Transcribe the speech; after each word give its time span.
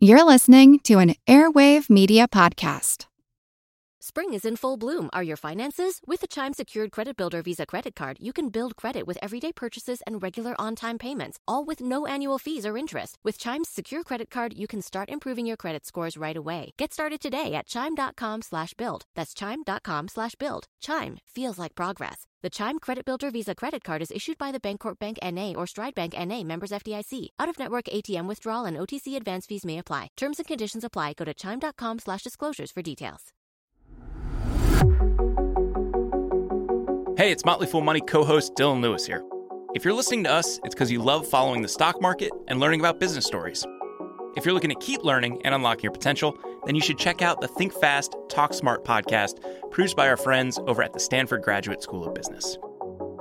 You're 0.00 0.22
listening 0.22 0.78
to 0.84 1.00
an 1.00 1.16
Airwave 1.26 1.90
Media 1.90 2.28
Podcast. 2.28 3.06
Spring 3.98 4.32
is 4.32 4.44
in 4.44 4.54
full 4.54 4.76
bloom. 4.76 5.10
Are 5.12 5.24
your 5.24 5.36
finances? 5.36 6.00
With 6.06 6.20
the 6.20 6.28
Chime 6.28 6.54
Secured 6.54 6.92
Credit 6.92 7.16
Builder 7.16 7.42
Visa 7.42 7.66
Credit 7.66 7.96
Card, 7.96 8.16
you 8.20 8.32
can 8.32 8.48
build 8.48 8.76
credit 8.76 9.08
with 9.08 9.18
everyday 9.20 9.52
purchases 9.52 10.00
and 10.06 10.22
regular 10.22 10.54
on 10.56 10.76
time 10.76 10.98
payments, 10.98 11.40
all 11.48 11.64
with 11.64 11.80
no 11.80 12.06
annual 12.06 12.38
fees 12.38 12.64
or 12.64 12.76
interest. 12.76 13.18
With 13.24 13.40
Chime's 13.40 13.68
Secure 13.68 14.04
Credit 14.04 14.30
Card, 14.30 14.52
you 14.56 14.68
can 14.68 14.82
start 14.82 15.10
improving 15.10 15.46
your 15.46 15.56
credit 15.56 15.84
scores 15.84 16.16
right 16.16 16.36
away. 16.36 16.74
Get 16.76 16.92
started 16.92 17.20
today 17.20 17.54
at 17.54 17.66
chime.com 17.66 18.42
slash 18.42 18.74
build. 18.74 19.02
That's 19.16 19.34
chime.com 19.34 20.06
slash 20.06 20.36
build. 20.36 20.68
Chime 20.80 21.18
feels 21.26 21.58
like 21.58 21.74
progress. 21.74 22.27
The 22.40 22.50
Chime 22.50 22.78
Credit 22.78 23.04
Builder 23.04 23.32
Visa 23.32 23.52
Credit 23.52 23.82
Card 23.82 24.00
is 24.00 24.12
issued 24.12 24.38
by 24.38 24.52
the 24.52 24.60
Bancorp 24.60 25.00
Bank 25.00 25.18
NA 25.24 25.54
or 25.56 25.66
Stride 25.66 25.96
Bank 25.96 26.14
NA 26.16 26.44
members 26.44 26.70
FDIC. 26.70 27.30
Out 27.36 27.48
of 27.48 27.58
network 27.58 27.86
ATM 27.86 28.28
withdrawal 28.28 28.64
and 28.64 28.76
OTC 28.76 29.16
advance 29.16 29.44
fees 29.44 29.64
may 29.64 29.76
apply. 29.76 30.10
Terms 30.16 30.38
and 30.38 30.46
conditions 30.46 30.84
apply. 30.84 31.14
Go 31.14 31.24
to 31.24 31.34
chime.com 31.34 31.98
slash 31.98 32.22
disclosures 32.22 32.70
for 32.70 32.80
details. 32.80 33.32
Hey, 37.16 37.32
it's 37.32 37.44
Motley 37.44 37.66
Fool 37.66 37.80
Money 37.80 38.00
co 38.00 38.22
host 38.22 38.54
Dylan 38.54 38.82
Lewis 38.82 39.04
here. 39.04 39.24
If 39.74 39.84
you're 39.84 39.94
listening 39.94 40.22
to 40.22 40.30
us, 40.30 40.60
it's 40.62 40.76
because 40.76 40.92
you 40.92 41.02
love 41.02 41.26
following 41.26 41.62
the 41.62 41.68
stock 41.68 42.00
market 42.00 42.30
and 42.46 42.60
learning 42.60 42.78
about 42.78 43.00
business 43.00 43.26
stories. 43.26 43.66
If 44.36 44.44
you're 44.44 44.54
looking 44.54 44.70
to 44.70 44.76
keep 44.76 45.02
learning 45.02 45.42
and 45.44 45.56
unlocking 45.56 45.82
your 45.82 45.92
potential, 45.92 46.38
then 46.68 46.74
you 46.74 46.82
should 46.82 46.98
check 46.98 47.22
out 47.22 47.40
the 47.40 47.48
Think 47.48 47.72
Fast, 47.72 48.14
Talk 48.28 48.52
Smart 48.52 48.84
podcast 48.84 49.40
produced 49.70 49.96
by 49.96 50.06
our 50.06 50.18
friends 50.18 50.58
over 50.66 50.82
at 50.82 50.92
the 50.92 51.00
Stanford 51.00 51.42
Graduate 51.42 51.82
School 51.82 52.06
of 52.06 52.14
Business. 52.14 52.58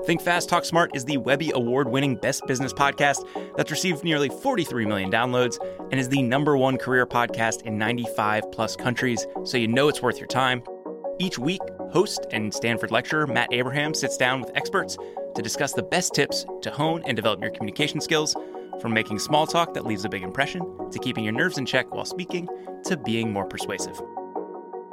Think 0.06 0.22
Fast, 0.22 0.50
Talk 0.50 0.66
Smart 0.66 0.94
is 0.94 1.06
the 1.06 1.18
Webby 1.18 1.52
Award 1.56 1.88
winning 1.88 2.18
best 2.18 2.46
business 2.46 2.74
podcast 2.74 3.26
that's 3.56 3.72
received 3.72 4.04
nearly 4.04 4.28
43 4.28 4.86
million 4.86 5.10
downloads 5.10 5.58
and 5.92 6.00
is 6.00 6.10
the 6.10 6.22
number 6.22 6.58
one 6.58 6.78
career 6.78 7.06
podcast 7.06 7.62
in 7.62 7.78
95 7.78 8.52
plus 8.52 8.76
countries, 8.76 9.26
so 9.46 9.58
you 9.58 9.70
know 9.70 9.88
it's 9.88 10.02
worth 10.02 10.20
your 10.20 10.28
time. 10.28 10.62
Each 11.18 11.40
week, 11.40 11.62
host 11.92 12.26
and 12.32 12.54
Stanford 12.54 12.92
lecturer 12.92 13.28
Matt 13.28 13.52
Abrahams 13.52 14.00
sits 14.00 14.18
down 14.18 14.42
with 14.42 14.52
experts 14.56 14.98
to 15.36 15.42
discuss 15.42 15.74
the 15.74 15.84
best 15.84 16.14
tips 16.14 16.46
to 16.62 16.72
hone 16.72 17.04
and 17.06 17.16
develop 17.16 17.42
your 17.42 17.52
communication 17.52 18.02
skills, 18.02 18.36
from 18.82 18.94
making 18.94 19.20
small 19.20 19.48
talk 19.48 19.74
that 19.74 19.86
leaves 19.86 20.06
a 20.06 20.10
big 20.10 20.24
impression, 20.24 20.62
to 20.92 21.00
keeping 21.00 21.24
your 21.24 21.34
nerves 21.34 21.58
in 21.58 21.66
check 21.66 21.94
while 21.94 22.06
speaking, 22.06 22.48
to 22.86 22.98
being 22.98 23.32
more 23.32 23.46
persuasive. 23.46 24.00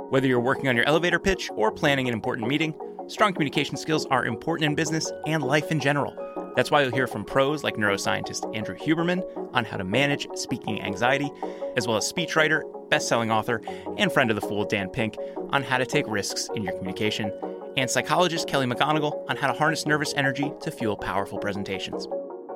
Whether 0.09 0.27
you're 0.27 0.41
working 0.41 0.69
on 0.69 0.77
your 0.77 0.87
elevator 0.87 1.19
pitch 1.19 1.51
or 1.55 1.73
planning 1.73 2.09
an 2.09 2.15
important 2.15 2.49
meeting, 2.49 2.75
strong 3.07 3.33
communication 3.33 3.77
skills 3.77 4.07
are 4.07 4.27
important 4.27 4.67
in 4.69 4.75
business 4.75 5.13
and 5.27 5.43
life 5.43 5.71
in 5.71 5.81
general. 5.81 6.15
That's 6.57 6.71
why 6.71 6.83
you'll 6.83 6.93
hear 6.93 7.07
from 7.07 7.25
pros 7.25 7.65
like 7.65 7.77
neuroscientist 7.77 8.55
Andrew 8.57 8.77
Huberman 8.77 9.23
on 9.55 9.65
how 9.65 9.77
to 9.77 9.85
manage 9.85 10.29
speaking 10.35 10.81
anxiety, 10.83 11.31
as 11.77 11.89
well 11.89 11.97
as 11.97 12.11
speechwriter, 12.11 12.63
best-selling 12.89 13.31
author, 13.31 13.61
and 13.99 14.13
friend 14.13 14.31
of 14.31 14.41
the 14.41 14.47
fool 14.47 14.65
Dan 14.65 14.89
Pink 14.89 15.17
on 15.51 15.63
how 15.63 15.79
to 15.79 15.87
take 15.87 16.07
risks 16.09 16.49
in 16.55 16.63
your 16.63 16.73
communication, 16.73 17.33
and 17.77 17.91
psychologist 17.91 18.49
Kelly 18.49 18.67
McGonigal 18.67 19.29
on 19.29 19.37
how 19.37 19.47
to 19.47 19.53
harness 19.53 19.87
nervous 19.87 20.15
energy 20.17 20.53
to 20.61 20.71
fuel 20.71 20.97
powerful 20.97 21.39
presentations. 21.39 22.07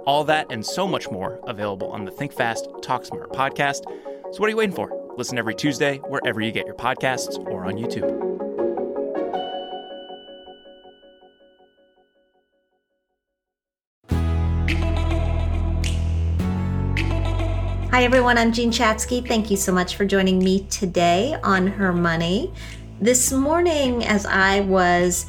All 0.07 0.25
that 0.25 0.47
and 0.51 0.65
so 0.65 0.87
much 0.87 1.11
more 1.11 1.41
available 1.47 1.91
on 1.91 2.05
the 2.05 2.11
Think 2.11 2.33
Fast, 2.33 2.69
Talk 2.83 3.05
Smart 3.05 3.33
podcast. 3.33 3.85
So 4.33 4.41
what 4.41 4.47
are 4.47 4.51
you 4.51 4.57
waiting 4.57 4.75
for? 4.75 4.93
Listen 5.17 5.39
every 5.39 5.55
Tuesday 5.55 5.99
wherever 5.99 6.41
you 6.41 6.53
get 6.53 6.67
your 6.67 6.77
podcasts 6.77 7.39
or 7.47 7.67
on 7.67 7.75
YouTube. 7.75 8.48
Hi, 17.91 18.05
everyone. 18.05 18.37
I'm 18.37 18.53
Jean 18.53 18.71
Chatzky. 18.71 19.27
Thank 19.27 19.51
you 19.51 19.57
so 19.57 19.73
much 19.73 19.97
for 19.97 20.05
joining 20.05 20.39
me 20.39 20.65
today 20.65 21.35
on 21.43 21.67
Her 21.67 21.91
Money. 21.91 22.53
This 23.01 23.33
morning, 23.33 24.05
as 24.05 24.27
I 24.27 24.61
was 24.61 25.25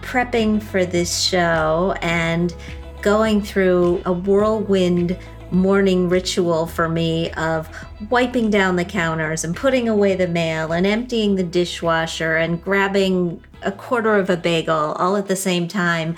prepping 0.00 0.62
for 0.62 0.86
this 0.86 1.20
show 1.20 1.96
and 2.00 2.54
going 3.02 3.42
through 3.42 4.00
a 4.06 4.12
whirlwind 4.12 5.18
morning 5.50 6.08
ritual 6.08 6.68
for 6.68 6.88
me 6.88 7.32
of 7.32 7.68
wiping 8.10 8.48
down 8.48 8.76
the 8.76 8.84
counters 8.84 9.42
and 9.42 9.56
putting 9.56 9.88
away 9.88 10.14
the 10.14 10.28
mail 10.28 10.72
and 10.72 10.86
emptying 10.86 11.34
the 11.34 11.42
dishwasher 11.42 12.36
and 12.36 12.62
grabbing 12.62 13.42
a 13.62 13.72
quarter 13.72 14.14
of 14.14 14.30
a 14.30 14.36
bagel 14.36 14.92
all 14.92 15.16
at 15.16 15.26
the 15.26 15.36
same 15.36 15.66
time, 15.66 16.14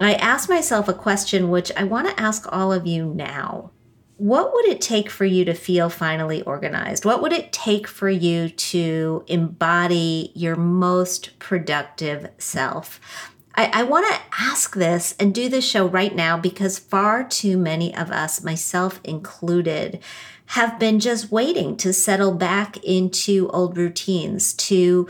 I 0.00 0.14
asked 0.14 0.48
myself 0.48 0.86
a 0.86 0.94
question 0.94 1.50
which 1.50 1.72
I 1.76 1.82
want 1.82 2.08
to 2.08 2.22
ask 2.22 2.46
all 2.52 2.72
of 2.72 2.86
you 2.86 3.06
now 3.06 3.72
what 4.16 4.52
would 4.52 4.66
it 4.66 4.80
take 4.80 5.10
for 5.10 5.24
you 5.24 5.44
to 5.44 5.54
feel 5.54 5.88
finally 5.88 6.42
organized? 6.42 7.04
What 7.04 7.20
would 7.20 7.32
it 7.32 7.52
take 7.52 7.88
for 7.88 8.08
you 8.08 8.48
to 8.48 9.24
embody 9.26 10.30
your 10.34 10.54
most 10.56 11.38
productive 11.38 12.28
self? 12.38 13.00
I, 13.56 13.70
I 13.72 13.82
want 13.84 14.12
to 14.12 14.20
ask 14.38 14.74
this 14.74 15.14
and 15.18 15.34
do 15.34 15.48
this 15.48 15.66
show 15.66 15.86
right 15.86 16.14
now 16.14 16.36
because 16.36 16.78
far 16.78 17.24
too 17.24 17.56
many 17.56 17.94
of 17.96 18.10
us, 18.10 18.42
myself 18.42 19.00
included, 19.04 20.00
have 20.46 20.78
been 20.78 21.00
just 21.00 21.32
waiting 21.32 21.76
to 21.78 21.92
settle 21.92 22.32
back 22.32 22.76
into 22.84 23.48
old 23.48 23.76
routines, 23.76 24.52
to 24.54 25.08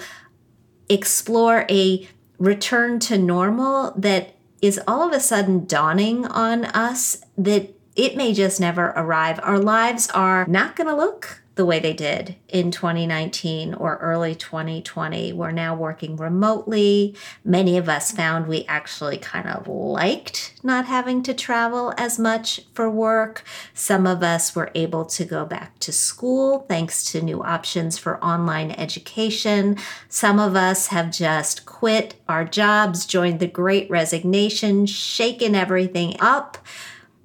explore 0.88 1.66
a 1.70 2.08
return 2.38 3.00
to 3.00 3.18
normal 3.18 3.92
that 3.96 4.34
is 4.62 4.80
all 4.86 5.06
of 5.06 5.12
a 5.12 5.20
sudden 5.20 5.66
dawning 5.66 6.26
on 6.26 6.64
us 6.66 7.22
that 7.36 7.74
it 7.96 8.16
may 8.16 8.32
just 8.32 8.60
never 8.60 8.86
arrive. 8.96 9.38
Our 9.42 9.58
lives 9.58 10.08
are 10.10 10.46
not 10.48 10.76
going 10.76 10.88
to 10.88 10.96
look 10.96 11.42
the 11.54 11.64
way 11.64 11.78
they 11.78 11.92
did 11.92 12.34
in 12.48 12.70
2019 12.70 13.74
or 13.74 13.96
early 13.98 14.34
2020. 14.34 15.32
We're 15.32 15.52
now 15.52 15.74
working 15.74 16.16
remotely. 16.16 17.14
Many 17.44 17.78
of 17.78 17.88
us 17.88 18.10
found 18.10 18.46
we 18.46 18.64
actually 18.64 19.18
kind 19.18 19.48
of 19.48 19.68
liked 19.68 20.54
not 20.62 20.86
having 20.86 21.22
to 21.22 21.34
travel 21.34 21.94
as 21.96 22.18
much 22.18 22.62
for 22.74 22.90
work. 22.90 23.44
Some 23.72 24.06
of 24.06 24.22
us 24.22 24.56
were 24.56 24.72
able 24.74 25.04
to 25.06 25.24
go 25.24 25.44
back 25.44 25.78
to 25.80 25.92
school 25.92 26.60
thanks 26.68 27.04
to 27.12 27.22
new 27.22 27.42
options 27.42 27.98
for 27.98 28.22
online 28.22 28.72
education. 28.72 29.76
Some 30.08 30.40
of 30.40 30.56
us 30.56 30.88
have 30.88 31.12
just 31.12 31.66
quit 31.66 32.16
our 32.28 32.44
jobs, 32.44 33.06
joined 33.06 33.38
the 33.38 33.46
great 33.46 33.88
resignation, 33.88 34.86
shaken 34.86 35.54
everything 35.54 36.16
up 36.18 36.58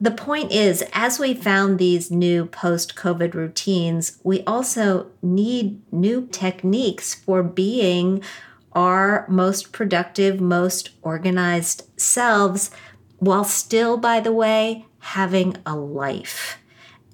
the 0.02 0.12
point 0.12 0.52
is, 0.52 0.84
as 0.94 1.20
we 1.20 1.34
found 1.34 1.78
these 1.78 2.10
new 2.10 2.46
post 2.46 2.96
COVID 2.96 3.34
routines, 3.34 4.18
we 4.24 4.44
also 4.44 5.08
need 5.22 5.82
new 5.92 6.28
techniques 6.32 7.14
for 7.14 7.44
being 7.44 8.24
our 8.74 9.26
most 9.28 9.72
productive, 9.72 10.40
most 10.40 10.92
organized 11.02 11.90
selves, 12.00 12.72
while 13.18 13.44
still, 13.44 13.98
by 13.98 14.20
the 14.20 14.32
way, 14.32 14.86
having 15.00 15.58
a 15.66 15.76
life. 15.76 16.60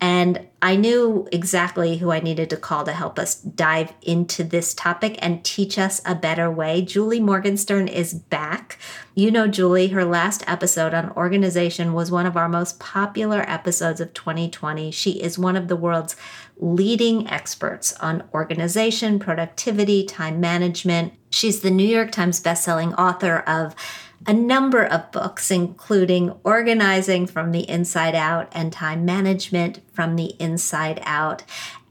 And 0.07 0.47
I 0.61 0.75
knew 0.75 1.27
exactly 1.31 1.97
who 1.97 2.11
I 2.11 2.19
needed 2.19 2.51
to 2.51 2.57
call 2.57 2.83
to 2.85 2.91
help 2.91 3.17
us 3.17 3.41
dive 3.41 3.91
into 4.03 4.43
this 4.43 4.75
topic 4.75 5.17
and 5.19 5.43
teach 5.43 5.79
us 5.79 5.99
a 6.05 6.13
better 6.13 6.51
way. 6.51 6.83
Julie 6.83 7.19
Morgenstern 7.19 7.87
is 7.87 8.13
back. 8.13 8.77
You 9.15 9.31
know, 9.31 9.47
Julie, 9.47 9.87
her 9.87 10.05
last 10.05 10.43
episode 10.45 10.93
on 10.93 11.09
organization 11.13 11.93
was 11.93 12.11
one 12.11 12.27
of 12.27 12.37
our 12.37 12.47
most 12.47 12.79
popular 12.79 13.49
episodes 13.49 13.99
of 13.99 14.13
2020. 14.13 14.91
She 14.91 15.13
is 15.23 15.39
one 15.39 15.55
of 15.55 15.69
the 15.69 15.75
world's 15.75 16.15
leading 16.57 17.27
experts 17.27 17.91
on 17.93 18.29
organization, 18.31 19.17
productivity, 19.17 20.05
time 20.05 20.39
management. 20.39 21.13
She's 21.31 21.61
the 21.61 21.71
New 21.71 21.87
York 21.87 22.11
Times 22.11 22.39
bestselling 22.39 22.95
author 22.95 23.39
of 23.39 23.75
a 24.27 24.33
number 24.33 24.83
of 24.83 25.11
books, 25.11 25.51
including 25.51 26.31
Organizing 26.43 27.27
from 27.27 27.51
the 27.51 27.69
Inside 27.69 28.15
Out 28.15 28.49
and 28.51 28.71
Time 28.73 29.05
Management 29.05 29.81
from 29.93 30.15
the 30.15 30.35
Inside 30.39 30.99
Out. 31.03 31.43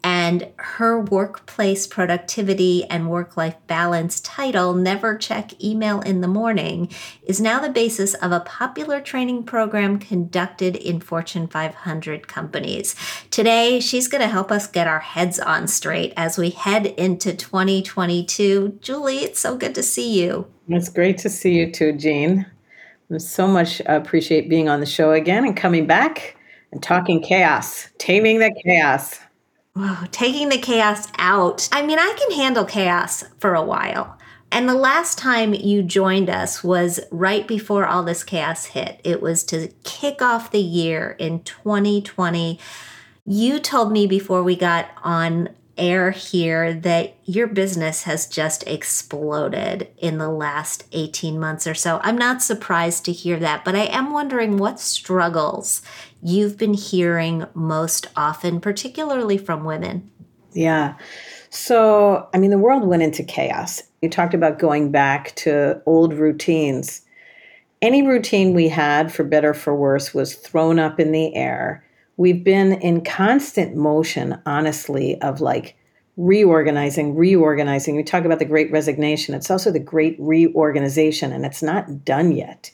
And 0.02 0.48
her 0.56 1.00
workplace 1.00 1.86
productivity 1.86 2.84
and 2.90 3.08
work 3.08 3.38
life 3.38 3.56
balance 3.66 4.20
title, 4.20 4.74
Never 4.74 5.16
Check 5.16 5.64
Email 5.64 6.02
in 6.02 6.20
the 6.20 6.28
Morning, 6.28 6.90
is 7.22 7.40
now 7.40 7.58
the 7.58 7.70
basis 7.70 8.12
of 8.12 8.30
a 8.30 8.40
popular 8.40 9.00
training 9.00 9.44
program 9.44 9.98
conducted 9.98 10.76
in 10.76 11.00
Fortune 11.00 11.46
500 11.46 12.28
companies. 12.28 12.94
Today, 13.30 13.80
she's 13.80 14.06
going 14.06 14.20
to 14.20 14.28
help 14.28 14.52
us 14.52 14.66
get 14.66 14.86
our 14.86 15.00
heads 15.00 15.40
on 15.40 15.68
straight 15.68 16.12
as 16.18 16.36
we 16.36 16.50
head 16.50 16.84
into 16.84 17.34
2022. 17.34 18.80
Julie, 18.82 19.20
it's 19.20 19.40
so 19.40 19.56
good 19.56 19.74
to 19.74 19.82
see 19.82 20.20
you. 20.22 20.53
It's 20.68 20.88
great 20.88 21.18
to 21.18 21.28
see 21.28 21.58
you 21.58 21.70
too, 21.70 21.92
Jean. 21.92 22.46
I 23.12 23.18
so 23.18 23.46
much 23.46 23.80
appreciate 23.86 24.48
being 24.48 24.68
on 24.68 24.80
the 24.80 24.86
show 24.86 25.12
again 25.12 25.44
and 25.44 25.56
coming 25.56 25.86
back 25.86 26.36
and 26.72 26.82
talking 26.82 27.22
chaos, 27.22 27.88
taming 27.98 28.38
the 28.38 28.54
chaos. 28.64 29.20
Taking 30.10 30.48
the 30.48 30.58
chaos 30.58 31.08
out. 31.18 31.68
I 31.72 31.84
mean, 31.84 31.98
I 31.98 32.14
can 32.18 32.38
handle 32.38 32.64
chaos 32.64 33.24
for 33.38 33.54
a 33.54 33.64
while. 33.64 34.18
And 34.52 34.68
the 34.68 34.74
last 34.74 35.18
time 35.18 35.52
you 35.52 35.82
joined 35.82 36.30
us 36.30 36.62
was 36.62 37.00
right 37.10 37.46
before 37.46 37.86
all 37.86 38.04
this 38.04 38.22
chaos 38.22 38.66
hit. 38.66 39.00
It 39.02 39.20
was 39.20 39.42
to 39.44 39.68
kick 39.82 40.22
off 40.22 40.52
the 40.52 40.60
year 40.60 41.16
in 41.18 41.42
2020 41.42 42.60
You 43.26 43.58
told 43.58 43.90
me 43.90 44.06
before 44.06 44.42
we 44.42 44.54
got 44.54 44.88
on 45.02 45.48
air 45.76 46.10
here 46.10 46.72
that 46.72 47.16
your 47.24 47.46
business 47.46 48.04
has 48.04 48.26
just 48.26 48.66
exploded 48.66 49.88
in 49.98 50.18
the 50.18 50.28
last 50.28 50.84
18 50.92 51.38
months 51.38 51.66
or 51.66 51.74
so. 51.74 52.00
I'm 52.02 52.18
not 52.18 52.42
surprised 52.42 53.04
to 53.06 53.12
hear 53.12 53.38
that, 53.38 53.64
but 53.64 53.74
I 53.74 53.86
am 53.86 54.12
wondering 54.12 54.56
what 54.56 54.80
struggles 54.80 55.82
you've 56.22 56.56
been 56.56 56.74
hearing 56.74 57.44
most 57.54 58.06
often, 58.16 58.60
particularly 58.60 59.38
from 59.38 59.64
women. 59.64 60.10
Yeah. 60.52 60.94
So, 61.50 62.28
I 62.32 62.38
mean, 62.38 62.50
the 62.50 62.58
world 62.58 62.84
went 62.84 63.02
into 63.02 63.22
chaos. 63.22 63.82
You 64.02 64.08
talked 64.08 64.34
about 64.34 64.58
going 64.58 64.90
back 64.90 65.34
to 65.36 65.80
old 65.86 66.14
routines. 66.14 67.02
Any 67.82 68.06
routine 68.06 68.54
we 68.54 68.68
had, 68.68 69.12
for 69.12 69.24
better 69.24 69.50
or 69.50 69.54
for 69.54 69.74
worse, 69.74 70.14
was 70.14 70.34
thrown 70.34 70.78
up 70.78 70.98
in 70.98 71.12
the 71.12 71.34
air 71.34 71.83
we've 72.16 72.44
been 72.44 72.74
in 72.74 73.04
constant 73.04 73.76
motion, 73.76 74.40
honestly, 74.46 75.20
of 75.20 75.40
like 75.40 75.76
reorganizing, 76.16 77.16
reorganizing. 77.16 77.96
We 77.96 78.04
talk 78.04 78.24
about 78.24 78.38
the 78.38 78.44
great 78.44 78.70
resignation. 78.70 79.34
It's 79.34 79.50
also 79.50 79.70
the 79.70 79.80
great 79.80 80.16
reorganization, 80.18 81.32
and 81.32 81.44
it's 81.44 81.62
not 81.62 82.04
done 82.04 82.32
yet. 82.32 82.70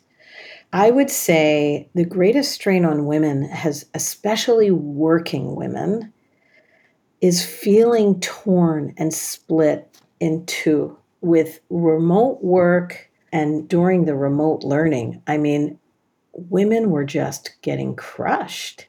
I 0.72 0.90
would 0.90 1.10
say 1.10 1.88
the 1.94 2.04
greatest 2.04 2.52
strain 2.52 2.84
on 2.84 3.06
women 3.06 3.42
has, 3.44 3.86
especially 3.94 4.70
working 4.70 5.56
women, 5.56 6.12
is 7.20 7.44
feeling 7.44 8.20
torn 8.20 8.94
and 8.96 9.12
split 9.12 9.98
in 10.20 10.46
two 10.46 10.96
with 11.22 11.60
remote 11.70 12.42
work 12.42 13.10
and 13.32 13.68
during 13.68 14.04
the 14.04 14.14
remote 14.14 14.62
learning. 14.62 15.22
I 15.26 15.38
mean, 15.38 15.78
women 16.32 16.90
were 16.90 17.04
just 17.04 17.50
getting 17.62 17.96
crushed 17.96 18.86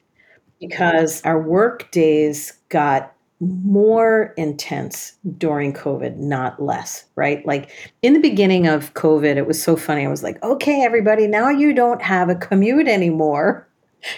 because 0.62 1.20
our 1.22 1.42
work 1.42 1.90
days 1.90 2.52
got 2.68 3.12
more 3.40 4.32
intense 4.36 5.14
during 5.36 5.72
COVID, 5.72 6.16
not 6.18 6.62
less, 6.62 7.04
right? 7.16 7.44
Like 7.44 7.70
in 8.02 8.12
the 8.12 8.20
beginning 8.20 8.68
of 8.68 8.94
COVID, 8.94 9.36
it 9.36 9.48
was 9.48 9.60
so 9.60 9.74
funny. 9.74 10.06
I 10.06 10.08
was 10.08 10.22
like, 10.22 10.40
okay, 10.44 10.82
everybody, 10.84 11.26
now 11.26 11.48
you 11.48 11.74
don't 11.74 12.00
have 12.00 12.28
a 12.28 12.36
commute 12.36 12.88
anymore. 12.88 13.68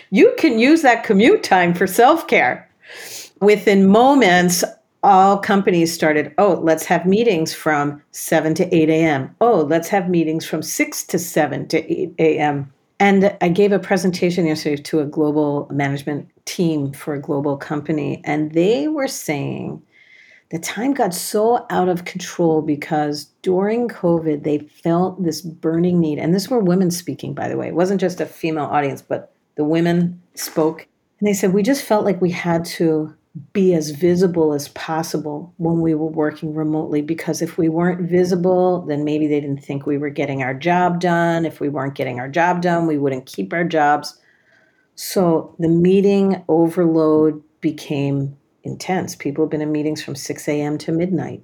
You 0.08 0.34
can 0.38 0.58
use 0.58 0.80
that 0.80 1.04
commute 1.04 1.42
time 1.42 1.74
for 1.74 1.86
self 1.86 2.26
care. 2.26 2.66
Within 3.42 3.86
moments, 3.86 4.64
all 5.02 5.36
companies 5.36 5.92
started, 5.92 6.32
oh, 6.38 6.58
let's 6.62 6.86
have 6.86 7.04
meetings 7.04 7.52
from 7.52 8.00
7 8.12 8.54
to 8.54 8.74
8 8.74 8.88
a.m. 8.88 9.36
Oh, 9.42 9.60
let's 9.68 9.88
have 9.88 10.08
meetings 10.08 10.46
from 10.46 10.62
6 10.62 11.04
to 11.04 11.18
7 11.18 11.68
to 11.68 11.92
8 11.92 12.14
a.m. 12.18 12.72
And 12.98 13.36
I 13.42 13.48
gave 13.50 13.72
a 13.72 13.78
presentation 13.78 14.46
yesterday 14.46 14.80
to 14.80 15.00
a 15.00 15.04
global 15.04 15.68
management 15.70 16.30
team 16.44 16.92
for 16.92 17.14
a 17.14 17.20
global 17.20 17.56
company, 17.56 18.20
and 18.24 18.52
they 18.52 18.88
were 18.88 19.08
saying 19.08 19.82
the 20.50 20.58
time 20.58 20.94
got 20.94 21.12
so 21.12 21.66
out 21.70 21.88
of 21.88 22.04
control 22.04 22.62
because 22.62 23.24
during 23.42 23.88
COVID, 23.88 24.44
they 24.44 24.58
felt 24.58 25.22
this 25.22 25.40
burning 25.40 25.98
need. 25.98 26.18
And 26.18 26.34
this 26.34 26.48
were 26.48 26.60
women 26.60 26.90
speaking, 26.92 27.34
by 27.34 27.48
the 27.48 27.56
way. 27.56 27.66
It 27.66 27.74
wasn't 27.74 28.00
just 28.00 28.20
a 28.20 28.26
female 28.26 28.66
audience, 28.66 29.02
but 29.02 29.32
the 29.56 29.64
women 29.64 30.22
spoke. 30.34 30.86
And 31.18 31.26
they 31.26 31.32
said, 31.32 31.52
We 31.52 31.62
just 31.62 31.82
felt 31.82 32.04
like 32.04 32.20
we 32.20 32.30
had 32.30 32.64
to 32.66 33.14
be 33.52 33.74
as 33.74 33.90
visible 33.90 34.52
as 34.52 34.68
possible 34.68 35.52
when 35.56 35.80
we 35.80 35.92
were 35.92 36.06
working 36.06 36.54
remotely 36.54 37.02
because 37.02 37.42
if 37.42 37.58
we 37.58 37.68
weren't 37.68 38.08
visible, 38.08 38.82
then 38.82 39.02
maybe 39.02 39.26
they 39.26 39.40
didn't 39.40 39.64
think 39.64 39.86
we 39.86 39.98
were 39.98 40.10
getting 40.10 40.42
our 40.42 40.54
job 40.54 41.00
done. 41.00 41.44
If 41.44 41.58
we 41.58 41.68
weren't 41.68 41.96
getting 41.96 42.20
our 42.20 42.28
job 42.28 42.62
done, 42.62 42.86
we 42.86 42.96
wouldn't 42.96 43.26
keep 43.26 43.52
our 43.52 43.64
jobs. 43.64 44.20
So 44.94 45.54
the 45.58 45.68
meeting 45.68 46.44
overload 46.48 47.42
became 47.60 48.36
intense. 48.62 49.16
People 49.16 49.44
have 49.44 49.50
been 49.50 49.60
in 49.60 49.72
meetings 49.72 50.02
from 50.02 50.14
6 50.14 50.48
a.m. 50.48 50.78
to 50.78 50.92
midnight. 50.92 51.42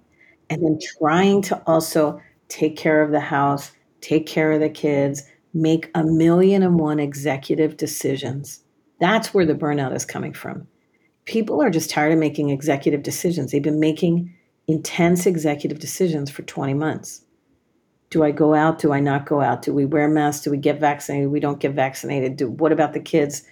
And 0.48 0.62
then 0.62 0.78
trying 0.98 1.42
to 1.42 1.62
also 1.66 2.20
take 2.48 2.76
care 2.76 3.02
of 3.02 3.12
the 3.12 3.20
house, 3.20 3.72
take 4.00 4.26
care 4.26 4.52
of 4.52 4.60
the 4.60 4.68
kids, 4.68 5.22
make 5.54 5.90
a 5.94 6.04
million 6.04 6.62
and 6.62 6.78
one 6.78 6.98
executive 6.98 7.76
decisions. 7.76 8.60
That's 8.98 9.32
where 9.32 9.46
the 9.46 9.54
burnout 9.54 9.94
is 9.94 10.04
coming 10.04 10.32
from 10.32 10.66
people 11.30 11.62
are 11.62 11.70
just 11.70 11.90
tired 11.90 12.12
of 12.12 12.18
making 12.18 12.50
executive 12.50 13.02
decisions. 13.04 13.52
They've 13.52 13.62
been 13.62 13.80
making 13.80 14.34
intense 14.66 15.26
executive 15.26 15.78
decisions 15.78 16.28
for 16.28 16.42
20 16.42 16.74
months. 16.74 17.24
Do 18.10 18.24
I 18.24 18.32
go 18.32 18.54
out? 18.54 18.80
Do 18.80 18.92
I 18.92 19.00
not 19.00 19.24
go 19.24 19.40
out? 19.40 19.62
Do 19.62 19.72
we 19.72 19.84
wear 19.84 20.08
masks? 20.08 20.42
Do 20.44 20.50
we 20.50 20.56
get 20.56 20.80
vaccinated? 20.80 21.30
We 21.30 21.40
don't 21.40 21.60
get 21.60 21.72
vaccinated. 21.72 22.36
Do, 22.36 22.50
what 22.50 22.72
about 22.72 22.92
the 22.92 23.00
kids? 23.00 23.44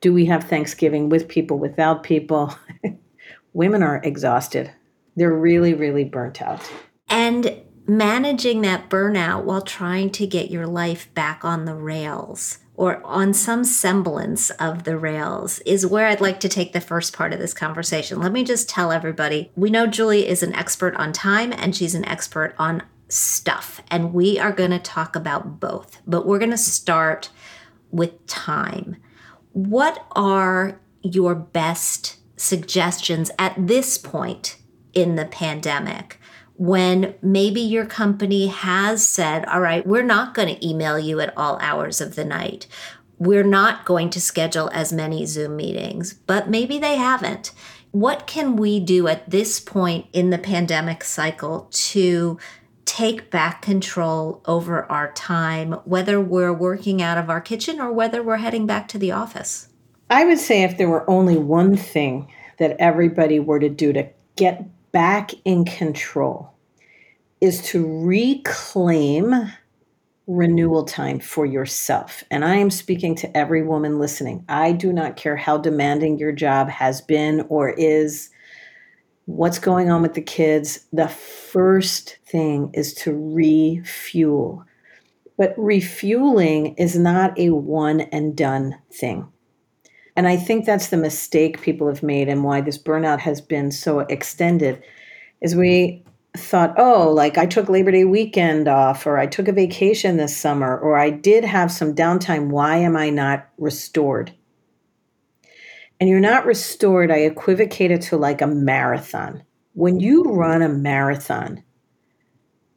Do 0.00 0.12
we 0.12 0.26
have 0.26 0.44
Thanksgiving 0.44 1.08
with 1.08 1.28
people, 1.28 1.58
without 1.58 2.02
people? 2.02 2.54
Women 3.52 3.82
are 3.82 4.00
exhausted. 4.02 4.70
They're 5.14 5.32
really, 5.32 5.74
really 5.74 6.04
burnt 6.04 6.42
out. 6.42 6.68
And 7.08 7.62
managing 7.86 8.62
that 8.62 8.88
burnout 8.88 9.44
while 9.44 9.62
trying 9.62 10.10
to 10.10 10.26
get 10.26 10.50
your 10.50 10.66
life 10.66 11.12
back 11.14 11.44
on 11.44 11.64
the 11.64 11.74
rails 11.74 12.58
or 12.74 13.04
on 13.04 13.34
some 13.34 13.62
semblance 13.62 14.50
of 14.50 14.84
the 14.84 14.96
rails 14.96 15.58
is 15.60 15.86
where 15.86 16.06
I'd 16.06 16.20
like 16.20 16.40
to 16.40 16.48
take 16.48 16.72
the 16.72 16.80
first 16.80 17.12
part 17.12 17.32
of 17.32 17.38
this 17.38 17.52
conversation. 17.52 18.20
Let 18.20 18.32
me 18.32 18.42
just 18.42 18.68
tell 18.68 18.90
everybody 18.90 19.50
we 19.54 19.70
know 19.70 19.86
Julie 19.86 20.26
is 20.26 20.42
an 20.42 20.54
expert 20.54 20.94
on 20.96 21.12
time 21.12 21.52
and 21.52 21.76
she's 21.76 21.94
an 21.94 22.06
expert 22.06 22.54
on 22.58 22.82
stuff, 23.12 23.82
and 23.90 24.12
we 24.12 24.38
are 24.38 24.52
going 24.52 24.70
to 24.70 24.78
talk 24.78 25.16
about 25.16 25.60
both, 25.60 26.00
but 26.06 26.26
we're 26.26 26.38
going 26.38 26.50
to 26.50 26.56
start 26.56 27.30
with 27.90 28.26
time. 28.26 28.96
What 29.52 30.06
are 30.12 30.80
your 31.02 31.34
best 31.34 32.18
suggestions 32.36 33.30
at 33.38 33.54
this 33.56 33.98
point 33.98 34.56
in 34.94 35.16
the 35.16 35.26
pandemic? 35.26 36.20
when 36.60 37.14
maybe 37.22 37.62
your 37.62 37.86
company 37.86 38.48
has 38.48 39.06
said, 39.06 39.46
all 39.46 39.62
right, 39.62 39.86
we're 39.86 40.02
not 40.02 40.34
going 40.34 40.54
to 40.54 40.66
email 40.66 40.98
you 40.98 41.18
at 41.18 41.32
all 41.34 41.56
hours 41.62 42.02
of 42.02 42.16
the 42.16 42.24
night. 42.24 42.66
We're 43.16 43.42
not 43.42 43.86
going 43.86 44.10
to 44.10 44.20
schedule 44.20 44.68
as 44.74 44.92
many 44.92 45.24
Zoom 45.24 45.56
meetings, 45.56 46.12
but 46.12 46.50
maybe 46.50 46.78
they 46.78 46.96
haven't. 46.96 47.52
What 47.92 48.26
can 48.26 48.56
we 48.56 48.78
do 48.78 49.08
at 49.08 49.30
this 49.30 49.58
point 49.58 50.04
in 50.12 50.28
the 50.28 50.36
pandemic 50.36 51.02
cycle 51.02 51.66
to 51.70 52.38
take 53.00 53.30
back 53.30 53.62
control 53.62 54.42
over 54.44 54.84
our 54.92 55.10
time, 55.12 55.72
whether 55.86 56.20
we're 56.20 56.52
working 56.52 57.00
out 57.00 57.16
of 57.16 57.30
our 57.30 57.40
kitchen 57.40 57.80
or 57.80 57.90
whether 57.90 58.22
we're 58.22 58.36
heading 58.36 58.66
back 58.66 58.86
to 58.86 58.98
the 58.98 59.10
office? 59.10 59.68
I 60.10 60.26
would 60.26 60.38
say 60.38 60.64
if 60.64 60.76
there 60.76 60.90
were 60.90 61.08
only 61.08 61.38
one 61.38 61.78
thing 61.78 62.30
that 62.58 62.76
everybody 62.78 63.40
were 63.40 63.58
to 63.58 63.70
do 63.70 63.94
to 63.94 64.06
get 64.36 64.66
back 64.92 65.30
in 65.46 65.64
control 65.64 66.52
is 67.40 67.62
to 67.62 67.86
reclaim 68.04 69.50
renewal 70.26 70.84
time 70.84 71.20
for 71.20 71.46
yourself. 71.46 72.22
And 72.30 72.44
I 72.44 72.56
am 72.56 72.68
speaking 72.68 73.14
to 73.16 73.34
every 73.34 73.62
woman 73.62 73.98
listening. 73.98 74.44
I 74.46 74.72
do 74.72 74.92
not 74.92 75.16
care 75.16 75.36
how 75.36 75.56
demanding 75.56 76.18
your 76.18 76.32
job 76.32 76.68
has 76.68 77.00
been 77.00 77.46
or 77.48 77.70
is, 77.70 78.28
what's 79.36 79.58
going 79.58 79.90
on 79.90 80.02
with 80.02 80.14
the 80.14 80.22
kids. 80.22 80.86
The 80.92 81.08
first 81.08 82.18
thing 82.26 82.70
is 82.74 82.94
to 82.94 83.12
refuel. 83.12 84.64
But 85.38 85.54
refueling 85.56 86.74
is 86.74 86.98
not 86.98 87.38
a 87.38 87.50
one 87.50 88.00
and 88.00 88.36
done 88.36 88.76
thing. 88.92 89.28
And 90.16 90.28
I 90.28 90.36
think 90.36 90.66
that's 90.66 90.88
the 90.88 90.96
mistake 90.96 91.62
people 91.62 91.86
have 91.86 92.02
made 92.02 92.28
and 92.28 92.44
why 92.44 92.60
this 92.60 92.76
burnout 92.76 93.20
has 93.20 93.40
been 93.40 93.70
so 93.70 94.00
extended 94.00 94.82
is 95.40 95.54
we 95.56 96.04
thought, 96.36 96.74
oh, 96.76 97.10
like 97.10 97.38
I 97.38 97.46
took 97.46 97.68
Labor 97.68 97.92
Day 97.92 98.04
weekend 98.04 98.68
off 98.68 99.06
or 99.06 99.16
I 99.16 99.26
took 99.26 99.48
a 99.48 99.52
vacation 99.52 100.16
this 100.16 100.36
summer 100.36 100.76
or 100.76 100.98
I 100.98 101.10
did 101.10 101.44
have 101.44 101.72
some 101.72 101.94
downtime. 101.94 102.48
Why 102.48 102.76
am 102.76 102.96
I 102.96 103.10
not 103.10 103.48
restored? 103.58 104.32
And 106.00 106.08
you're 106.08 106.18
not 106.18 106.46
restored, 106.46 107.10
I 107.10 107.18
equivocate 107.18 107.90
it 107.90 108.00
to 108.02 108.16
like 108.16 108.40
a 108.40 108.46
marathon. 108.46 109.42
When 109.74 110.00
you 110.00 110.22
run 110.24 110.62
a 110.62 110.68
marathon, 110.68 111.62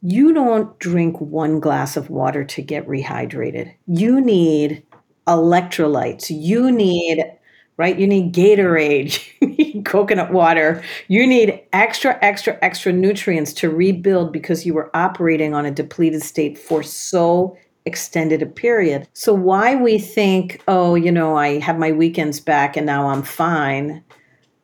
you 0.02 0.34
don't 0.34 0.78
drink 0.78 1.18
one 1.18 1.58
glass 1.58 1.96
of 1.96 2.10
water 2.10 2.44
to 2.44 2.60
get 2.60 2.86
rehydrated. 2.86 3.72
You 3.86 4.20
need 4.20 4.84
electrolytes. 5.26 6.26
You 6.28 6.70
need, 6.70 7.24
right? 7.78 7.98
You 7.98 8.06
need 8.06 8.34
Gatorade, 8.34 9.26
you 9.40 9.48
need 9.48 9.84
coconut 9.86 10.30
water. 10.30 10.82
You 11.08 11.26
need 11.26 11.62
extra, 11.72 12.18
extra, 12.20 12.58
extra 12.60 12.92
nutrients 12.92 13.54
to 13.54 13.70
rebuild 13.70 14.32
because 14.32 14.66
you 14.66 14.74
were 14.74 14.94
operating 14.94 15.54
on 15.54 15.64
a 15.64 15.70
depleted 15.70 16.22
state 16.22 16.58
for 16.58 16.82
so 16.82 17.56
extended 17.86 18.42
a 18.42 18.46
period. 18.46 19.08
So, 19.12 19.34
why 19.34 19.74
we 19.76 19.98
think, 19.98 20.62
oh, 20.68 20.94
you 20.94 21.12
know, 21.12 21.36
I 21.36 21.58
have 21.58 21.78
my 21.78 21.92
weekends 21.92 22.40
back 22.40 22.76
and 22.76 22.86
now 22.86 23.08
I'm 23.08 23.22
fine. 23.22 24.02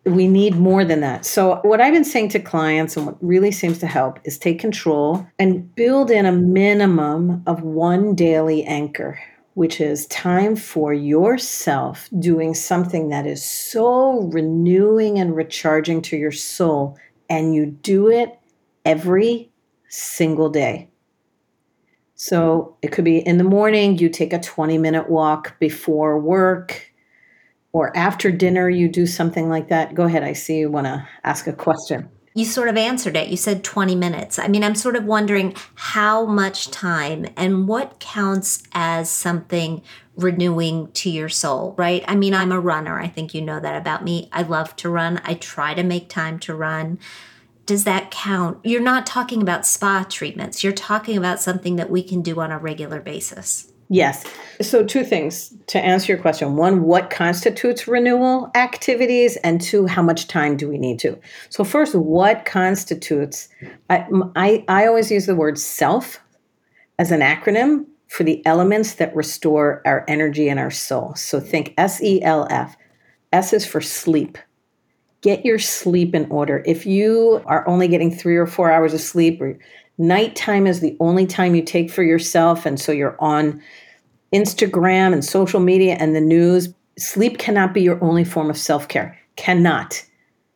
We 0.04 0.28
need 0.28 0.56
more 0.56 0.84
than 0.84 1.00
that. 1.00 1.26
So, 1.26 1.60
what 1.62 1.80
I've 1.80 1.92
been 1.92 2.04
saying 2.04 2.30
to 2.30 2.40
clients 2.40 2.96
and 2.96 3.06
what 3.06 3.16
really 3.20 3.52
seems 3.52 3.78
to 3.78 3.86
help 3.86 4.18
is 4.24 4.38
take 4.38 4.58
control 4.58 5.26
and 5.38 5.74
build 5.74 6.10
in 6.10 6.26
a 6.26 6.32
minimum 6.32 7.42
of 7.46 7.62
one 7.62 8.14
daily 8.14 8.64
anchor 8.64 9.18
which 9.54 9.80
is 9.80 10.06
time 10.06 10.56
for 10.56 10.94
yourself 10.94 12.08
doing 12.18 12.54
something 12.54 13.08
that 13.08 13.26
is 13.26 13.44
so 13.44 14.22
renewing 14.32 15.18
and 15.18 15.34
recharging 15.34 16.00
to 16.00 16.16
your 16.16 16.32
soul, 16.32 16.96
and 17.28 17.54
you 17.54 17.66
do 17.66 18.08
it 18.08 18.38
every 18.84 19.50
single 19.88 20.48
day. 20.48 20.89
So 22.22 22.76
it 22.82 22.92
could 22.92 23.06
be 23.06 23.26
in 23.26 23.38
the 23.38 23.44
morning, 23.44 23.96
you 23.96 24.10
take 24.10 24.34
a 24.34 24.38
20 24.38 24.76
minute 24.76 25.08
walk 25.08 25.58
before 25.58 26.18
work, 26.18 26.92
or 27.72 27.96
after 27.96 28.30
dinner, 28.30 28.68
you 28.68 28.90
do 28.90 29.06
something 29.06 29.48
like 29.48 29.68
that. 29.68 29.94
Go 29.94 30.04
ahead. 30.04 30.22
I 30.22 30.34
see 30.34 30.58
you 30.58 30.70
want 30.70 30.86
to 30.86 31.08
ask 31.24 31.46
a 31.46 31.52
question. 31.54 32.10
You 32.34 32.44
sort 32.44 32.68
of 32.68 32.76
answered 32.76 33.16
it. 33.16 33.28
You 33.28 33.38
said 33.38 33.64
20 33.64 33.94
minutes. 33.94 34.38
I 34.38 34.48
mean, 34.48 34.62
I'm 34.62 34.74
sort 34.74 34.96
of 34.96 35.06
wondering 35.06 35.54
how 35.76 36.26
much 36.26 36.70
time 36.70 37.24
and 37.38 37.66
what 37.66 38.00
counts 38.00 38.64
as 38.74 39.08
something 39.08 39.80
renewing 40.14 40.92
to 40.92 41.08
your 41.08 41.30
soul, 41.30 41.74
right? 41.78 42.04
I 42.06 42.16
mean, 42.16 42.34
I'm 42.34 42.52
a 42.52 42.60
runner. 42.60 43.00
I 43.00 43.08
think 43.08 43.32
you 43.32 43.40
know 43.40 43.60
that 43.60 43.80
about 43.80 44.04
me. 44.04 44.28
I 44.30 44.42
love 44.42 44.76
to 44.76 44.90
run. 44.90 45.22
I 45.24 45.34
try 45.34 45.72
to 45.72 45.82
make 45.82 46.10
time 46.10 46.38
to 46.40 46.54
run. 46.54 46.98
Does 47.66 47.84
that 47.84 48.10
count? 48.10 48.58
You're 48.64 48.80
not 48.80 49.06
talking 49.06 49.42
about 49.42 49.66
spa 49.66 50.04
treatments. 50.08 50.64
You're 50.64 50.72
talking 50.72 51.16
about 51.16 51.40
something 51.40 51.76
that 51.76 51.90
we 51.90 52.02
can 52.02 52.22
do 52.22 52.40
on 52.40 52.50
a 52.50 52.58
regular 52.58 53.00
basis. 53.00 53.70
Yes. 53.92 54.24
So, 54.62 54.84
two 54.84 55.02
things 55.02 55.52
to 55.66 55.80
answer 55.80 56.12
your 56.12 56.22
question. 56.22 56.54
One, 56.54 56.84
what 56.84 57.10
constitutes 57.10 57.88
renewal 57.88 58.48
activities? 58.54 59.36
And 59.38 59.60
two, 59.60 59.86
how 59.86 60.00
much 60.00 60.28
time 60.28 60.56
do 60.56 60.68
we 60.68 60.78
need 60.78 61.00
to? 61.00 61.18
So, 61.48 61.64
first, 61.64 61.96
what 61.96 62.44
constitutes, 62.44 63.48
I, 63.90 64.06
I, 64.36 64.64
I 64.68 64.86
always 64.86 65.10
use 65.10 65.26
the 65.26 65.34
word 65.34 65.58
self 65.58 66.20
as 67.00 67.10
an 67.10 67.18
acronym 67.18 67.86
for 68.06 68.22
the 68.22 68.46
elements 68.46 68.94
that 68.94 69.14
restore 69.16 69.82
our 69.84 70.04
energy 70.06 70.48
and 70.48 70.60
our 70.60 70.70
soul. 70.70 71.16
So, 71.16 71.40
think 71.40 71.74
S 71.76 72.00
E 72.00 72.22
L 72.22 72.46
F. 72.48 72.76
S 73.32 73.52
is 73.52 73.66
for 73.66 73.80
sleep. 73.80 74.38
Get 75.22 75.44
your 75.44 75.58
sleep 75.58 76.14
in 76.14 76.30
order. 76.30 76.62
If 76.66 76.86
you 76.86 77.42
are 77.46 77.66
only 77.68 77.88
getting 77.88 78.14
three 78.14 78.36
or 78.36 78.46
four 78.46 78.72
hours 78.72 78.94
of 78.94 79.00
sleep, 79.00 79.40
or 79.40 79.58
nighttime 79.98 80.66
is 80.66 80.80
the 80.80 80.96
only 81.00 81.26
time 81.26 81.54
you 81.54 81.62
take 81.62 81.90
for 81.90 82.02
yourself, 82.02 82.64
and 82.64 82.80
so 82.80 82.90
you're 82.92 83.16
on 83.20 83.62
Instagram 84.32 85.12
and 85.12 85.24
social 85.24 85.60
media 85.60 85.96
and 86.00 86.14
the 86.14 86.20
news, 86.20 86.72
sleep 86.98 87.38
cannot 87.38 87.74
be 87.74 87.82
your 87.82 88.02
only 88.02 88.24
form 88.24 88.48
of 88.48 88.56
self 88.56 88.88
care. 88.88 89.18
Cannot, 89.36 90.02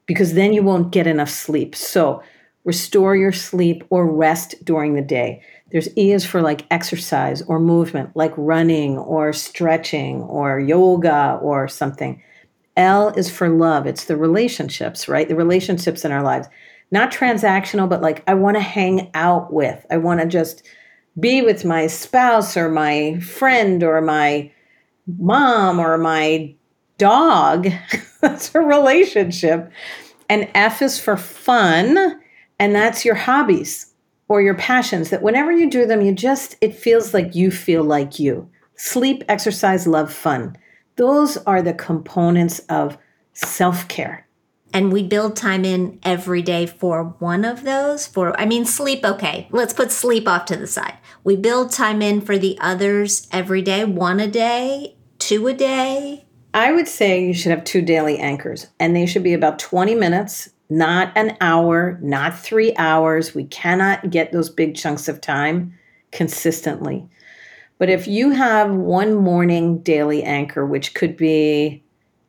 because 0.06 0.34
then 0.34 0.52
you 0.52 0.62
won't 0.62 0.92
get 0.92 1.06
enough 1.06 1.30
sleep. 1.30 1.74
So 1.74 2.22
restore 2.64 3.16
your 3.16 3.32
sleep 3.32 3.84
or 3.90 4.10
rest 4.10 4.54
during 4.64 4.94
the 4.94 5.02
day. 5.02 5.42
There's 5.70 5.88
E 5.96 6.12
is 6.12 6.24
for 6.24 6.40
like 6.40 6.66
exercise 6.70 7.42
or 7.42 7.58
movement, 7.58 8.14
like 8.14 8.32
running 8.36 8.96
or 8.96 9.32
stretching 9.32 10.22
or 10.22 10.60
yoga 10.60 11.38
or 11.42 11.68
something. 11.68 12.22
L 12.76 13.08
is 13.10 13.30
for 13.30 13.48
love. 13.48 13.86
It's 13.86 14.04
the 14.04 14.16
relationships, 14.16 15.08
right? 15.08 15.28
The 15.28 15.36
relationships 15.36 16.04
in 16.04 16.12
our 16.12 16.22
lives. 16.22 16.48
Not 16.90 17.12
transactional, 17.12 17.88
but 17.88 18.02
like 18.02 18.22
I 18.26 18.34
want 18.34 18.56
to 18.56 18.62
hang 18.62 19.10
out 19.14 19.52
with. 19.52 19.84
I 19.90 19.96
want 19.96 20.20
to 20.20 20.26
just 20.26 20.66
be 21.18 21.42
with 21.42 21.64
my 21.64 21.86
spouse 21.86 22.56
or 22.56 22.68
my 22.68 23.18
friend 23.20 23.82
or 23.82 24.00
my 24.00 24.50
mom 25.18 25.78
or 25.78 25.96
my 25.98 26.54
dog. 26.98 27.68
that's 28.20 28.54
a 28.54 28.60
relationship. 28.60 29.70
And 30.28 30.48
F 30.54 30.82
is 30.82 30.98
for 30.98 31.16
fun, 31.16 32.20
and 32.58 32.74
that's 32.74 33.04
your 33.04 33.14
hobbies 33.14 33.92
or 34.28 34.40
your 34.40 34.54
passions 34.54 35.10
that 35.10 35.22
whenever 35.22 35.52
you 35.52 35.68
do 35.70 35.86
them, 35.86 36.00
you 36.00 36.12
just, 36.12 36.56
it 36.60 36.74
feels 36.74 37.12
like 37.12 37.34
you 37.34 37.50
feel 37.50 37.84
like 37.84 38.18
you. 38.18 38.48
Sleep, 38.76 39.22
exercise, 39.28 39.86
love, 39.86 40.12
fun. 40.12 40.56
Those 40.96 41.36
are 41.38 41.62
the 41.62 41.74
components 41.74 42.60
of 42.68 42.98
self 43.32 43.88
care 43.88 44.24
and 44.74 44.92
we 44.92 45.04
build 45.04 45.36
time 45.36 45.64
in 45.64 46.00
every 46.02 46.42
day 46.42 46.66
for 46.66 47.14
one 47.20 47.44
of 47.44 47.62
those 47.62 48.06
for 48.06 48.38
i 48.38 48.44
mean 48.44 48.64
sleep 48.64 49.04
okay 49.04 49.48
let's 49.52 49.72
put 49.72 49.90
sleep 49.90 50.28
off 50.28 50.44
to 50.46 50.56
the 50.56 50.66
side. 50.66 50.98
We 51.22 51.36
build 51.36 51.72
time 51.72 52.02
in 52.02 52.20
for 52.20 52.36
the 52.36 52.58
others 52.60 53.28
every 53.32 53.62
day 53.62 53.84
one 53.84 54.20
a 54.20 54.26
day 54.26 54.96
two 55.18 55.46
a 55.46 55.54
day. 55.54 56.26
I 56.52 56.72
would 56.72 56.86
say 56.86 57.24
you 57.24 57.34
should 57.34 57.50
have 57.50 57.64
two 57.64 57.80
daily 57.80 58.18
anchors 58.18 58.66
and 58.78 58.94
they 58.94 59.06
should 59.06 59.22
be 59.22 59.32
about 59.32 59.58
20 59.58 59.94
minutes 59.94 60.50
not 60.68 61.12
an 61.16 61.36
hour 61.40 61.98
not 62.02 62.38
three 62.38 62.74
hours. 62.76 63.34
We 63.34 63.44
cannot 63.44 64.10
get 64.10 64.32
those 64.32 64.50
big 64.50 64.74
chunks 64.74 65.08
of 65.08 65.20
time 65.20 65.78
consistently 66.10 67.08
but 67.78 67.88
if 67.88 68.06
you 68.06 68.30
have 68.30 68.70
one 68.74 69.14
morning 69.14 69.78
daily 69.78 70.22
anchor 70.22 70.64
which 70.66 70.94
could 70.94 71.16
be 71.16 71.84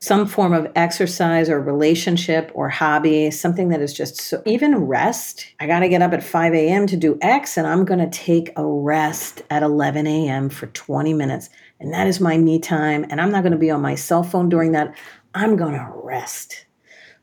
some 0.06 0.28
form 0.28 0.54
of 0.54 0.72
exercise 0.76 1.50
or 1.50 1.60
relationship 1.60 2.52
or 2.54 2.70
hobby, 2.70 3.32
something 3.32 3.70
that 3.70 3.82
is 3.82 3.92
just 3.92 4.22
so, 4.22 4.42
even 4.46 4.76
rest. 4.76 5.48
I 5.60 5.66
got 5.66 5.80
to 5.80 5.90
get 5.90 6.04
up 6.04 6.14
at 6.14 6.24
5 6.24 6.54
a.m. 6.54 6.86
to 6.88 6.96
do 6.96 7.18
X, 7.22 7.58
and 7.58 7.66
I'm 7.66 7.86
going 7.86 8.00
to 8.00 8.10
take 8.10 8.52
a 8.56 8.66
rest 8.66 9.42
at 9.50 9.64
11 9.64 10.06
a.m. 10.06 10.50
for 10.50 10.68
20 10.68 11.14
minutes. 11.14 11.50
And 11.80 11.92
that 11.92 12.06
is 12.06 12.20
my 12.20 12.38
me 12.38 12.60
time. 12.60 13.06
And 13.10 13.20
I'm 13.20 13.32
not 13.32 13.42
going 13.42 13.54
to 13.54 13.58
be 13.58 13.72
on 13.72 13.82
my 13.82 13.96
cell 13.96 14.22
phone 14.22 14.48
during 14.48 14.74
that. 14.74 14.96
I'm 15.34 15.56
going 15.56 15.74
to 15.74 15.92
rest. 15.92 16.66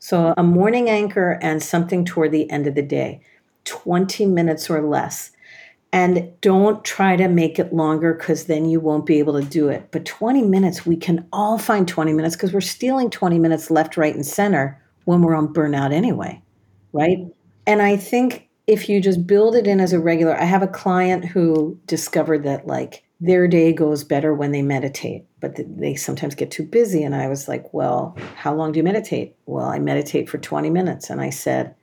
So, 0.01 0.35
a 0.37 0.43
morning 0.43 0.91
anchor 0.91 1.39
and 1.41 1.63
something 1.63 2.05
toward 2.05 2.33
the 2.33 2.51
end 2.51 2.67
of 2.67 2.75
the 2.75 2.83
day, 2.83 3.21
20 3.65 4.27
minutes 4.27 4.69
or 4.69 4.83
less. 4.83 5.31
And 5.95 6.33
don't 6.41 6.83
try 6.85 7.17
to 7.17 7.29
make 7.29 7.59
it 7.59 7.75
longer 7.75 8.15
because 8.15 8.47
then 8.47 8.65
you 8.65 8.81
won't 8.81 9.05
be 9.05 9.19
able 9.19 9.39
to 9.39 9.47
do 9.47 9.69
it. 9.69 9.89
But 9.91 10.07
20 10.07 10.43
minutes, 10.43 10.87
we 10.87 10.97
can 10.97 11.27
all 11.33 11.59
find 11.59 11.87
20 11.87 12.15
minutes 12.15 12.35
because 12.35 12.55
we're 12.55 12.63
stealing 12.63 13.11
20 13.11 13.39
minutes 13.39 13.71
left, 13.71 13.99
right, 13.99 14.15
and 14.15 14.25
center 14.25 14.83
when 15.05 15.21
we're 15.21 15.35
on 15.35 15.53
burnout 15.53 15.93
anyway, 15.93 16.41
right? 16.93 17.19
And 17.67 17.83
I 17.83 17.97
think 17.97 18.49
if 18.67 18.89
you 18.89 19.01
just 19.01 19.27
build 19.27 19.55
it 19.55 19.67
in 19.67 19.81
as 19.81 19.93
a 19.93 20.01
regular, 20.01 20.35
I 20.35 20.45
have 20.45 20.63
a 20.63 20.69
client 20.69 21.25
who 21.25 21.79
discovered 21.87 22.45
that 22.45 22.67
like 22.67 23.05
their 23.21 23.47
day 23.47 23.73
goes 23.73 24.03
better 24.03 24.35
when 24.35 24.51
they 24.51 24.63
meditate, 24.63 25.25
but 25.41 25.59
they 25.77 25.95
sometimes 25.95 26.35
get 26.35 26.51
too 26.51 26.65
busy. 26.65 27.03
And 27.05 27.15
I 27.15 27.29
was 27.29 27.49
like, 27.49 27.73
well, 27.73 28.17
how 28.35 28.55
long 28.55 28.73
do 28.73 28.79
you 28.79 28.83
meditate? 28.83 29.37
Well, 29.47 29.67
I 29.67 29.79
meditate 29.79 30.29
for 30.29 30.39
20 30.39 30.71
minutes. 30.71 31.11
And 31.11 31.21
I 31.21 31.31
said, 31.31 31.75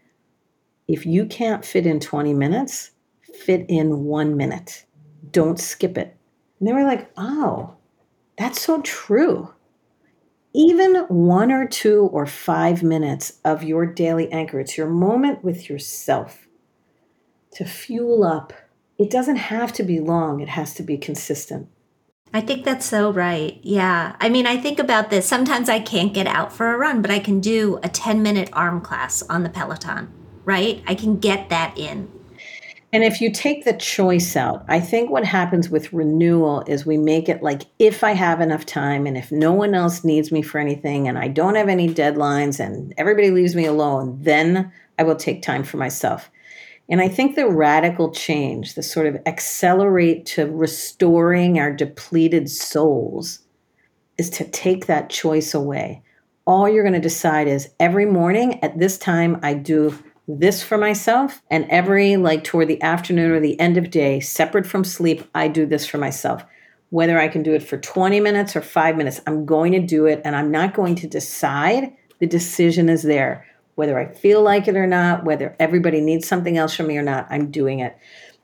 if 0.87 1.05
you 1.05 1.25
can't 1.25 1.63
fit 1.63 1.85
in 1.85 1.99
20 1.99 2.33
minutes, 2.33 2.91
fit 3.39 3.65
in 3.69 4.05
one 4.05 4.35
minute. 4.37 4.85
Don't 5.31 5.59
skip 5.59 5.97
it. 5.97 6.15
And 6.59 6.67
they 6.67 6.73
were 6.73 6.83
like, 6.83 7.11
oh, 7.17 7.75
that's 8.37 8.61
so 8.61 8.81
true. 8.81 9.53
Even 10.53 10.95
one 11.07 11.51
or 11.51 11.67
two 11.67 12.09
or 12.11 12.25
five 12.25 12.81
minutes 12.81 13.39
of 13.45 13.63
your 13.63 13.85
daily 13.85 14.31
anchor, 14.31 14.59
it's 14.59 14.77
your 14.77 14.89
moment 14.89 15.43
with 15.43 15.69
yourself 15.69 16.47
to 17.51 17.65
fuel 17.65 18.23
up. 18.23 18.53
It 18.97 19.09
doesn't 19.09 19.37
have 19.37 19.71
to 19.73 19.83
be 19.83 19.99
long, 19.99 20.41
it 20.41 20.49
has 20.49 20.73
to 20.75 20.83
be 20.83 20.97
consistent. 20.97 21.69
I 22.33 22.41
think 22.41 22.63
that's 22.63 22.85
so 22.85 23.11
right. 23.11 23.59
Yeah. 23.63 24.15
I 24.19 24.29
mean, 24.29 24.45
I 24.45 24.57
think 24.57 24.77
about 24.77 25.09
this. 25.09 25.27
Sometimes 25.27 25.67
I 25.67 25.79
can't 25.79 26.13
get 26.13 26.27
out 26.27 26.53
for 26.53 26.71
a 26.71 26.77
run, 26.77 27.01
but 27.01 27.09
I 27.09 27.19
can 27.19 27.39
do 27.39 27.79
a 27.81 27.89
10 27.89 28.21
minute 28.21 28.49
arm 28.53 28.81
class 28.81 29.23
on 29.23 29.43
the 29.43 29.49
Peloton, 29.49 30.13
right? 30.45 30.83
I 30.85 30.93
can 30.93 31.17
get 31.17 31.49
that 31.49 31.77
in. 31.77 32.11
And 32.91 33.03
if 33.03 33.21
you 33.21 33.31
take 33.31 33.65
the 33.65 33.73
choice 33.73 34.35
out, 34.35 34.65
I 34.67 34.79
think 34.79 35.11
what 35.11 35.23
happens 35.23 35.69
with 35.69 35.93
renewal 35.93 36.63
is 36.65 36.85
we 36.85 36.97
make 36.97 37.29
it 37.29 37.43
like 37.43 37.63
if 37.77 38.03
I 38.03 38.13
have 38.13 38.41
enough 38.41 38.65
time 38.65 39.05
and 39.05 39.15
if 39.15 39.31
no 39.31 39.53
one 39.53 39.75
else 39.75 40.03
needs 40.03 40.31
me 40.31 40.41
for 40.41 40.57
anything 40.57 41.07
and 41.07 41.17
I 41.17 41.27
don't 41.27 41.53
have 41.53 41.69
any 41.69 41.93
deadlines 41.93 42.59
and 42.59 42.93
everybody 42.97 43.29
leaves 43.29 43.55
me 43.55 43.65
alone, 43.65 44.17
then 44.21 44.71
I 44.97 45.03
will 45.03 45.15
take 45.15 45.43
time 45.43 45.63
for 45.63 45.77
myself. 45.77 46.31
And 46.89 46.99
I 46.99 47.07
think 47.07 47.35
the 47.35 47.47
radical 47.47 48.11
change, 48.11 48.73
the 48.73 48.81
sort 48.81 49.05
of 49.05 49.19
accelerate 49.27 50.25
to 50.27 50.47
restoring 50.47 51.59
our 51.59 51.71
depleted 51.71 52.49
souls, 52.49 53.41
is 54.17 54.31
to 54.31 54.43
take 54.45 54.87
that 54.87 55.11
choice 55.11 55.53
away. 55.53 56.01
All 56.47 56.67
you're 56.67 56.83
going 56.83 56.93
to 56.93 56.99
decide 56.99 57.47
is 57.47 57.69
every 57.79 58.07
morning 58.07 58.61
at 58.63 58.79
this 58.79 58.97
time, 58.97 59.39
I 59.43 59.53
do 59.53 59.95
this 60.37 60.61
for 60.61 60.77
myself 60.77 61.41
and 61.49 61.65
every 61.69 62.15
like 62.15 62.43
toward 62.43 62.67
the 62.67 62.81
afternoon 62.83 63.31
or 63.31 63.39
the 63.39 63.59
end 63.59 63.77
of 63.77 63.89
day 63.89 64.19
separate 64.19 64.67
from 64.67 64.83
sleep 64.83 65.23
i 65.33 65.47
do 65.47 65.65
this 65.65 65.87
for 65.87 65.97
myself. 65.97 66.43
Whether 66.91 67.19
i 67.19 67.27
can 67.27 67.41
do 67.41 67.53
it 67.53 67.63
for 67.63 67.77
20 67.77 68.19
minutes 68.19 68.55
or 68.55 68.61
5 68.61 68.95
minutes 68.95 69.21
i'm 69.25 69.45
going 69.45 69.71
to 69.71 69.79
do 69.79 70.05
it 70.05 70.21
and 70.23 70.35
i'm 70.35 70.51
not 70.51 70.75
going 70.75 70.95
to 70.95 71.07
decide. 71.07 71.93
The 72.19 72.27
decision 72.27 72.89
is 72.89 73.01
there. 73.01 73.45
Whether 73.73 73.97
i 73.97 74.13
feel 74.13 74.43
like 74.43 74.67
it 74.67 74.75
or 74.75 74.85
not 74.85 75.25
whether 75.25 75.55
everybody 75.59 75.99
needs 75.99 76.27
something 76.27 76.57
else 76.57 76.75
from 76.75 76.87
me 76.87 76.97
or 76.97 77.03
not 77.03 77.25
i'm 77.31 77.49
doing 77.49 77.79
it. 77.79 77.97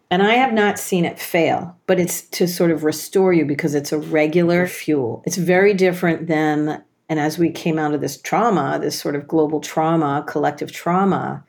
And 0.10 0.24
i 0.24 0.34
have 0.34 0.54
not 0.54 0.80
seen 0.80 1.06
it 1.06 1.20
fail 1.20 1.77
but 1.86 2.00
it's 2.00 2.22
to 2.30 2.48
sort 2.48 2.72
of 2.72 2.84
restore 2.84 3.32
you 3.32 3.46
because 3.46 3.75
it's 3.75 3.92
a 3.92 4.00
regular 4.00 4.65
fuel. 4.65 5.22
It's 5.27 5.38
very 5.38 5.75
different 5.75 6.27
than 6.27 6.84
and 7.10 7.20
as 7.20 7.38
we 7.38 7.51
came 7.51 7.77
out 7.77 7.94
of 7.94 8.01
this 8.01 8.20
trauma 8.20 8.80
this 8.82 9.00
sort 9.00 9.15
of 9.15 9.27
global 9.27 9.60
trauma 9.60 10.24
collective 10.27 10.72
trauma 10.72 11.44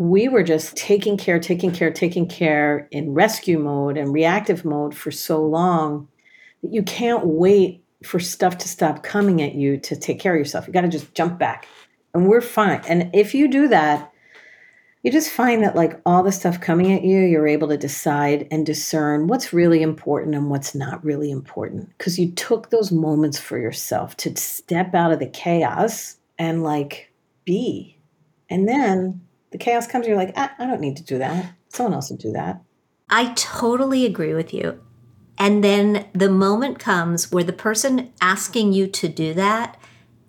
we 0.00 0.28
were 0.28 0.42
just 0.42 0.74
taking 0.78 1.18
care, 1.18 1.38
taking 1.38 1.70
care, 1.70 1.90
taking 1.90 2.26
care 2.26 2.88
in 2.90 3.12
rescue 3.12 3.58
mode 3.58 3.98
and 3.98 4.14
reactive 4.14 4.64
mode 4.64 4.96
for 4.96 5.10
so 5.10 5.44
long 5.44 6.08
that 6.62 6.72
you 6.72 6.82
can't 6.82 7.26
wait 7.26 7.84
for 8.02 8.18
stuff 8.18 8.56
to 8.56 8.66
stop 8.66 9.02
coming 9.02 9.42
at 9.42 9.54
you 9.54 9.76
to 9.76 9.94
take 9.94 10.18
care 10.18 10.32
of 10.32 10.38
yourself. 10.38 10.66
You 10.66 10.72
got 10.72 10.80
to 10.80 10.88
just 10.88 11.12
jump 11.12 11.38
back. 11.38 11.68
And 12.14 12.26
we're 12.26 12.40
fine. 12.40 12.80
And 12.88 13.10
if 13.14 13.34
you 13.34 13.46
do 13.46 13.68
that, 13.68 14.10
you 15.02 15.12
just 15.12 15.28
find 15.28 15.62
that 15.64 15.76
like 15.76 16.00
all 16.06 16.22
the 16.22 16.32
stuff 16.32 16.62
coming 16.62 16.92
at 16.92 17.04
you, 17.04 17.18
you're 17.18 17.46
able 17.46 17.68
to 17.68 17.76
decide 17.76 18.48
and 18.50 18.64
discern 18.64 19.26
what's 19.26 19.52
really 19.52 19.82
important 19.82 20.34
and 20.34 20.48
what's 20.48 20.74
not 20.74 21.04
really 21.04 21.30
important 21.30 21.90
because 21.98 22.18
you 22.18 22.32
took 22.32 22.70
those 22.70 22.90
moments 22.90 23.38
for 23.38 23.58
yourself 23.58 24.16
to 24.16 24.34
step 24.34 24.94
out 24.94 25.12
of 25.12 25.18
the 25.18 25.26
chaos 25.26 26.16
and 26.38 26.62
like 26.62 27.12
be. 27.44 27.98
And 28.48 28.66
then 28.66 29.20
the 29.50 29.58
chaos 29.58 29.86
comes, 29.86 30.06
you're 30.06 30.16
like, 30.16 30.32
ah, 30.36 30.52
I 30.58 30.66
don't 30.66 30.80
need 30.80 30.96
to 30.98 31.02
do 31.02 31.18
that. 31.18 31.54
Someone 31.68 31.94
else 31.94 32.10
will 32.10 32.16
do 32.16 32.32
that. 32.32 32.62
I 33.08 33.32
totally 33.34 34.06
agree 34.06 34.34
with 34.34 34.54
you. 34.54 34.80
And 35.38 35.64
then 35.64 36.06
the 36.12 36.30
moment 36.30 36.78
comes 36.78 37.32
where 37.32 37.44
the 37.44 37.52
person 37.52 38.12
asking 38.20 38.72
you 38.72 38.86
to 38.88 39.08
do 39.08 39.34
that 39.34 39.80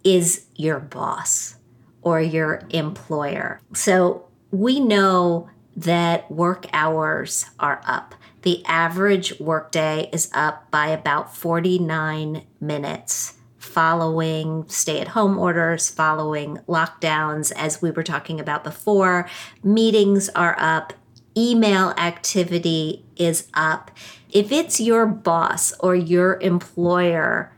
is 0.04 0.46
your 0.56 0.80
boss 0.80 1.56
or 2.02 2.22
your 2.22 2.64
employer. 2.70 3.62
So 3.74 4.28
we 4.52 4.80
know 4.80 5.50
that 5.76 6.32
work 6.32 6.66
hours 6.74 7.46
are 7.60 7.82
up. 7.86 8.16
The 8.42 8.66
average 8.66 9.40
workday 9.40 10.10
is 10.12 10.32
up 10.34 10.72
by 10.72 10.88
about 10.88 11.36
49 11.36 12.44
minutes 12.60 13.36
following 13.72 14.66
stay 14.68 15.00
at 15.00 15.10
home 15.10 15.40
orders, 15.40 15.90
following 15.90 16.58
lockdowns, 16.68 17.52
as 17.56 17.82
we 17.82 17.92
were 17.92 18.04
talking 18.04 18.40
about 18.40 18.64
before. 18.64 19.30
Meetings 19.64 20.30
are 20.30 20.56
up, 20.60 20.94
email 21.38 21.92
activity 21.92 23.06
is 23.16 23.48
up. 23.54 23.92
If 24.30 24.52
it's 24.52 24.80
your 24.80 25.06
boss 25.06 25.74
or 25.80 25.96
your 25.96 26.40
employer 26.42 27.54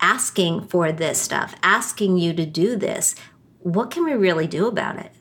asking 0.00 0.66
for 0.68 0.92
this 0.92 1.20
stuff, 1.20 1.54
asking 1.62 2.18
you 2.18 2.32
to 2.32 2.46
do 2.46 2.76
this, 2.76 3.14
what 3.60 3.90
can 3.90 4.04
we 4.04 4.12
really 4.12 4.46
do 4.46 4.66
about 4.66 4.98
it? 4.98 5.12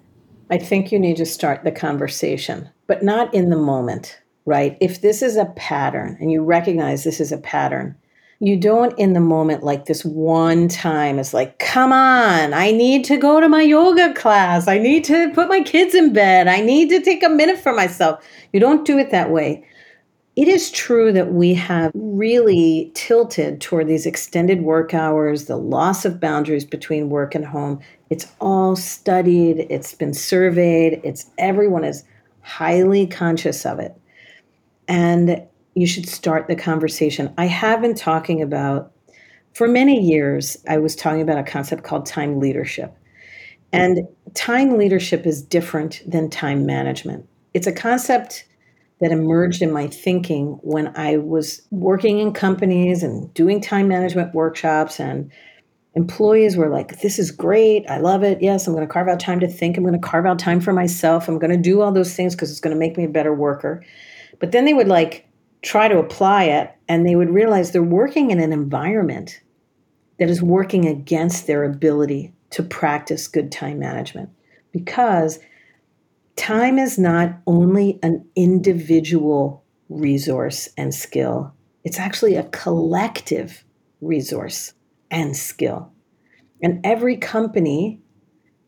I 0.50 0.58
think 0.58 0.92
you 0.92 1.00
need 1.00 1.18
to 1.18 1.26
start 1.26 1.64
the 1.64 1.72
conversation, 1.72 2.70
but 2.88 3.04
not 3.04 3.34
in 3.34 3.50
the 3.50 3.58
moment, 3.58 4.22
right? 4.46 4.78
If 4.80 5.02
this 5.02 5.22
is 5.22 5.36
a 5.36 5.52
pattern 5.58 6.18
and 6.22 6.32
you 6.32 6.44
recognize 6.44 7.04
this 7.04 7.20
is 7.20 7.32
a 7.32 7.38
pattern, 7.38 7.96
you 8.40 8.56
don't 8.56 8.98
in 9.00 9.14
the 9.14 9.20
moment 9.20 9.64
like 9.64 9.86
this 9.86 10.06
one 10.06 10.68
time. 10.68 11.18
It's 11.18 11.34
like 11.34 11.58
come 11.60 11.92
on 11.92 12.54
i 12.54 12.72
need 12.72 13.04
to 13.06 13.18
go 13.18 13.40
to 13.40 13.50
my 13.50 13.62
yoga 13.62 14.14
class. 14.14 14.68
I 14.68 14.78
need 14.78 15.04
to 15.06 15.32
put 15.34 15.50
my 15.50 15.62
kids 15.62 15.96
in 15.96 16.14
bed. 16.14 16.48
I 16.48 16.62
need 16.62 16.90
to 16.90 17.02
take 17.02 17.24
a 17.24 17.30
minute 17.30 17.60
for 17.60 17.74
myself. 17.74 18.24
You 18.54 18.60
don't 18.60 18.86
do 18.86 18.98
it 18.98 19.12
that 19.12 19.32
way. 19.32 19.66
It 20.36 20.48
is 20.48 20.70
true 20.70 21.12
that 21.14 21.34
we 21.34 21.56
have 21.56 21.92
really 21.96 22.92
tilted 22.94 23.60
toward 23.60 23.88
these 23.88 24.06
extended 24.06 24.62
work 24.62 24.94
hours 24.94 25.46
the 25.46 25.58
loss 25.58 26.06
of 26.06 26.20
boundaries 26.20 26.64
between 26.64 27.10
work 27.10 27.34
and 27.34 27.44
home. 27.44 27.80
It's 28.12 28.32
all 28.40 28.76
studied. 28.76 29.66
It's 29.72 29.96
been 29.96 30.14
surveyed. 30.14 31.02
It's 31.04 31.26
everyone 31.40 31.84
is 31.84 32.04
highly 32.42 33.08
conscious 33.08 33.66
of 33.66 33.80
it. 33.80 34.00
And 34.88 35.42
you 35.78 35.86
should 35.86 36.10
start 36.10 36.48
the 36.48 36.56
conversation. 36.56 37.32
I 37.38 37.46
have 37.46 37.82
been 37.82 37.94
talking 37.94 38.42
about, 38.42 38.92
for 39.54 39.68
many 39.68 40.02
years, 40.02 40.58
I 40.68 40.80
was 40.80 40.96
talking 40.96 41.22
about 41.22 41.38
a 41.38 41.44
concept 41.44 41.84
called 41.84 42.08
time 42.08 42.40
leadership. 42.40 42.98
And 43.72 44.00
time 44.34 44.78
leadership 44.80 45.28
is 45.28 45.44
different 45.44 46.02
than 46.08 46.32
time 46.32 46.66
management. 46.66 47.28
It's 47.54 47.68
a 47.68 47.72
concept 47.72 48.46
that 49.02 49.12
emerged 49.12 49.62
in 49.62 49.72
my 49.72 49.86
thinking 49.86 50.58
when 50.64 50.92
I 50.98 51.18
was 51.18 51.62
working 51.70 52.18
in 52.18 52.34
companies 52.34 53.04
and 53.04 53.32
doing 53.36 53.62
time 53.62 53.88
management 53.88 54.34
workshops 54.34 55.00
and 55.00 55.32
employees 55.96 56.58
were 56.58 56.70
like 56.70 57.02
this 57.02 57.18
is 57.18 57.32
great 57.32 57.84
i 57.90 57.98
love 57.98 58.22
it 58.22 58.40
yes 58.40 58.68
i'm 58.68 58.74
going 58.74 58.86
to 58.86 58.94
carve 58.94 59.08
out 59.08 59.20
time 59.20 59.40
to 59.40 59.48
think 59.48 59.76
i'm 59.76 59.84
going 59.84 60.00
to 60.00 60.08
carve 60.08 60.28
out 60.28 60.38
time 60.38 60.62
for 60.62 60.72
myself 60.72 61.28
i'm 61.28 61.40
going 61.40 61.50
to 61.50 61.58
do 61.58 61.82
all 61.82 61.92
those 61.92 62.14
things 62.14 62.36
because 62.36 62.52
it's 62.52 62.60
going 62.60 62.76
to 62.76 62.80
make 62.80 62.96
me 62.98 63.06
a 63.06 63.10
better 63.10 63.34
worker 63.34 63.84
but 64.38 64.52
then 64.52 64.66
they 64.66 64.76
would 64.76 64.88
like 64.88 65.27
try 65.68 65.90
to 65.90 66.00
apply 66.00 66.46
it 66.46 66.74
and 66.88 67.06
they 67.06 67.16
would 67.16 67.30
realize 67.30 67.72
they're 67.72 67.84
working 67.84 68.32
in 68.32 68.40
an 68.40 68.54
environment 68.54 69.42
that 70.18 70.30
is 70.30 70.42
working 70.42 70.88
against 70.88 71.46
their 71.46 71.66
ability 71.66 72.34
to 72.50 72.64
practice 72.64 73.28
good 73.28 73.52
time 73.52 73.78
management 73.78 74.30
because 74.72 75.40
time 76.38 76.80
is 76.80 76.98
not 76.98 77.38
only 77.46 78.00
an 78.02 78.26
individual 78.36 79.66
resource 79.90 80.70
and 80.78 80.96
skill, 80.96 81.54
it's 81.84 82.00
actually 82.00 82.36
a 82.36 82.44
collective 82.44 83.66
resource 84.00 84.74
and 85.12 85.36
skill. 85.36 85.92
And 86.62 86.80
every 86.86 87.18
company 87.18 88.02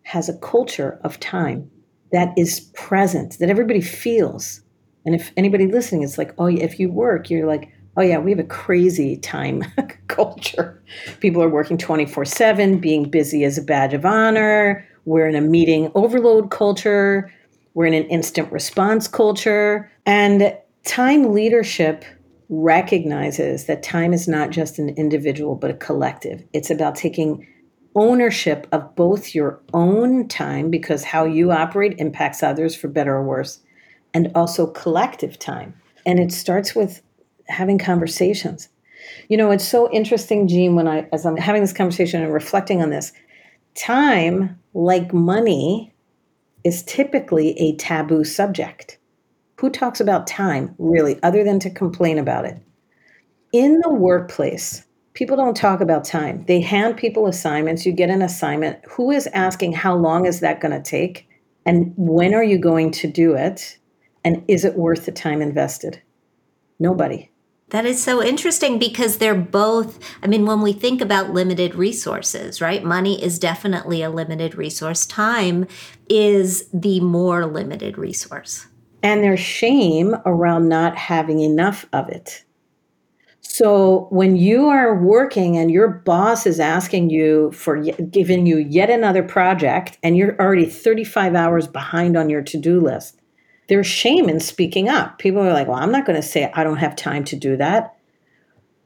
has 0.03 0.27
a 0.27 0.37
culture 0.39 0.99
of 1.03 1.19
time 1.19 1.71
that 2.11 2.37
is 2.37 2.59
present, 2.73 3.37
that 3.39 3.49
everybody 3.49 3.81
feels. 3.81 4.61
And 5.05 5.15
if 5.15 5.31
anybody 5.37 5.67
listening 5.67 6.03
is 6.03 6.17
like, 6.17 6.33
oh, 6.37 6.47
if 6.47 6.79
you 6.79 6.89
work, 6.91 7.29
you're 7.29 7.47
like, 7.47 7.71
oh, 7.97 8.01
yeah, 8.01 8.17
we 8.17 8.31
have 8.31 8.39
a 8.39 8.43
crazy 8.43 9.17
time 9.17 9.63
culture. 10.07 10.81
People 11.19 11.41
are 11.41 11.49
working 11.49 11.77
24 11.77 12.25
7, 12.25 12.79
being 12.79 13.09
busy 13.09 13.43
as 13.43 13.57
a 13.57 13.61
badge 13.61 13.93
of 13.93 14.05
honor. 14.05 14.85
We're 15.05 15.27
in 15.27 15.35
a 15.35 15.41
meeting 15.41 15.91
overload 15.95 16.51
culture. 16.51 17.31
We're 17.73 17.85
in 17.85 17.93
an 17.93 18.05
instant 18.05 18.51
response 18.51 19.07
culture. 19.07 19.91
And 20.05 20.55
time 20.85 21.33
leadership 21.33 22.03
recognizes 22.49 23.65
that 23.65 23.83
time 23.83 24.11
is 24.11 24.27
not 24.27 24.49
just 24.49 24.79
an 24.79 24.89
individual, 24.89 25.55
but 25.55 25.71
a 25.71 25.75
collective. 25.75 26.43
It's 26.51 26.71
about 26.71 26.95
taking 26.95 27.47
ownership 27.95 28.67
of 28.71 28.95
both 28.95 29.35
your 29.35 29.61
own 29.73 30.27
time, 30.27 30.69
because 30.69 31.03
how 31.03 31.25
you 31.25 31.51
operate 31.51 31.95
impacts 31.99 32.43
others 32.43 32.75
for 32.75 32.87
better 32.87 33.15
or 33.15 33.23
worse, 33.23 33.59
and 34.13 34.31
also 34.35 34.67
collective 34.67 35.37
time. 35.39 35.73
And 36.05 36.19
it 36.19 36.31
starts 36.31 36.75
with 36.75 37.01
having 37.47 37.77
conversations. 37.77 38.69
You 39.27 39.37
know, 39.37 39.51
it's 39.51 39.67
so 39.67 39.91
interesting, 39.91 40.47
Jean, 40.47 40.75
when 40.75 40.87
I, 40.87 41.07
as 41.13 41.25
I'm 41.25 41.37
having 41.37 41.61
this 41.61 41.73
conversation 41.73 42.21
and 42.21 42.33
reflecting 42.33 42.81
on 42.81 42.89
this, 42.89 43.11
time, 43.75 44.59
like 44.73 45.13
money, 45.13 45.93
is 46.63 46.83
typically 46.83 47.57
a 47.59 47.75
taboo 47.77 48.23
subject. 48.23 48.97
Who 49.59 49.69
talks 49.69 49.99
about 49.99 50.27
time, 50.27 50.75
really, 50.77 51.21
other 51.23 51.43
than 51.43 51.59
to 51.59 51.69
complain 51.69 52.17
about 52.17 52.45
it? 52.45 52.61
In 53.51 53.79
the 53.79 53.93
workplace, 53.93 54.85
people 55.13 55.37
don't 55.37 55.55
talk 55.55 55.81
about 55.81 56.05
time. 56.05 56.45
They 56.47 56.61
hand 56.61 56.97
people 56.97 57.27
assignments. 57.27 57.85
You 57.85 57.91
get 57.91 58.09
an 58.09 58.21
assignment. 58.21 58.79
Who 58.89 59.11
is 59.11 59.27
asking 59.27 59.73
how 59.73 59.95
long 59.95 60.25
is 60.25 60.39
that 60.41 60.61
going 60.61 60.71
to 60.71 60.81
take? 60.81 61.27
And 61.65 61.93
when 61.97 62.33
are 62.33 62.43
you 62.43 62.57
going 62.57 62.91
to 62.91 63.07
do 63.07 63.33
it? 63.33 63.77
And 64.23 64.43
is 64.47 64.65
it 64.65 64.75
worth 64.75 65.05
the 65.05 65.11
time 65.11 65.41
invested? 65.41 66.01
Nobody. 66.79 67.31
That 67.69 67.85
is 67.85 68.01
so 68.01 68.23
interesting 68.23 68.79
because 68.79 69.17
they're 69.17 69.35
both, 69.35 69.99
I 70.23 70.27
mean, 70.27 70.45
when 70.47 70.61
we 70.61 70.73
think 70.73 71.01
about 71.01 71.33
limited 71.33 71.75
resources, 71.75 72.61
right? 72.61 72.83
Money 72.83 73.23
is 73.23 73.37
definitely 73.37 74.01
a 74.01 74.09
limited 74.09 74.55
resource. 74.55 75.05
Time 75.05 75.67
is 76.09 76.67
the 76.73 76.99
more 76.99 77.45
limited 77.45 77.97
resource. 77.97 78.65
And 79.03 79.23
there's 79.23 79.39
shame 79.39 80.15
around 80.25 80.67
not 80.67 80.97
having 80.97 81.41
enough 81.41 81.85
of 81.93 82.09
it. 82.09 82.43
So 83.41 84.07
when 84.09 84.35
you 84.35 84.67
are 84.67 84.95
working 84.95 85.57
and 85.57 85.71
your 85.71 85.87
boss 85.87 86.45
is 86.45 86.59
asking 86.59 87.09
you 87.09 87.51
for 87.51 87.77
giving 87.81 88.45
you 88.45 88.57
yet 88.57 88.89
another 88.89 89.23
project 89.23 89.97
and 90.01 90.17
you're 90.17 90.39
already 90.39 90.65
35 90.65 91.35
hours 91.35 91.67
behind 91.67 92.17
on 92.17 92.29
your 92.29 92.41
to-do 92.41 92.79
list, 92.79 93.18
there's 93.69 93.87
shame 93.87 94.27
in 94.27 94.39
speaking 94.39 94.89
up. 94.89 95.19
People 95.19 95.41
are 95.41 95.53
like, 95.53 95.67
well, 95.67 95.77
I'm 95.77 95.91
not 95.91 96.05
going 96.05 96.19
to 96.19 96.27
say 96.27 96.51
I 96.53 96.63
don't 96.63 96.77
have 96.77 96.95
time 96.95 97.23
to 97.25 97.35
do 97.35 97.55
that. 97.57 97.95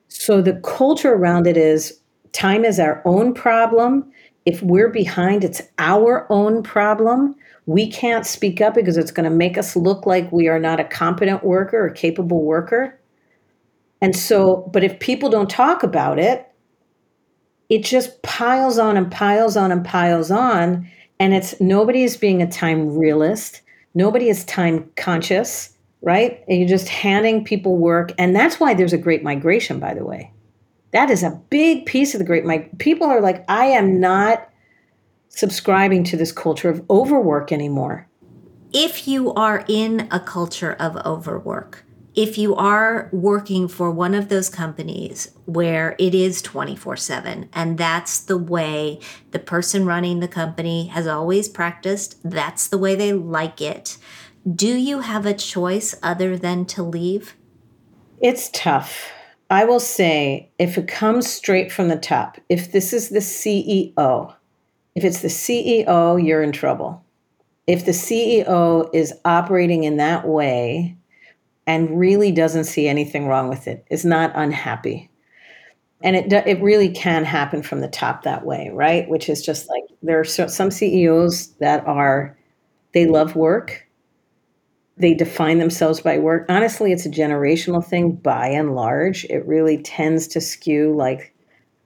So 0.10 0.42
the 0.42 0.60
culture 0.64 1.14
around 1.14 1.48
it 1.48 1.58
is 1.58 2.00
time 2.34 2.66
is 2.66 2.80
our 2.80 3.02
own 3.06 3.34
problem. 3.34 4.12
If 4.46 4.62
we're 4.62 4.90
behind, 4.90 5.44
it's 5.44 5.62
our 5.80 6.28
own 6.30 6.64
problem. 6.64 7.34
We 7.66 7.90
can't 7.90 8.26
speak 8.26 8.60
up 8.60 8.76
because 8.76 8.98
it's 8.98 9.12
going 9.12 9.30
to 9.30 9.36
make 9.36 9.58
us 9.58 9.78
look 9.78 10.06
like 10.06 10.32
we 10.32 10.50
are 10.50 10.60
not 10.60 10.82
a 10.82 10.84
competent 10.84 11.46
worker 11.46 11.86
or 11.86 11.90
capable 11.90 12.44
worker. 12.44 13.00
And 14.02 14.14
so, 14.16 14.70
but 14.74 14.84
if 14.84 15.00
people 15.00 15.30
don't 15.30 15.50
talk 15.50 15.82
about 15.82 16.20
it, 16.20 16.46
it 17.70 17.86
just 17.86 18.22
piles 18.22 18.78
on 18.78 18.98
and 18.98 19.10
piles 19.10 19.56
on 19.56 19.72
and 19.72 19.86
piles 19.86 20.30
on. 20.30 20.90
And 21.22 21.34
it's 21.34 21.60
nobody 21.62 22.04
is 22.04 22.18
being 22.18 22.42
a 22.42 22.52
time 22.52 22.98
realist. 22.98 23.63
Nobody 23.94 24.30
is 24.30 24.44
time 24.46 24.92
conscious, 24.96 25.76
right? 26.02 26.44
And 26.48 26.60
you're 26.60 26.68
just 26.68 26.90
handing 26.90 27.44
people 27.44 27.78
work. 27.78 28.12
And 28.18 28.36
that's 28.36 28.60
why 28.60 28.74
there's 28.74 28.94
a 28.94 28.98
great 28.98 29.24
migration, 29.24 29.80
by 29.80 29.94
the 29.94 30.06
way. 30.06 30.32
That 30.92 31.10
is 31.10 31.24
a 31.24 31.42
big 31.50 31.86
piece 31.86 32.14
of 32.14 32.20
the 32.20 32.26
great 32.26 32.46
migration. 32.46 32.78
People 32.78 33.08
are 33.08 33.22
like, 33.22 33.44
I 33.48 33.66
am 33.66 34.00
not 34.00 34.50
subscribing 35.30 36.04
to 36.06 36.18
this 36.18 36.32
culture 36.32 36.70
of 36.70 36.86
overwork 36.90 37.52
anymore. 37.52 38.08
If 38.72 39.08
you 39.08 39.34
are 39.34 39.66
in 39.68 40.08
a 40.12 40.20
culture 40.20 40.74
of 40.74 40.96
overwork, 40.98 41.86
if 42.16 42.38
you 42.38 42.56
are 42.56 43.10
working 43.12 43.68
for 43.68 43.90
one 43.90 44.14
of 44.14 44.30
those 44.30 44.50
companies 44.50 45.32
where 45.46 45.96
it 45.98 46.14
is 46.14 46.42
24 46.42 46.96
7 46.98 47.50
and 47.54 47.78
that's 47.78 48.20
the 48.20 48.38
way 48.38 49.00
the 49.32 49.40
person 49.40 49.86
running 49.86 50.20
the 50.20 50.28
company 50.28 50.88
has 50.88 51.08
always 51.08 51.50
practiced, 51.50 52.18
that's 52.24 52.68
the 52.68 52.78
way 52.78 52.96
they 52.96 53.14
like 53.14 53.62
it, 53.62 53.98
do 54.52 54.76
you 54.76 55.00
have 55.00 55.26
a 55.26 55.34
choice 55.34 55.96
other 56.04 56.38
than 56.38 56.66
to 56.66 56.84
leave? 56.84 57.36
It's 58.22 58.50
tough. 58.54 59.12
I 59.50 59.66
will 59.66 59.80
say, 59.80 60.50
if 60.58 60.78
it 60.78 60.88
comes 60.88 61.28
straight 61.28 61.72
from 61.72 61.88
the 61.88 61.98
top, 61.98 62.40
if 62.50 62.72
this 62.72 62.94
is 62.94 63.10
the 63.10 63.20
CEO, 63.20 64.34
if 64.96 65.04
it's 65.04 65.22
the 65.22 65.28
CEO, 65.28 66.26
you're 66.26 66.44
in 66.44 66.52
trouble. 66.52 67.04
If 67.68 67.86
the 67.86 67.92
CEO 67.92 68.90
is 68.94 69.14
operating 69.24 69.84
in 69.84 69.98
that 69.98 70.28
way, 70.28 70.98
and 71.66 72.00
really 72.00 72.32
doesn't 72.32 72.66
see 72.66 72.88
anything 72.88 73.28
wrong 73.28 73.50
with 73.50 73.68
it, 73.68 73.86
is 73.90 74.04
not 74.06 74.32
unhappy. 74.36 75.10
And 76.02 76.16
it, 76.16 76.34
it 76.34 76.62
really 76.62 76.90
can 76.90 77.24
happen 77.24 77.64
from 77.64 77.80
the 77.80 77.88
top 77.88 78.24
that 78.24 78.46
way, 78.46 78.70
right? 78.74 79.08
Which 79.08 79.30
is 79.30 79.42
just 79.42 79.70
like 79.70 79.84
there 80.02 80.20
are 80.20 80.26
some 80.26 80.70
CEOs 80.70 81.48
that 81.60 81.88
are, 81.88 82.38
they 82.94 83.06
love 83.06 83.38
work. 83.38 83.88
They 84.98 85.14
define 85.14 85.60
themselves 85.60 86.02
by 86.02 86.20
work. 86.20 86.46
Honestly, 86.50 86.92
it's 86.92 87.06
a 87.06 87.10
generational 87.10 87.84
thing 87.84 88.12
by 88.12 88.48
and 88.48 88.76
large. 88.76 89.24
It 89.26 89.48
really 89.48 89.82
tends 89.82 90.28
to 90.30 90.42
skew 90.42 90.94
like 90.96 91.34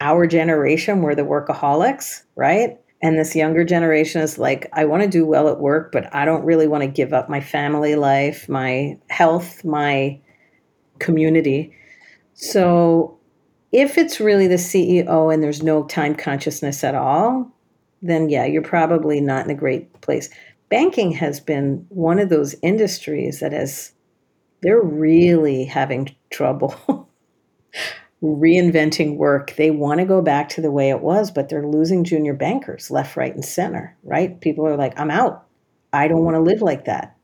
our 0.01 0.27
generation, 0.27 1.01
we're 1.01 1.15
the 1.15 1.23
workaholics, 1.23 2.23
right? 2.35 2.79
And 3.01 3.17
this 3.17 3.35
younger 3.35 3.63
generation 3.63 4.21
is 4.21 4.39
like, 4.39 4.67
I 4.73 4.85
want 4.85 5.03
to 5.03 5.09
do 5.09 5.25
well 5.25 5.49
at 5.49 5.59
work, 5.59 5.91
but 5.91 6.13
I 6.15 6.25
don't 6.25 6.43
really 6.43 6.67
want 6.67 6.81
to 6.81 6.87
give 6.87 7.13
up 7.13 7.29
my 7.29 7.39
family 7.39 7.95
life, 7.95 8.49
my 8.49 8.97
health, 9.09 9.63
my 9.63 10.19
community. 10.99 11.75
So 12.33 13.17
if 13.71 13.97
it's 13.97 14.19
really 14.19 14.47
the 14.47 14.55
CEO 14.55 15.31
and 15.31 15.43
there's 15.43 15.61
no 15.61 15.83
time 15.83 16.15
consciousness 16.15 16.83
at 16.83 16.95
all, 16.95 17.51
then 18.01 18.29
yeah, 18.29 18.45
you're 18.45 18.61
probably 18.61 19.21
not 19.21 19.45
in 19.45 19.51
a 19.51 19.55
great 19.55 20.01
place. 20.01 20.29
Banking 20.69 21.11
has 21.11 21.39
been 21.39 21.85
one 21.89 22.19
of 22.19 22.29
those 22.29 22.55
industries 22.61 23.39
that 23.39 23.51
has, 23.51 23.91
they're 24.61 24.81
really 24.81 25.65
having 25.65 26.15
trouble 26.31 26.75
reinventing 28.21 29.17
work. 29.17 29.55
They 29.55 29.71
want 29.71 29.99
to 29.99 30.05
go 30.05 30.21
back 30.21 30.49
to 30.49 30.61
the 30.61 30.71
way 30.71 30.89
it 30.89 31.01
was, 31.01 31.31
but 31.31 31.49
they're 31.49 31.67
losing 31.67 32.03
junior 32.03 32.33
bankers 32.33 32.89
left, 32.89 33.15
right, 33.15 33.33
and 33.33 33.45
center, 33.45 33.95
right? 34.03 34.39
People 34.41 34.65
are 34.65 34.77
like, 34.77 34.99
I'm 34.99 35.11
out. 35.11 35.45
I 35.93 36.07
don't 36.07 36.23
want 36.23 36.35
to 36.35 36.41
live 36.41 36.61
like 36.61 36.85
that. 36.85 37.15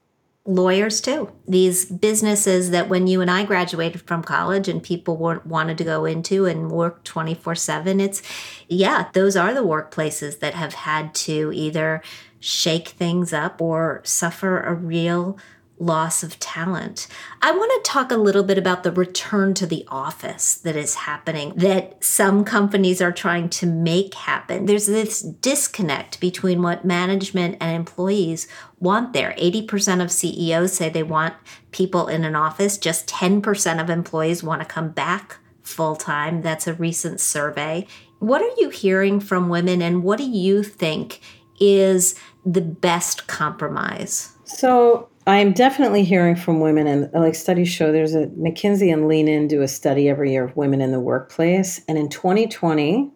Lawyers, 0.46 1.00
too. 1.00 1.32
These 1.48 1.86
businesses 1.86 2.72
that 2.72 2.90
when 2.90 3.08
you 3.08 3.22
and 3.22 3.32
I 3.32 3.46
graduated 3.46 4.02
from 4.02 4.24
college 4.24 4.68
and 4.68 4.84
people 4.84 5.16
wanted 5.16 5.78
to 5.78 5.84
go 5.86 6.04
into 6.04 6.46
and 6.46 6.70
work 6.70 7.04
24 7.06 7.56
7, 7.56 8.00
it's, 8.02 8.22
yeah, 8.68 9.10
those 9.14 9.38
are 9.38 9.54
the 9.54 9.62
workplaces 9.62 10.40
that 10.40 10.54
have 10.54 10.74
had 10.74 11.16
to 11.16 11.52
either 11.54 12.02
shake 12.42 12.90
things 12.90 13.32
up 13.32 13.62
or 13.62 14.02
suffer 14.04 14.60
a 14.60 14.74
real 14.74 15.38
loss 15.80 16.24
of 16.24 16.40
talent. 16.40 17.08
I 17.42 17.52
want 17.52 17.72
to 17.84 17.92
talk 17.92 18.12
a 18.12 18.18
little 18.18 18.44
bit 18.44 18.58
about 18.58 18.84
the 18.84 18.92
return 18.92 19.54
to 19.56 19.66
the 19.66 19.86
office 19.88 20.56
that 20.56 20.76
is 20.76 20.96
happening, 20.96 21.54
that 21.56 22.04
some 22.04 22.46
companies 22.46 23.02
are 23.02 23.12
trying 23.12 23.50
to 23.50 23.66
make 23.66 24.14
happen. 24.14 24.66
There's 24.66 24.86
this 24.86 25.22
disconnect 25.22 26.20
between 26.20 26.62
what 26.62 26.86
management 26.86 27.58
and 27.60 27.76
employees 27.76 28.48
want 28.80 29.14
there. 29.14 29.36
80% 29.38 30.02
of 30.02 30.12
CEOs 30.12 30.74
say 30.74 30.90
they 30.90 31.04
want 31.04 31.34
people 31.72 32.08
in 32.08 32.24
an 32.24 32.36
office, 32.36 32.78
just 32.78 33.08
10% 33.08 33.82
of 33.82 33.90
employees 33.90 34.44
want 34.44 34.62
to 34.62 34.68
come 34.68 34.92
back 34.92 35.38
full 35.64 35.96
time. 35.96 36.42
That's 36.42 36.68
a 36.68 36.74
recent 36.74 37.20
survey. 37.20 37.88
What 38.20 38.42
are 38.42 38.62
you 38.62 38.70
hearing 38.70 39.20
from 39.20 39.50
women, 39.50 39.82
and 39.82 40.04
what 40.04 40.18
do 40.18 40.24
you 40.24 40.64
think 40.64 41.20
is 41.60 42.16
the 42.46 42.62
best 42.62 43.28
compromise? 43.28 44.34
So, 44.46 45.10
I'm 45.26 45.54
definitely 45.54 46.04
hearing 46.04 46.36
from 46.36 46.60
women, 46.60 46.86
and 46.86 47.10
like 47.14 47.36
studies 47.36 47.70
show, 47.70 47.92
there's 47.92 48.14
a 48.14 48.28
McKinsey 48.28 48.92
and 48.92 49.08
Lean 49.08 49.30
In 49.30 49.48
do 49.48 49.62
a 49.62 49.68
study 49.70 50.10
every 50.10 50.32
year 50.32 50.44
of 50.44 50.58
women 50.58 50.82
in 50.82 50.92
the 50.92 51.00
workplace. 51.00 51.82
And 51.88 51.98
in 51.98 52.10
2020, 52.10 53.10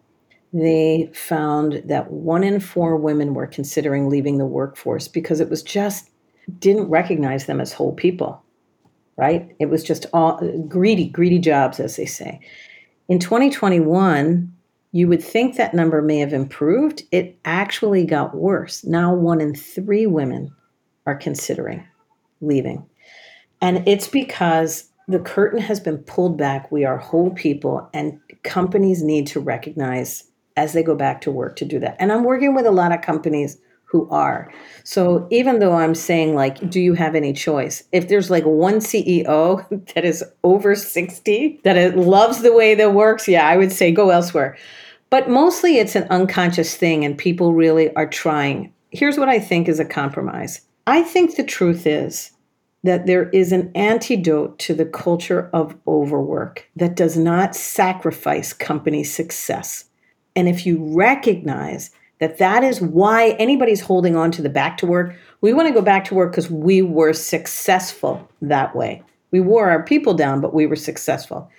they 0.54 1.10
found 1.12 1.82
that 1.84 2.10
one 2.10 2.44
in 2.44 2.60
four 2.60 2.96
women 2.96 3.34
were 3.34 3.46
considering 3.46 4.08
leaving 4.08 4.38
the 4.38 4.46
workforce 4.46 5.06
because 5.06 5.40
it 5.40 5.50
was 5.50 5.62
just 5.62 6.08
didn't 6.58 6.88
recognize 6.88 7.44
them 7.44 7.60
as 7.60 7.74
whole 7.74 7.92
people, 7.92 8.42
right? 9.18 9.54
It 9.58 9.66
was 9.66 9.84
just 9.84 10.06
all 10.14 10.40
greedy, 10.66 11.08
greedy 11.08 11.38
jobs, 11.38 11.78
as 11.78 11.96
they 11.96 12.06
say. 12.06 12.40
In 13.08 13.18
2021, 13.18 14.50
you 14.92 15.08
would 15.08 15.22
think 15.22 15.56
that 15.56 15.74
number 15.74 16.00
may 16.00 16.18
have 16.20 16.32
improved. 16.32 17.02
It 17.12 17.38
actually 17.44 18.06
got 18.06 18.34
worse. 18.34 18.82
Now, 18.84 19.12
one 19.12 19.42
in 19.42 19.54
three 19.54 20.06
women 20.06 20.50
are 21.04 21.14
considering 21.14 21.86
leaving. 22.40 22.86
And 23.60 23.86
it's 23.88 24.08
because 24.08 24.90
the 25.08 25.18
curtain 25.18 25.60
has 25.60 25.80
been 25.80 25.98
pulled 25.98 26.36
back. 26.36 26.70
We 26.70 26.84
are 26.84 26.98
whole 26.98 27.30
people, 27.30 27.88
and 27.92 28.20
companies 28.42 29.02
need 29.02 29.26
to 29.28 29.40
recognize 29.40 30.24
as 30.56 30.72
they 30.72 30.82
go 30.82 30.94
back 30.94 31.20
to 31.22 31.30
work 31.30 31.56
to 31.56 31.64
do 31.64 31.78
that. 31.78 31.96
And 31.98 32.12
I'm 32.12 32.24
working 32.24 32.54
with 32.54 32.66
a 32.66 32.70
lot 32.70 32.92
of 32.92 33.00
companies 33.00 33.58
who 33.84 34.08
are. 34.10 34.52
So 34.84 35.26
even 35.30 35.60
though 35.60 35.72
I'm 35.72 35.94
saying, 35.94 36.34
like, 36.34 36.68
do 36.68 36.78
you 36.78 36.92
have 36.92 37.14
any 37.14 37.32
choice? 37.32 37.84
If 37.90 38.08
there's 38.08 38.30
like 38.30 38.44
one 38.44 38.76
CEO 38.76 39.66
that 39.94 40.04
is 40.04 40.22
over 40.44 40.74
60, 40.74 41.60
that 41.64 41.78
it 41.78 41.96
loves 41.96 42.42
the 42.42 42.52
way 42.52 42.74
that 42.74 42.92
works, 42.92 43.26
yeah, 43.26 43.48
I 43.48 43.56
would 43.56 43.72
say 43.72 43.90
go 43.90 44.10
elsewhere. 44.10 44.58
But 45.10 45.30
mostly 45.30 45.78
it's 45.78 45.96
an 45.96 46.06
unconscious 46.10 46.76
thing, 46.76 47.02
and 47.02 47.16
people 47.16 47.54
really 47.54 47.94
are 47.94 48.06
trying. 48.06 48.74
Here's 48.90 49.16
what 49.16 49.30
I 49.30 49.38
think 49.38 49.68
is 49.68 49.80
a 49.80 49.84
compromise 49.86 50.60
I 50.88 51.02
think 51.02 51.36
the 51.36 51.44
truth 51.44 51.86
is 51.86 52.30
that 52.82 53.04
there 53.04 53.28
is 53.28 53.52
an 53.52 53.70
antidote 53.74 54.58
to 54.60 54.72
the 54.72 54.86
culture 54.86 55.50
of 55.52 55.76
overwork 55.86 56.66
that 56.76 56.96
does 56.96 57.14
not 57.14 57.54
sacrifice 57.54 58.54
company 58.54 59.04
success. 59.04 59.84
And 60.34 60.48
if 60.48 60.64
you 60.64 60.82
recognize 60.96 61.90
that 62.20 62.38
that 62.38 62.64
is 62.64 62.80
why 62.80 63.36
anybody's 63.38 63.82
holding 63.82 64.16
on 64.16 64.30
to 64.30 64.40
the 64.40 64.48
back 64.48 64.78
to 64.78 64.86
work, 64.86 65.14
we 65.42 65.52
want 65.52 65.68
to 65.68 65.74
go 65.74 65.82
back 65.82 66.06
to 66.06 66.14
work 66.14 66.32
because 66.32 66.50
we 66.50 66.80
were 66.80 67.12
successful 67.12 68.26
that 68.40 68.74
way. 68.74 69.02
We 69.30 69.40
wore 69.40 69.68
our 69.68 69.82
people 69.82 70.14
down, 70.14 70.40
but 70.40 70.54
we 70.54 70.66
were 70.66 70.74
successful. 70.74 71.50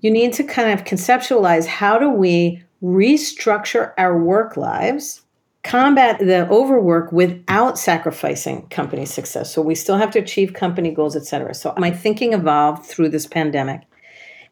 You 0.00 0.10
need 0.10 0.32
to 0.32 0.42
kind 0.42 0.70
of 0.70 0.86
conceptualize 0.86 1.66
how 1.66 1.98
do 1.98 2.08
we 2.08 2.64
restructure 2.82 3.92
our 3.98 4.16
work 4.16 4.56
lives 4.56 5.20
combat 5.64 6.18
the 6.18 6.48
overwork 6.50 7.10
without 7.10 7.78
sacrificing 7.78 8.68
company 8.68 9.06
success. 9.06 9.52
So 9.52 9.62
we 9.62 9.74
still 9.74 9.96
have 9.96 10.10
to 10.12 10.18
achieve 10.18 10.52
company 10.52 10.90
goals, 10.90 11.16
et 11.16 11.24
cetera. 11.24 11.54
So 11.54 11.74
my 11.78 11.90
thinking 11.90 12.34
evolved 12.34 12.84
through 12.84 13.08
this 13.08 13.26
pandemic. 13.26 13.80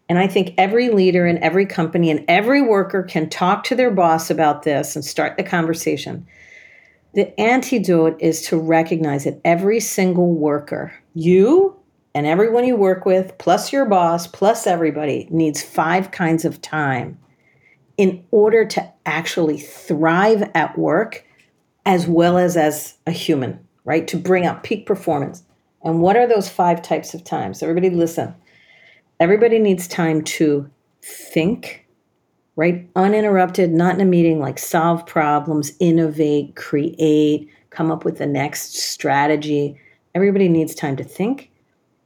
And 0.09 0.19
I 0.19 0.27
think 0.27 0.55
every 0.59 0.91
leader 0.91 1.27
in 1.27 1.39
every 1.43 1.65
company 1.65 2.11
and 2.11 2.25
every 2.29 2.61
worker 2.61 3.03
can 3.03 3.29
talk 3.29 3.63
to 3.65 3.75
their 3.75 3.91
boss 3.91 4.31
about 4.31 4.63
this 4.63 4.97
and 4.97 5.05
start 5.05 5.37
the 5.37 5.43
conversation. 5.43 6.27
The 7.15 7.39
antidote 7.39 8.17
is 8.21 8.43
to 8.47 8.59
recognize 8.59 9.25
that 9.25 9.41
every 9.45 9.81
single 9.81 10.35
worker, 10.35 10.93
you 11.15 11.77
and 12.15 12.27
everyone 12.27 12.65
you 12.65 12.77
work 12.77 13.07
with, 13.07 13.37
plus 13.39 13.73
your 13.73 13.85
boss, 13.85 14.27
plus 14.27 14.67
everybody, 14.67 15.29
needs 15.31 15.63
five 15.63 16.11
kinds 16.11 16.45
of 16.45 16.61
time 16.61 17.19
in 17.97 18.25
order 18.31 18.65
to 18.65 18.93
actually 19.07 19.59
thrive 19.59 20.51
at 20.55 20.79
work 20.79 21.25
as 21.85 22.07
well 22.07 22.39
as 22.39 22.57
as 22.57 22.97
a 23.07 23.11
human, 23.11 23.59
right? 23.85 24.07
To 24.09 24.17
bring 24.17 24.47
out 24.47 24.63
peak 24.63 24.87
performance. 24.87 25.43
And 25.83 26.01
what 26.01 26.17
are 26.17 26.27
those 26.27 26.49
five 26.49 26.81
types 26.81 27.13
of 27.15 27.25
times? 27.25 27.63
Everybody 27.63 27.91
listen. 27.91 28.35
Everybody 29.19 29.59
needs 29.59 29.89
time 29.89 30.23
to 30.23 30.71
think, 31.03 31.87
right? 32.57 32.89
Uninterrupted, 32.97 33.73
not 33.73 33.95
in 33.95 34.01
a 34.01 34.05
meeting, 34.05 34.41
like 34.41 34.59
solve 34.59 35.07
problems, 35.07 35.73
innovate, 35.81 36.55
create, 36.57 37.49
come 37.71 37.91
up 37.91 38.05
with 38.05 38.19
the 38.19 38.27
next 38.27 38.77
strategy. 38.77 39.79
Everybody 40.15 40.49
needs 40.49 40.75
time 40.75 40.97
to 40.97 41.05
think. 41.05 41.51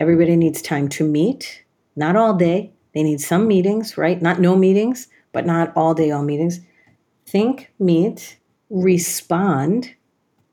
Everybody 0.00 0.36
needs 0.36 0.60
time 0.62 0.88
to 0.90 1.08
meet, 1.08 1.64
not 1.96 2.16
all 2.16 2.34
day. 2.34 2.72
They 2.94 3.02
need 3.02 3.20
some 3.20 3.46
meetings, 3.46 3.98
right? 3.98 4.20
Not 4.20 4.40
no 4.40 4.56
meetings 4.56 5.08
but 5.36 5.44
not 5.44 5.70
all 5.76 5.92
day, 5.92 6.10
all 6.10 6.22
meetings. 6.22 6.60
Think, 7.26 7.70
meet, 7.78 8.38
respond. 8.70 9.94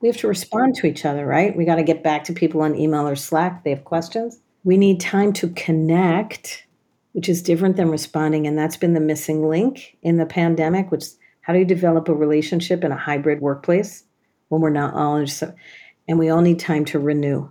We 0.01 0.09
have 0.09 0.17
to 0.17 0.27
respond 0.27 0.75
to 0.75 0.87
each 0.87 1.05
other, 1.05 1.25
right? 1.25 1.55
We 1.55 1.63
got 1.63 1.75
to 1.75 1.83
get 1.83 2.03
back 2.03 2.25
to 2.25 2.33
people 2.33 2.61
on 2.61 2.75
email 2.75 3.07
or 3.07 3.15
Slack. 3.15 3.63
They 3.63 3.69
have 3.69 3.85
questions. 3.85 4.41
We 4.65 4.75
need 4.75 4.99
time 4.99 5.31
to 5.33 5.47
connect, 5.51 6.67
which 7.13 7.29
is 7.29 7.41
different 7.41 7.77
than 7.77 7.91
responding. 7.91 8.45
And 8.45 8.57
that's 8.57 8.75
been 8.75 8.93
the 8.93 8.99
missing 8.99 9.47
link 9.47 9.95
in 10.01 10.17
the 10.17 10.25
pandemic, 10.25 10.91
which 10.91 11.05
how 11.39 11.53
do 11.53 11.59
you 11.59 11.65
develop 11.65 12.09
a 12.09 12.13
relationship 12.13 12.83
in 12.83 12.91
a 12.91 12.97
hybrid 12.97 13.39
workplace 13.39 14.03
when 14.49 14.59
we're 14.59 14.69
not 14.69 14.93
all 14.95 15.15
and 15.15 16.19
we 16.19 16.27
all 16.27 16.41
need 16.41 16.59
time 16.59 16.83
to 16.83 16.99
renew 16.99 17.49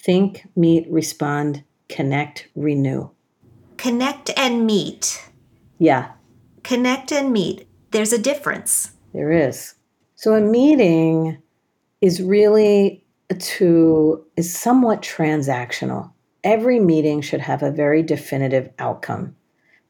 Think, 0.00 0.44
meet, 0.56 0.90
respond, 0.90 1.62
connect, 1.88 2.48
renew. 2.56 3.10
Connect 3.76 4.30
and 4.36 4.66
meet. 4.66 5.27
Yeah, 5.78 6.12
Connect 6.64 7.12
and 7.12 7.32
meet. 7.32 7.66
There's 7.92 8.12
a 8.12 8.18
difference. 8.18 8.92
there 9.14 9.32
is. 9.32 9.74
So 10.16 10.34
a 10.34 10.40
meeting 10.40 11.38
is 12.00 12.20
really 12.20 13.04
to 13.38 14.24
is 14.36 14.54
somewhat 14.54 15.00
transactional. 15.00 16.10
Every 16.44 16.78
meeting 16.78 17.20
should 17.20 17.40
have 17.40 17.62
a 17.62 17.70
very 17.70 18.02
definitive 18.02 18.70
outcome. 18.78 19.34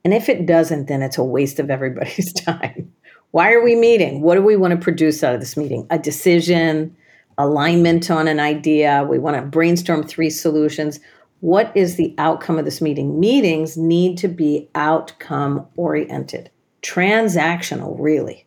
And 0.04 0.14
if 0.14 0.28
it 0.28 0.46
doesn't, 0.46 0.86
then 0.86 1.02
it's 1.02 1.18
a 1.18 1.24
waste 1.24 1.58
of 1.58 1.70
everybody's 1.70 2.32
time. 2.44 2.92
Why 3.32 3.52
are 3.52 3.62
we 3.62 3.74
meeting? 3.74 4.22
What 4.22 4.36
do 4.36 4.42
we 4.42 4.56
want 4.56 4.72
to 4.72 4.78
produce 4.78 5.22
out 5.24 5.34
of 5.34 5.40
this 5.40 5.56
meeting? 5.56 5.86
A 5.90 5.98
decision, 5.98 6.96
alignment 7.36 8.10
on 8.10 8.28
an 8.28 8.40
idea. 8.40 9.06
We 9.08 9.18
want 9.18 9.36
to 9.36 9.42
brainstorm 9.42 10.02
three 10.02 10.30
solutions. 10.30 11.00
What 11.40 11.70
is 11.76 11.96
the 11.96 12.14
outcome 12.18 12.58
of 12.58 12.64
this 12.64 12.80
meeting? 12.80 13.20
Meetings 13.20 13.76
need 13.76 14.18
to 14.18 14.28
be 14.28 14.68
outcome 14.74 15.66
oriented, 15.76 16.50
transactional, 16.82 17.94
really. 17.98 18.46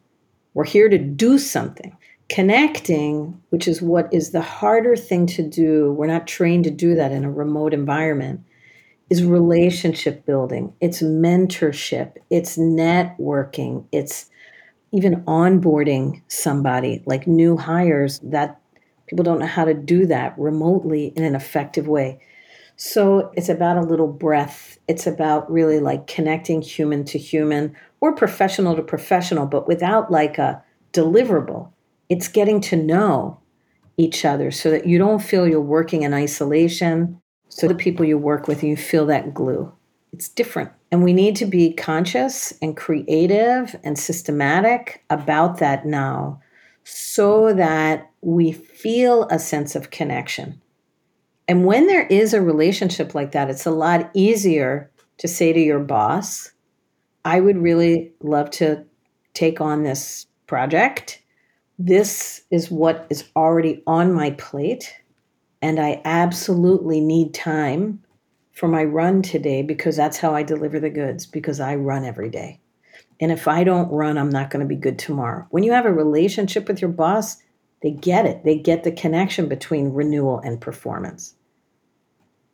We're 0.54 0.66
here 0.66 0.90
to 0.90 0.98
do 0.98 1.38
something. 1.38 1.96
Connecting, 2.28 3.42
which 3.50 3.68
is 3.68 3.82
what 3.82 4.14
is 4.14 4.32
the 4.32 4.42
harder 4.42 4.96
thing 4.96 5.26
to 5.28 5.44
do, 5.44 5.94
we're 5.94 6.08
not 6.08 6.28
trained 6.28 6.66
to 6.66 6.72
do 6.72 6.96
that 6.96 7.12
in 7.12 7.24
a 7.24 7.32
remote 7.32 7.74
environment, 7.74 8.42
is 9.10 9.24
relationship 9.24 10.26
building, 10.26 10.74
it's 10.80 11.02
mentorship, 11.02 12.16
it's 12.30 12.58
networking, 12.58 13.86
it's 13.92 14.30
even 14.94 15.24
onboarding 15.24 16.22
somebody 16.30 17.04
like 17.06 17.28
new 17.28 17.58
hires 17.58 18.20
that 18.20 18.62
people 19.08 19.24
don't 19.24 19.40
know 19.40 19.46
how 19.46 19.66
to 19.66 19.74
do 19.74 20.06
that 20.06 20.34
remotely 20.38 21.08
in 21.16 21.24
an 21.24 21.36
effective 21.36 21.88
way. 21.88 22.20
So 22.84 23.32
it's 23.36 23.48
about 23.48 23.78
a 23.78 23.88
little 23.88 24.08
breath. 24.08 24.80
It's 24.88 25.06
about 25.06 25.52
really 25.52 25.80
like 25.80 26.08
connecting 26.08 26.64
human 26.64 27.06
to 27.06 27.20
human 27.20 27.76
or 28.00 28.16
professional 28.16 28.76
to 28.76 28.82
professional, 28.82 29.46
but 29.46 29.68
without 29.68 30.10
like 30.10 30.40
a 30.40 30.64
deliverable. 30.92 31.72
It's 32.10 32.28
getting 32.28 32.60
to 32.62 32.76
know 32.76 33.40
each 33.98 34.26
other 34.26 34.50
so 34.50 34.72
that 34.72 34.88
you 34.88 34.98
don't 34.98 35.22
feel 35.22 35.48
you're 35.48 35.62
working 35.62 36.02
in 36.02 36.16
isolation. 36.16 37.22
So 37.50 37.68
the 37.68 37.76
people 37.76 38.04
you 38.04 38.18
work 38.18 38.48
with, 38.48 38.64
you 38.64 38.76
feel 38.76 39.06
that 39.06 39.32
glue. 39.32 39.72
It's 40.12 40.28
different. 40.28 40.72
And 40.92 41.04
we 41.04 41.14
need 41.14 41.36
to 41.36 41.46
be 41.46 41.74
conscious 41.74 42.52
and 42.64 42.76
creative 42.76 43.76
and 43.84 43.96
systematic 43.96 45.04
about 45.12 45.60
that 45.60 45.86
now 45.86 46.42
so 46.84 47.54
that 47.54 48.10
we 48.22 48.52
feel 48.52 49.28
a 49.30 49.38
sense 49.38 49.76
of 49.76 49.92
connection. 49.92 50.60
And 51.52 51.66
when 51.66 51.88
there 51.88 52.08
is 52.08 52.34
a 52.34 52.42
relationship 52.42 53.14
like 53.14 53.34
that, 53.34 53.50
it's 53.50 53.66
a 53.66 53.72
lot 53.72 54.10
easier 54.14 54.90
to 55.18 55.28
say 55.28 55.52
to 55.52 55.60
your 55.60 55.82
boss, 55.82 56.50
I 57.26 57.42
would 57.42 57.58
really 57.58 58.14
love 58.22 58.52
to 58.52 58.86
take 59.34 59.60
on 59.60 59.84
this 59.84 60.28
project. 60.48 61.22
This 61.78 62.44
is 62.52 62.72
what 62.72 63.06
is 63.10 63.26
already 63.36 63.84
on 63.86 64.14
my 64.14 64.32
plate. 64.32 64.96
And 65.62 65.78
I 65.78 66.02
absolutely 66.06 67.02
need 67.02 67.34
time 67.34 68.02
for 68.54 68.70
my 68.70 68.86
run 68.86 69.22
today 69.22 69.62
because 69.62 69.98
that's 69.98 70.20
how 70.20 70.34
I 70.34 70.44
deliver 70.44 70.80
the 70.80 70.90
goods, 70.90 71.26
because 71.26 71.60
I 71.60 71.76
run 71.76 72.06
every 72.06 72.30
day. 72.30 72.62
And 73.20 73.30
if 73.30 73.50
I 73.50 73.66
don't 73.66 73.92
run, 73.92 74.18
I'm 74.18 74.30
not 74.30 74.52
going 74.52 74.62
to 74.62 74.74
be 74.74 74.78
good 74.78 74.98
tomorrow. 74.98 75.48
When 75.50 75.64
you 75.64 75.74
have 75.74 75.86
a 75.86 75.92
relationship 75.92 76.70
with 76.70 76.80
your 76.80 76.92
boss, 76.92 77.44
they 77.82 77.92
get 77.92 78.26
it. 78.26 78.46
They 78.46 78.56
get 78.58 78.86
the 78.86 78.92
connection 78.94 79.50
between 79.50 79.92
renewal 79.92 80.40
and 80.40 80.62
performance. 80.62 81.36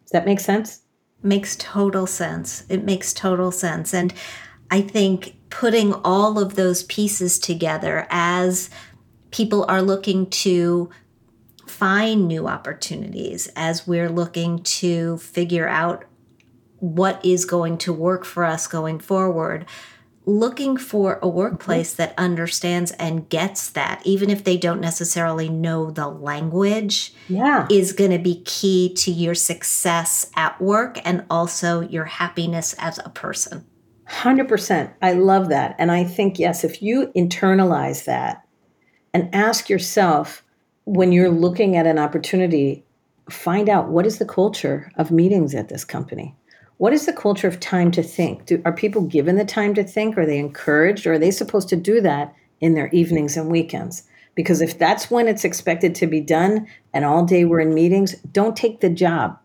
Does 0.07 0.13
that 0.13 0.25
make 0.25 0.39
sense? 0.39 0.83
Makes 1.21 1.57
total 1.57 2.07
sense. 2.07 2.63
It 2.69 2.85
makes 2.85 3.13
total 3.13 3.51
sense. 3.51 3.93
And 3.93 4.13
I 4.71 4.79
think 4.79 5.35
putting 5.49 5.93
all 5.93 6.39
of 6.39 6.55
those 6.55 6.83
pieces 6.83 7.37
together 7.37 8.07
as 8.09 8.69
people 9.31 9.65
are 9.67 9.81
looking 9.81 10.29
to 10.29 10.89
find 11.67 12.25
new 12.25 12.47
opportunities, 12.47 13.49
as 13.57 13.85
we're 13.85 14.09
looking 14.09 14.63
to 14.63 15.17
figure 15.17 15.67
out 15.67 16.05
what 16.79 17.23
is 17.25 17.43
going 17.43 17.77
to 17.79 17.91
work 17.91 18.23
for 18.23 18.45
us 18.45 18.65
going 18.65 18.99
forward, 18.99 19.65
looking 20.27 20.75
for 20.77 21.13
a 21.13 21.21
mm-hmm. 21.21 21.37
workplace 21.37 21.93
that 21.93 22.13
understands 22.17 22.91
and 22.91 23.27
gets 23.29 23.69
that, 23.71 24.01
even 24.05 24.29
if 24.29 24.43
they 24.43 24.57
don't 24.57 24.81
necessarily 24.81 25.49
know 25.49 25.89
the 25.89 26.07
language, 26.07 27.13
Yeah. 27.29 27.65
is 27.71 27.93
going 27.93 28.11
to 28.11 28.19
be 28.19 28.43
key 28.43 28.93
to 28.95 29.11
your 29.11 29.33
success 29.33 30.29
at 30.35 30.61
work 30.61 30.99
and 31.05 31.25
also 31.29 31.81
your 31.81 32.05
happiness 32.05 32.75
as 32.77 32.99
a 32.99 33.09
person. 33.09 33.65
100%. 34.09 34.91
I 35.01 35.13
love 35.13 35.49
that. 35.49 35.75
And 35.79 35.91
I 35.91 36.03
think, 36.03 36.37
yes, 36.37 36.63
if 36.63 36.81
you 36.81 37.11
internalize 37.15 38.05
that 38.05 38.45
and 39.13 39.33
ask 39.33 39.69
yourself 39.69 40.43
when 40.85 41.11
you're 41.11 41.29
looking 41.29 41.75
at 41.75 41.87
an 41.87 41.99
opportunity, 41.99 42.83
find 43.29 43.67
out 43.69 43.89
what 43.89 44.05
is 44.05 44.19
the 44.19 44.25
culture 44.25 44.91
of 44.95 45.11
meetings 45.11 45.53
at 45.55 45.69
this 45.69 45.83
company? 45.83 46.35
What 46.77 46.93
is 46.93 47.05
the 47.05 47.13
culture 47.13 47.47
of 47.47 47.59
time 47.59 47.91
to 47.91 48.03
think? 48.03 48.45
Do, 48.45 48.61
are 48.65 48.73
people 48.73 49.01
given 49.01 49.35
the 49.35 49.45
time 49.45 49.73
to 49.75 49.83
think? 49.83 50.17
Are 50.17 50.25
they 50.25 50.37
encouraged? 50.37 51.07
Or 51.07 51.13
are 51.13 51.19
they 51.19 51.31
supposed 51.31 51.69
to 51.69 51.75
do 51.75 52.01
that 52.01 52.35
in 52.61 52.75
their 52.75 52.89
evenings 52.89 53.35
and 53.35 53.49
weekends? 53.49 54.03
Because 54.35 54.61
if 54.61 54.77
that's 54.77 55.09
when 55.09 55.27
it's 55.27 55.43
expected 55.43 55.95
to 55.95 56.07
be 56.07 56.21
done 56.21 56.67
and 56.93 57.03
all 57.03 57.25
day 57.25 57.45
we're 57.45 57.59
in 57.59 57.73
meetings, 57.73 58.13
don't 58.31 58.55
take 58.55 58.81
the 58.81 58.89
job, 58.89 59.37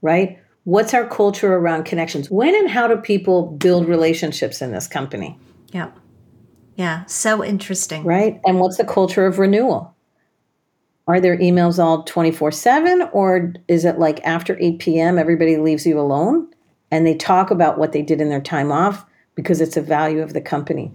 right? 0.00 0.38
What's 0.62 0.94
our 0.94 1.08
culture 1.08 1.52
around 1.54 1.84
connections? 1.84 2.30
When 2.30 2.54
and 2.54 2.70
how 2.70 2.86
do 2.86 2.96
people 2.96 3.48
build 3.48 3.88
relationships 3.88 4.62
in 4.62 4.70
this 4.72 4.86
company, 4.86 5.36
Yeah. 5.72 5.90
Yeah. 6.76 7.04
So 7.06 7.44
interesting. 7.44 8.04
right? 8.04 8.40
And 8.46 8.60
what's 8.60 8.76
the 8.78 8.84
culture 8.84 9.26
of 9.26 9.38
renewal? 9.38 9.94
Are 11.08 11.20
there 11.20 11.36
emails 11.36 11.82
all 11.82 12.04
24 12.04 12.52
7 12.52 13.02
or 13.12 13.52
is 13.66 13.84
it 13.84 13.98
like 13.98 14.20
after 14.24 14.56
8 14.60 14.78
p.m. 14.78 15.18
everybody 15.18 15.56
leaves 15.56 15.84
you 15.84 15.98
alone 15.98 16.48
and 16.92 17.04
they 17.04 17.16
talk 17.16 17.50
about 17.50 17.78
what 17.78 17.90
they 17.90 18.02
did 18.02 18.20
in 18.20 18.28
their 18.28 18.40
time 18.40 18.70
off 18.70 19.04
because 19.34 19.60
it's 19.60 19.76
a 19.76 19.82
value 19.82 20.22
of 20.22 20.34
the 20.34 20.40
company? 20.40 20.92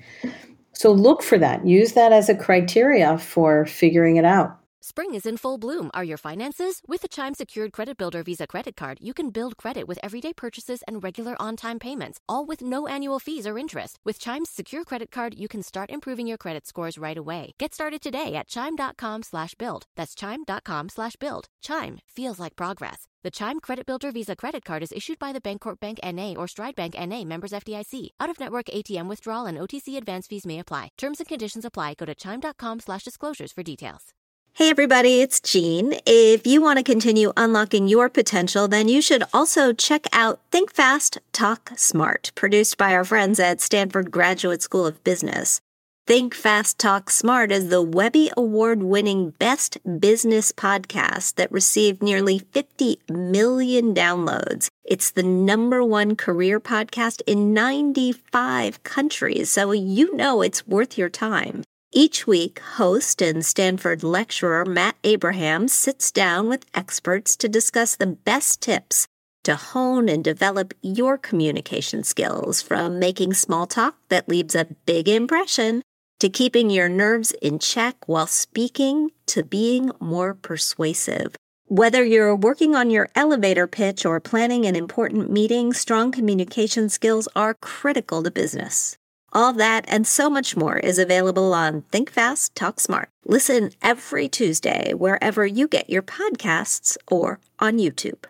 So 0.71 0.91
look 0.91 1.23
for 1.23 1.39
that. 1.39 1.65
Use 1.65 1.93
that 1.93 2.13
as 2.13 2.29
a 2.29 2.35
criteria 2.35 3.17
for 3.17 3.65
figuring 3.65 4.15
it 4.15 4.25
out. 4.25 4.59
Spring 4.79 5.15
is 5.15 5.25
in 5.25 5.35
full 5.35 5.57
bloom. 5.57 5.89
Are 5.93 6.03
your 6.03 6.17
finances? 6.17 6.81
With 6.87 7.01
the 7.01 7.09
Chime 7.09 7.33
Secured 7.33 7.73
Credit 7.73 7.97
Builder 7.97 8.23
Visa 8.23 8.47
Credit 8.47 8.75
Card, 8.77 8.99
you 9.01 9.13
can 9.13 9.31
build 9.31 9.57
credit 9.57 9.85
with 9.85 9.99
everyday 10.01 10.31
purchases 10.31 10.81
and 10.87 11.03
regular 11.03 11.35
on 11.41 11.57
time 11.57 11.77
payments, 11.77 12.19
all 12.29 12.45
with 12.45 12.61
no 12.61 12.87
annual 12.87 13.19
fees 13.19 13.45
or 13.45 13.57
interest. 13.57 13.99
With 14.05 14.17
Chime's 14.17 14.49
Secure 14.49 14.85
Credit 14.85 15.11
Card, 15.11 15.33
you 15.37 15.49
can 15.49 15.61
start 15.61 15.89
improving 15.89 16.25
your 16.25 16.37
credit 16.37 16.65
scores 16.65 16.97
right 16.97 17.17
away. 17.17 17.53
Get 17.57 17.73
started 17.73 18.01
today 18.01 18.35
at 18.35 18.47
chime.com 18.47 19.23
slash 19.23 19.55
build. 19.55 19.87
That's 19.97 20.15
chime.com 20.15 20.87
slash 20.89 21.17
build. 21.17 21.49
Chime 21.61 21.99
feels 22.07 22.39
like 22.39 22.55
progress. 22.55 23.07
The 23.27 23.31
Chime 23.31 23.59
Credit 23.59 23.85
Builder 23.85 24.13
Visa 24.13 24.37
Credit 24.37 24.63
Card 24.63 24.81
is 24.81 24.93
issued 24.93 25.19
by 25.19 25.33
the 25.33 25.41
Bancorp 25.41 25.81
Bank 25.81 25.99
NA 26.01 26.35
or 26.37 26.47
Stride 26.47 26.77
Bank 26.77 26.95
NA 26.97 27.25
members 27.25 27.51
FDIC. 27.51 28.11
Out 28.21 28.29
of 28.29 28.39
network 28.39 28.67
ATM 28.67 29.09
withdrawal 29.09 29.45
and 29.45 29.57
OTC 29.57 29.97
advance 29.97 30.27
fees 30.27 30.45
may 30.45 30.59
apply. 30.59 30.91
Terms 30.97 31.19
and 31.19 31.27
conditions 31.27 31.65
apply. 31.65 31.95
Go 31.97 32.05
to 32.05 32.15
chime.com 32.15 32.79
slash 32.79 33.03
disclosures 33.03 33.51
for 33.51 33.63
details. 33.63 34.13
Hey 34.53 34.69
everybody, 34.69 35.19
it's 35.19 35.41
Jean. 35.41 35.95
If 36.05 36.47
you 36.47 36.61
want 36.61 36.77
to 36.77 36.83
continue 36.83 37.33
unlocking 37.35 37.89
your 37.89 38.07
potential, 38.07 38.69
then 38.69 38.87
you 38.87 39.01
should 39.01 39.25
also 39.33 39.73
check 39.73 40.05
out 40.13 40.39
Think 40.49 40.71
Fast, 40.71 41.17
Talk 41.33 41.71
Smart, 41.75 42.31
produced 42.33 42.77
by 42.77 42.93
our 42.93 43.03
friends 43.03 43.41
at 43.41 43.59
Stanford 43.59 44.09
Graduate 44.09 44.61
School 44.61 44.85
of 44.85 45.03
Business. 45.03 45.59
Think 46.07 46.33
Fast, 46.33 46.79
Talk 46.79 47.09
Smart 47.09 47.51
is 47.51 47.67
the 47.67 47.81
Webby 47.81 48.31
Award 48.37 48.81
winning 48.81 49.31
best 49.31 49.77
business 49.99 50.53
podcast 50.53 51.35
that 51.35 51.51
received 51.51 52.01
nearly 52.01 52.39
50 52.39 53.01
million 53.09 53.93
downloads. 53.93 54.69
It's 54.85 55.11
the 55.11 55.23
number 55.23 55.83
one 55.83 56.15
career 56.15 56.61
podcast 56.61 57.21
in 57.27 57.53
95 57.53 58.83
countries, 58.83 59.49
so 59.49 59.73
you 59.73 60.15
know 60.15 60.41
it's 60.41 60.65
worth 60.65 60.97
your 60.97 61.09
time. 61.09 61.63
Each 61.91 62.25
week, 62.25 62.59
host 62.59 63.21
and 63.21 63.45
Stanford 63.45 64.01
lecturer 64.01 64.63
Matt 64.63 64.95
Abrahams 65.03 65.73
sits 65.73 66.09
down 66.09 66.47
with 66.47 66.65
experts 66.73 67.35
to 67.35 67.49
discuss 67.49 67.97
the 67.97 68.07
best 68.07 68.61
tips 68.61 69.07
to 69.43 69.55
hone 69.57 70.07
and 70.07 70.23
develop 70.23 70.73
your 70.81 71.17
communication 71.17 72.03
skills 72.03 72.61
from 72.61 72.97
making 72.97 73.33
small 73.33 73.67
talk 73.67 73.95
that 74.07 74.29
leaves 74.29 74.55
a 74.55 74.67
big 74.85 75.09
impression 75.09 75.81
to 76.19 76.29
keeping 76.29 76.69
your 76.69 76.89
nerves 76.89 77.31
in 77.41 77.59
check 77.59 78.07
while 78.07 78.27
speaking 78.27 79.11
to 79.27 79.43
being 79.43 79.91
more 79.99 80.33
persuasive. 80.33 81.35
Whether 81.65 82.03
you're 82.03 82.35
working 82.35 82.75
on 82.75 82.89
your 82.89 83.09
elevator 83.13 83.67
pitch 83.67 84.05
or 84.05 84.19
planning 84.19 84.65
an 84.65 84.75
important 84.75 85.29
meeting, 85.29 85.73
strong 85.73 86.11
communication 86.11 86.87
skills 86.89 87.27
are 87.35 87.55
critical 87.55 88.23
to 88.23 88.31
business. 88.31 88.97
All 89.33 89.51
that 89.53 89.83
and 89.89 90.07
so 90.07 90.29
much 90.29 90.55
more 90.55 90.77
is 90.77 90.97
available 90.97 91.53
on 91.53 91.81
Think 91.91 92.09
Fast, 92.09 92.55
Talk 92.55 92.79
Smart. 92.79 93.09
Listen 93.25 93.71
every 93.81 94.29
Tuesday 94.29 94.93
wherever 94.93 95.45
you 95.45 95.67
get 95.67 95.89
your 95.89 96.01
podcasts 96.01 96.95
or 97.11 97.39
on 97.59 97.77
YouTube. 97.77 98.23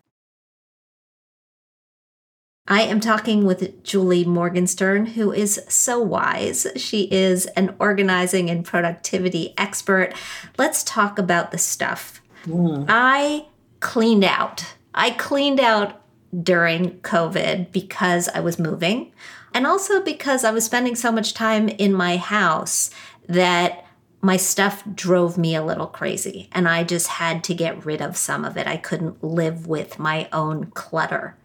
I 2.67 2.81
am 2.81 2.99
talking 2.99 3.45
with 3.45 3.83
Julie 3.83 4.25
Morgenstern, 4.25 5.05
who 5.05 5.31
is 5.31 5.61
so 5.69 5.99
wise. 5.99 6.67
She 6.75 7.03
is 7.03 7.45
an 7.47 7.75
organizing 7.79 8.49
and 8.49 8.65
productivity 8.65 9.53
expert. 9.57 10.13
Let's 10.57 10.83
talk 10.83 11.17
about 11.17 11.51
the 11.51 11.57
stuff. 11.57 12.21
Mm. 12.45 12.85
I 12.89 13.45
cleaned 13.79 14.25
out. 14.25 14.65
I 14.93 15.11
cleaned 15.11 15.59
out 15.59 16.01
during 16.43 16.99
COVID 16.99 17.71
because 17.71 18.27
I 18.29 18.41
was 18.41 18.59
moving 18.59 19.13
and 19.53 19.65
also 19.65 20.01
because 20.01 20.43
I 20.43 20.51
was 20.51 20.65
spending 20.65 20.95
so 20.95 21.11
much 21.11 21.33
time 21.33 21.69
in 21.69 21.93
my 21.93 22.17
house 22.17 22.89
that 23.27 23.85
my 24.21 24.35
stuff 24.35 24.83
drove 24.93 25.37
me 25.37 25.55
a 25.55 25.63
little 25.63 25.87
crazy 25.87 26.49
and 26.51 26.67
I 26.67 26.83
just 26.83 27.07
had 27.07 27.43
to 27.45 27.53
get 27.53 27.85
rid 27.85 28.01
of 28.01 28.17
some 28.17 28.43
of 28.43 28.57
it. 28.57 28.67
I 28.67 28.75
couldn't 28.77 29.23
live 29.23 29.67
with 29.67 29.99
my 29.99 30.27
own 30.33 30.65
clutter. 30.71 31.37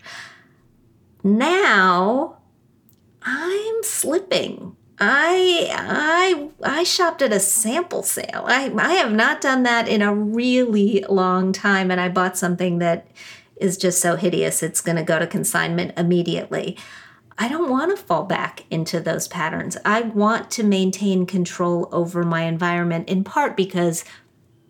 Now 1.22 2.38
I'm 3.22 3.82
slipping. 3.82 4.76
I 4.98 5.68
I 5.72 6.50
I 6.62 6.82
shopped 6.84 7.22
at 7.22 7.32
a 7.32 7.40
sample 7.40 8.02
sale. 8.02 8.44
I 8.46 8.72
I 8.76 8.94
have 8.94 9.12
not 9.12 9.40
done 9.40 9.62
that 9.64 9.88
in 9.88 10.02
a 10.02 10.14
really 10.14 11.04
long 11.08 11.52
time 11.52 11.90
and 11.90 12.00
I 12.00 12.08
bought 12.08 12.36
something 12.36 12.78
that 12.78 13.06
is 13.56 13.76
just 13.76 14.00
so 14.00 14.16
hideous 14.16 14.62
it's 14.62 14.80
going 14.80 14.96
to 14.96 15.04
go 15.04 15.18
to 15.18 15.26
consignment 15.26 15.96
immediately. 15.96 16.76
I 17.38 17.48
don't 17.48 17.70
want 17.70 17.96
to 17.96 18.02
fall 18.02 18.24
back 18.24 18.64
into 18.70 19.00
those 19.00 19.28
patterns. 19.28 19.76
I 19.84 20.02
want 20.02 20.50
to 20.52 20.62
maintain 20.64 21.26
control 21.26 21.88
over 21.90 22.22
my 22.24 22.42
environment 22.42 23.08
in 23.08 23.24
part 23.24 23.56
because 23.56 24.04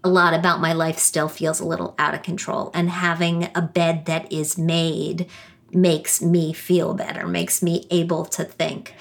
a 0.05 0.09
lot 0.09 0.35
about 0.35 0.61
my 0.61 0.73
life 0.73 0.99
still 0.99 1.29
feels 1.29 1.61
a 1.61 1.67
little 1.67 1.95
out 1.99 2.15
of 2.15 2.23
control 2.23 2.71
and 2.75 2.91
having 2.91 3.49
a 3.55 3.63
bed 3.63 4.07
that 4.07 4.31
is 4.33 4.59
made 4.59 5.27
makes 5.75 6.21
me 6.21 6.53
feel 6.53 6.95
better, 6.95 7.27
makes 7.27 7.63
me 7.63 7.87
able 7.91 8.25
to 8.27 8.45
think. 8.45 8.95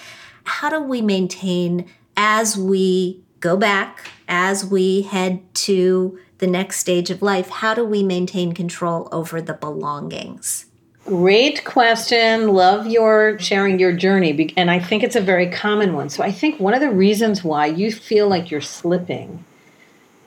How 0.44 0.70
do 0.70 0.82
we 0.82 1.02
maintain 1.02 1.86
as 2.18 2.58
we 2.58 3.22
go 3.40 3.58
back, 3.58 4.10
as 4.28 4.66
we 4.66 5.02
head 5.02 5.42
to 5.54 6.20
the 6.38 6.48
next 6.48 6.80
stage 6.80 7.10
of 7.10 7.22
life, 7.22 7.50
how 7.50 7.74
do 7.74 7.84
we 7.84 8.04
maintain 8.04 8.54
control 8.54 9.08
over 9.12 9.42
the 9.42 9.54
belongings? 9.54 10.66
Great 11.06 11.66
question. 11.66 12.50
Love 12.50 12.88
your 12.88 13.38
sharing 13.40 13.80
your 13.80 13.92
journey. 13.92 14.54
And 14.56 14.70
I 14.70 14.80
think 14.80 15.04
it's 15.04 15.16
a 15.16 15.22
very 15.22 15.50
common 15.50 15.94
one. 15.94 16.10
So 16.10 16.24
I 16.24 16.32
think 16.32 16.60
one 16.60 16.74
of 16.74 16.80
the 16.80 16.92
reasons 16.92 17.44
why 17.44 17.66
you 17.66 17.92
feel 17.92 18.28
like 18.28 18.52
you're 18.52 18.62
slipping, 18.62 19.44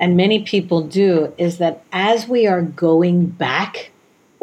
and 0.00 0.16
many 0.16 0.42
people 0.42 0.82
do, 0.82 1.32
is 1.38 1.58
that 1.58 1.84
as 1.92 2.28
we 2.28 2.46
are 2.46 2.62
going 2.62 3.26
back 3.26 3.92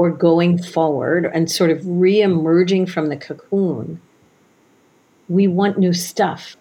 or 0.01 0.09
going 0.09 0.57
forward 0.57 1.29
and 1.31 1.51
sort 1.51 1.69
of 1.69 1.79
re 1.85 2.23
emerging 2.23 2.87
from 2.87 3.09
the 3.09 3.15
cocoon, 3.15 4.01
we 5.29 5.47
want 5.47 5.77
new 5.77 5.93
stuff. 5.93 6.57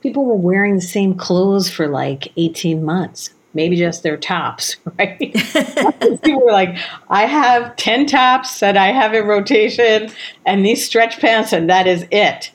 People 0.00 0.24
were 0.24 0.36
wearing 0.36 0.76
the 0.76 0.80
same 0.80 1.14
clothes 1.14 1.68
for 1.68 1.86
like 1.86 2.32
18 2.38 2.82
months, 2.82 3.28
maybe 3.52 3.76
just 3.76 4.02
their 4.02 4.16
tops, 4.16 4.76
right? 4.98 5.18
People 6.22 6.46
were 6.46 6.52
like, 6.52 6.78
I 7.10 7.26
have 7.26 7.76
10 7.76 8.06
tops 8.06 8.60
that 8.60 8.78
I 8.78 8.86
have 8.86 9.12
in 9.12 9.26
rotation 9.26 10.10
and 10.46 10.64
these 10.64 10.82
stretch 10.82 11.20
pants, 11.20 11.52
and 11.52 11.68
that 11.68 11.86
is 11.86 12.06
it. 12.10 12.52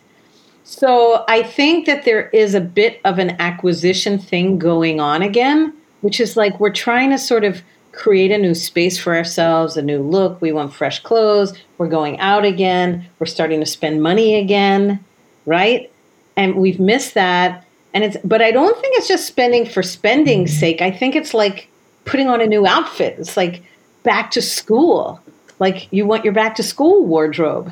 So 0.64 1.26
I 1.28 1.44
think 1.44 1.86
that 1.86 2.06
there 2.06 2.28
is 2.30 2.56
a 2.56 2.62
bit 2.62 3.02
of 3.06 3.20
an 3.20 3.40
acquisition 3.40 4.18
thing 4.18 4.58
going 4.58 5.00
on 5.00 5.22
again, 5.22 5.76
which 6.02 6.20
is 6.20 6.36
like 6.36 6.60
we're 6.60 6.72
trying 6.72 7.12
to 7.12 7.20
sort 7.20 7.44
of 7.44 7.62
create 7.92 8.32
a 8.32 8.38
new 8.38 8.54
space 8.54 8.98
for 8.98 9.16
ourselves, 9.16 9.78
a 9.78 9.82
new 9.82 10.02
look. 10.02 10.42
We 10.42 10.52
want 10.52 10.74
fresh 10.74 11.02
clothes. 11.02 11.54
We're 11.78 11.88
going 11.88 12.20
out 12.20 12.46
again. 12.46 13.06
We're 13.20 13.26
starting 13.26 13.60
to 13.60 13.66
spend 13.66 14.02
money 14.02 14.36
again, 14.36 15.04
right? 15.46 15.92
And 16.38 16.56
we've 16.56 16.80
missed 16.80 17.14
that. 17.16 17.66
And 17.94 18.04
it's, 18.04 18.18
but 18.24 18.42
I 18.42 18.52
don't 18.52 18.80
think 18.80 18.98
it's 18.98 19.08
just 19.08 19.28
spending 19.28 19.66
for 19.66 19.84
spending's 19.84 20.58
sake. 20.58 20.82
I 20.82 20.92
think 20.92 21.16
it's 21.16 21.34
like 21.34 21.68
putting 22.06 22.28
on 22.28 22.42
a 22.42 22.48
new 22.48 22.66
outfit. 22.66 23.18
It's 23.20 23.36
like 23.36 23.64
back 24.04 24.32
to 24.32 24.42
school. 24.42 25.22
Like 25.60 25.92
you 25.92 26.06
want 26.06 26.24
your 26.24 26.34
back 26.34 26.56
to 26.56 26.64
school 26.64 27.06
wardrobe. 27.06 27.72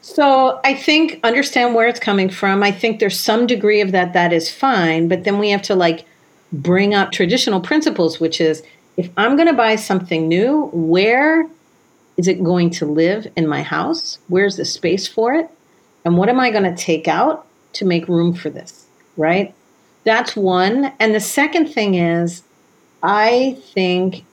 So 0.00 0.60
I 0.64 0.74
think 0.74 1.20
understand 1.24 1.74
where 1.74 1.88
it's 1.88 2.00
coming 2.00 2.30
from. 2.30 2.62
I 2.62 2.70
think 2.70 3.00
there's 3.00 3.18
some 3.18 3.46
degree 3.46 3.80
of 3.80 3.92
that 3.92 4.12
that 4.12 4.32
is 4.32 4.50
fine, 4.50 5.08
but 5.08 5.24
then 5.24 5.38
we 5.38 5.50
have 5.50 5.62
to 5.62 5.74
like 5.74 6.06
bring 6.52 6.94
up 6.94 7.12
traditional 7.12 7.60
principles, 7.60 8.20
which 8.20 8.40
is 8.40 8.62
if 8.98 9.10
I'm 9.16 9.36
going 9.36 9.46
to 9.46 9.54
buy 9.54 9.76
something 9.76 10.26
new, 10.26 10.70
where 10.72 11.48
is 12.16 12.26
it 12.26 12.42
going 12.42 12.70
to 12.70 12.84
live 12.84 13.28
in 13.36 13.46
my 13.46 13.62
house? 13.62 14.18
Where's 14.26 14.56
the 14.56 14.64
space 14.64 15.06
for 15.06 15.34
it? 15.34 15.48
And 16.04 16.18
what 16.18 16.28
am 16.28 16.40
I 16.40 16.50
going 16.50 16.64
to 16.64 16.74
take 16.74 17.06
out 17.06 17.46
to 17.74 17.84
make 17.84 18.08
room 18.08 18.34
for 18.34 18.50
this? 18.50 18.86
Right? 19.16 19.54
That's 20.02 20.34
one. 20.34 20.92
And 20.98 21.14
the 21.14 21.20
second 21.20 21.68
thing 21.68 21.94
is, 21.94 22.42
I 23.00 23.56
think 23.72 24.24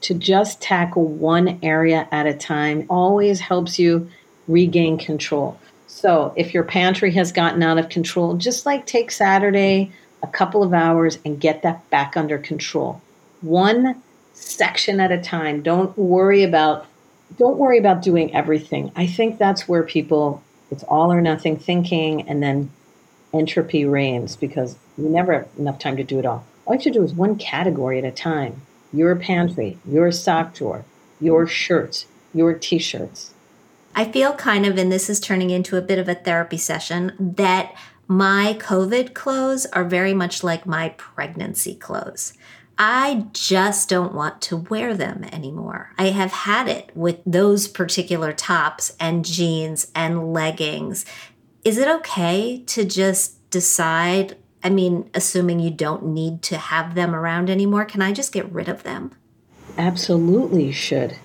to 0.00 0.14
just 0.14 0.60
tackle 0.60 1.06
one 1.06 1.60
area 1.62 2.08
at 2.10 2.26
a 2.26 2.34
time 2.34 2.86
always 2.90 3.38
helps 3.38 3.78
you 3.78 4.10
regain 4.48 4.98
control. 4.98 5.60
So 5.86 6.32
if 6.36 6.52
your 6.52 6.64
pantry 6.64 7.12
has 7.12 7.30
gotten 7.30 7.62
out 7.62 7.78
of 7.78 7.88
control, 7.88 8.36
just 8.36 8.66
like 8.66 8.84
take 8.84 9.12
Saturday, 9.12 9.92
a 10.24 10.26
couple 10.26 10.64
of 10.64 10.74
hours, 10.74 11.20
and 11.24 11.40
get 11.40 11.62
that 11.62 11.88
back 11.90 12.16
under 12.16 12.38
control. 12.38 13.00
One 13.42 14.02
section 14.40 15.00
at 15.00 15.12
a 15.12 15.20
time. 15.20 15.62
Don't 15.62 15.96
worry 15.96 16.42
about 16.42 16.86
don't 17.36 17.58
worry 17.58 17.78
about 17.78 18.00
doing 18.00 18.34
everything. 18.34 18.90
I 18.96 19.06
think 19.06 19.38
that's 19.38 19.68
where 19.68 19.82
people 19.82 20.42
it's 20.70 20.82
all 20.84 21.12
or 21.12 21.20
nothing 21.20 21.58
thinking 21.58 22.28
and 22.28 22.42
then 22.42 22.70
entropy 23.32 23.84
reigns 23.84 24.36
because 24.36 24.76
you 24.96 25.08
never 25.08 25.32
have 25.32 25.48
enough 25.58 25.78
time 25.78 25.96
to 25.96 26.04
do 26.04 26.18
it 26.18 26.26
all. 26.26 26.44
All 26.66 26.74
you 26.74 26.80
to 26.82 26.90
do 26.90 27.02
is 27.02 27.12
one 27.12 27.36
category 27.36 27.98
at 27.98 28.04
a 28.04 28.10
time. 28.10 28.62
Your 28.92 29.16
pantry, 29.16 29.78
your 29.86 30.10
sock 30.12 30.54
drawer, 30.54 30.84
your 31.20 31.46
shirts, 31.46 32.06
your 32.34 32.54
t-shirts. 32.54 33.32
I 33.94 34.04
feel 34.04 34.34
kind 34.34 34.64
of, 34.64 34.78
and 34.78 34.92
this 34.92 35.10
is 35.10 35.20
turning 35.20 35.50
into 35.50 35.76
a 35.76 35.82
bit 35.82 35.98
of 35.98 36.08
a 36.08 36.14
therapy 36.14 36.56
session, 36.56 37.12
that 37.18 37.74
my 38.06 38.56
COVID 38.58 39.12
clothes 39.14 39.66
are 39.66 39.84
very 39.84 40.14
much 40.14 40.42
like 40.42 40.66
my 40.66 40.90
pregnancy 40.90 41.74
clothes. 41.74 42.32
I 42.80 43.26
just 43.32 43.88
don't 43.88 44.14
want 44.14 44.40
to 44.42 44.56
wear 44.56 44.94
them 44.94 45.24
anymore. 45.24 45.92
I 45.98 46.10
have 46.10 46.30
had 46.30 46.68
it 46.68 46.92
with 46.94 47.18
those 47.26 47.66
particular 47.66 48.32
tops 48.32 48.96
and 49.00 49.24
jeans 49.24 49.90
and 49.96 50.32
leggings. 50.32 51.04
Is 51.64 51.76
it 51.76 51.88
okay 51.88 52.62
to 52.66 52.84
just 52.84 53.50
decide? 53.50 54.36
I 54.62 54.70
mean, 54.70 55.10
assuming 55.12 55.58
you 55.58 55.70
don't 55.70 56.06
need 56.06 56.40
to 56.42 56.56
have 56.56 56.94
them 56.94 57.16
around 57.16 57.50
anymore, 57.50 57.84
can 57.84 58.00
I 58.00 58.12
just 58.12 58.32
get 58.32 58.50
rid 58.52 58.68
of 58.68 58.84
them? 58.84 59.10
Absolutely, 59.76 60.66
you 60.66 60.72
should. 60.72 61.16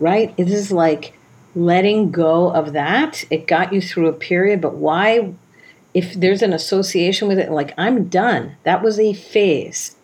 Right? 0.00 0.34
It 0.36 0.50
is 0.50 0.70
like 0.70 1.14
letting 1.54 2.10
go 2.10 2.50
of 2.52 2.74
that. 2.74 3.24
It 3.30 3.46
got 3.46 3.72
you 3.72 3.80
through 3.80 4.08
a 4.08 4.12
period, 4.12 4.60
but 4.60 4.74
why? 4.74 5.32
If 5.94 6.12
there's 6.12 6.42
an 6.42 6.52
association 6.52 7.28
with 7.28 7.38
it, 7.38 7.50
like, 7.50 7.72
I'm 7.78 8.08
done. 8.08 8.56
That 8.64 8.82
was 8.82 9.00
a 9.00 9.14
phase 9.14 9.96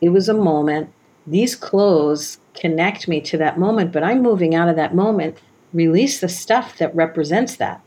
it 0.00 0.10
was 0.10 0.28
a 0.28 0.34
moment. 0.34 0.92
These 1.26 1.54
clothes 1.54 2.38
connect 2.54 3.06
me 3.06 3.20
to 3.22 3.36
that 3.38 3.58
moment, 3.58 3.92
but 3.92 4.02
I'm 4.02 4.22
moving 4.22 4.54
out 4.54 4.68
of 4.68 4.76
that 4.76 4.94
moment. 4.94 5.38
Release 5.72 6.20
the 6.20 6.28
stuff 6.28 6.78
that 6.78 6.94
represents 6.94 7.56
that. 7.56 7.80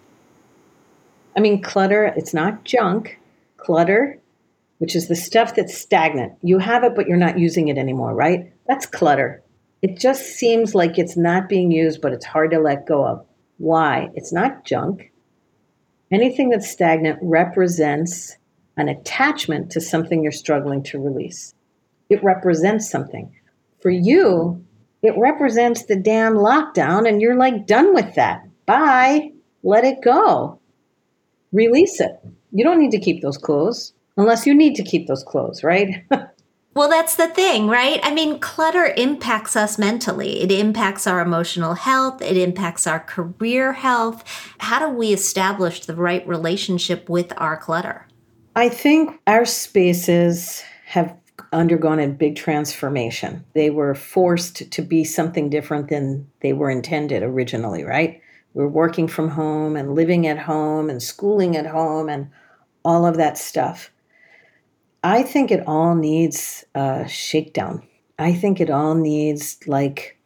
I 1.36 1.40
mean, 1.40 1.62
clutter, 1.62 2.14
it's 2.16 2.34
not 2.34 2.64
junk. 2.64 3.20
Clutter, 3.58 4.20
which 4.78 4.96
is 4.96 5.08
the 5.08 5.16
stuff 5.16 5.56
that's 5.56 5.78
stagnant. 5.78 6.34
You 6.42 6.60
have 6.60 6.84
it, 6.84 6.96
but 6.96 7.08
you're 7.08 7.18
not 7.18 7.40
using 7.40 7.70
it 7.70 7.78
anymore, 7.78 8.14
right? 8.14 8.54
That's 8.68 8.86
clutter. 8.86 9.42
It 9.82 10.00
just 10.00 10.24
seems 10.38 10.76
like 10.76 10.98
it's 10.98 11.18
not 11.18 11.50
being 11.50 11.72
used, 11.72 12.02
but 12.02 12.14
it's 12.14 12.26
hard 12.26 12.52
to 12.52 12.60
let 12.60 12.86
go 12.86 13.06
of. 13.06 13.26
Why? 13.58 14.10
It's 14.14 14.32
not 14.32 14.66
junk. 14.66 15.12
Anything 16.12 16.50
that's 16.50 16.70
stagnant 16.70 17.20
represents 17.22 18.38
an 18.78 18.88
attachment 18.90 19.72
to 19.72 19.82
something 19.82 20.22
you're 20.22 20.32
struggling 20.32 20.84
to 20.84 21.00
release 21.00 21.54
it 22.14 22.24
represents 22.24 22.90
something. 22.90 23.34
For 23.82 23.90
you, 23.90 24.64
it 25.02 25.14
represents 25.18 25.86
the 25.86 25.98
damn 25.98 26.36
lockdown, 26.36 27.08
and 27.08 27.22
you're 27.22 27.36
like 27.36 27.68
done 27.68 27.94
with 27.94 28.16
that. 28.16 28.48
Bye. 28.66 29.32
Let 29.64 29.84
it 29.84 30.02
go. 30.02 30.60
Release 31.52 32.00
it. 32.00 32.12
You 32.52 32.64
don't 32.64 32.80
need 32.80 32.92
to 32.92 33.00
keep 33.00 33.22
those 33.22 33.38
clothes 33.38 33.94
unless 34.16 34.46
you 34.46 34.54
need 34.54 34.76
to 34.76 34.84
keep 34.84 35.08
those 35.08 35.24
clothes, 35.24 35.64
right? 35.64 36.06
Well, 36.76 36.90
that's 36.90 37.18
the 37.18 37.28
thing, 37.28 37.68
right? 37.68 38.00
I 38.02 38.12
mean, 38.12 38.40
clutter 38.40 38.96
impacts 38.98 39.56
us 39.56 39.78
mentally. 39.78 40.42
It 40.42 40.52
impacts 40.52 41.06
our 41.06 41.22
emotional 41.22 41.76
health. 41.76 42.20
It 42.20 42.36
impacts 42.36 42.88
our 42.88 43.00
career 43.00 43.74
health. 43.74 44.24
How 44.58 44.80
do 44.80 44.90
we 44.90 45.14
establish 45.14 45.86
the 45.86 45.96
right 45.96 46.28
relationship 46.28 47.08
with 47.10 47.32
our 47.38 47.58
clutter? 47.58 48.08
I 48.56 48.70
think 48.70 49.20
our 49.28 49.46
spaces 49.46 50.64
have 50.86 51.16
undergone 51.52 52.00
a 52.00 52.08
big 52.08 52.36
transformation. 52.36 53.44
They 53.54 53.70
were 53.70 53.96
forced 53.96 54.72
to 54.72 54.82
be 54.82 55.04
something 55.04 55.50
different 55.50 55.90
than 55.90 56.28
they 56.42 56.54
were 56.54 56.70
intended 56.70 57.24
originally, 57.24 57.84
right? 57.84 58.22
We're 58.54 58.68
working 58.68 59.08
from 59.08 59.30
home 59.30 59.76
and 59.76 59.96
living 59.96 60.28
at 60.28 60.38
home 60.38 60.90
and 60.90 61.02
schooling 61.02 61.58
at 61.58 61.66
home 61.66 62.08
and 62.10 62.30
all 62.86 63.06
of 63.06 63.18
that 63.18 63.38
stuff. 63.38 63.90
I 65.04 65.24
think 65.24 65.52
it 65.52 65.68
all 65.68 65.96
needs 65.96 66.64
a 66.76 67.08
shakedown. 67.08 67.82
I 68.20 68.34
think 68.34 68.62
it 68.62 68.70
all 68.70 68.96
needs 68.96 69.58
like 69.66 70.18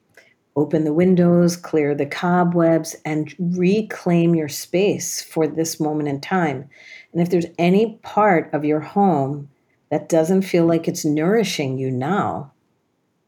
open 0.56 0.84
the 0.84 0.94
windows, 0.94 1.56
clear 1.56 1.96
the 1.96 2.06
cobwebs, 2.06 2.96
and 3.06 3.34
reclaim 3.40 4.36
your 4.36 4.50
space 4.50 5.22
for 5.22 5.48
this 5.48 5.80
moment 5.80 6.10
in 6.10 6.20
time. 6.20 6.68
And 7.14 7.22
if 7.22 7.30
there's 7.30 7.46
any 7.58 7.98
part 8.04 8.54
of 8.54 8.66
your 8.66 8.80
home 8.80 9.50
that 9.90 10.10
doesn't 10.10 10.42
feel 10.44 10.66
like 10.66 10.88
it's 10.88 11.06
nourishing 11.06 11.78
you 11.78 11.92
now, 11.92 12.52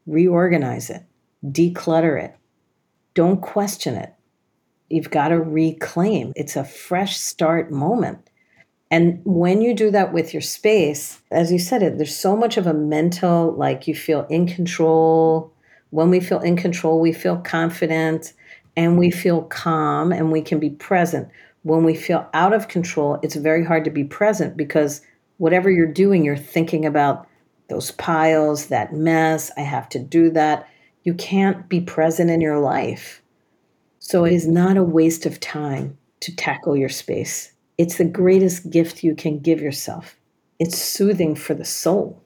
reorganize 0.06 0.90
it, 0.90 1.02
declutter 1.44 2.22
it. 2.22 2.36
Don't 3.14 3.40
question 3.40 3.94
it. 3.94 4.14
You've 4.88 5.10
got 5.10 5.28
to 5.28 5.40
reclaim. 5.40 6.32
It's 6.36 6.56
a 6.56 6.64
fresh 6.64 7.16
start 7.16 7.70
moment. 7.70 8.30
And 8.90 9.20
when 9.24 9.62
you 9.62 9.72
do 9.72 9.90
that 9.92 10.12
with 10.12 10.34
your 10.34 10.40
space, 10.40 11.20
as 11.30 11.52
you 11.52 11.60
said 11.60 11.82
it, 11.82 11.96
there's 11.96 12.16
so 12.16 12.36
much 12.36 12.56
of 12.56 12.66
a 12.66 12.74
mental, 12.74 13.52
like 13.52 13.86
you 13.86 13.94
feel 13.94 14.26
in 14.28 14.46
control. 14.46 15.52
When 15.90 16.10
we 16.10 16.18
feel 16.18 16.40
in 16.40 16.56
control, 16.56 17.00
we 17.00 17.12
feel 17.12 17.36
confident 17.36 18.32
and 18.76 18.98
we 18.98 19.10
feel 19.10 19.42
calm 19.42 20.12
and 20.12 20.32
we 20.32 20.42
can 20.42 20.58
be 20.58 20.70
present. 20.70 21.28
When 21.62 21.84
we 21.84 21.94
feel 21.94 22.28
out 22.34 22.52
of 22.52 22.68
control, 22.68 23.18
it's 23.22 23.36
very 23.36 23.64
hard 23.64 23.84
to 23.84 23.90
be 23.90 24.04
present 24.04 24.56
because 24.56 25.02
whatever 25.40 25.70
you're 25.70 25.86
doing, 25.86 26.22
you're 26.22 26.36
thinking 26.36 26.84
about 26.84 27.26
those 27.70 27.92
piles, 27.92 28.66
that 28.66 28.92
mess. 28.92 29.50
I 29.56 29.62
have 29.62 29.88
to 29.88 29.98
do 29.98 30.30
that. 30.32 30.68
You 31.02 31.14
can't 31.14 31.66
be 31.66 31.80
present 31.80 32.30
in 32.30 32.42
your 32.42 32.58
life. 32.58 33.22
So 34.00 34.26
it 34.26 34.34
is 34.34 34.46
not 34.46 34.76
a 34.76 34.84
waste 34.84 35.24
of 35.24 35.40
time 35.40 35.96
to 36.20 36.36
tackle 36.36 36.76
your 36.76 36.90
space. 36.90 37.54
It's 37.78 37.96
the 37.96 38.04
greatest 38.04 38.68
gift 38.68 39.02
you 39.02 39.14
can 39.14 39.38
give 39.38 39.62
yourself. 39.62 40.14
It's 40.58 40.76
soothing 40.76 41.34
for 41.34 41.54
the 41.54 41.64
soul. 41.64 42.22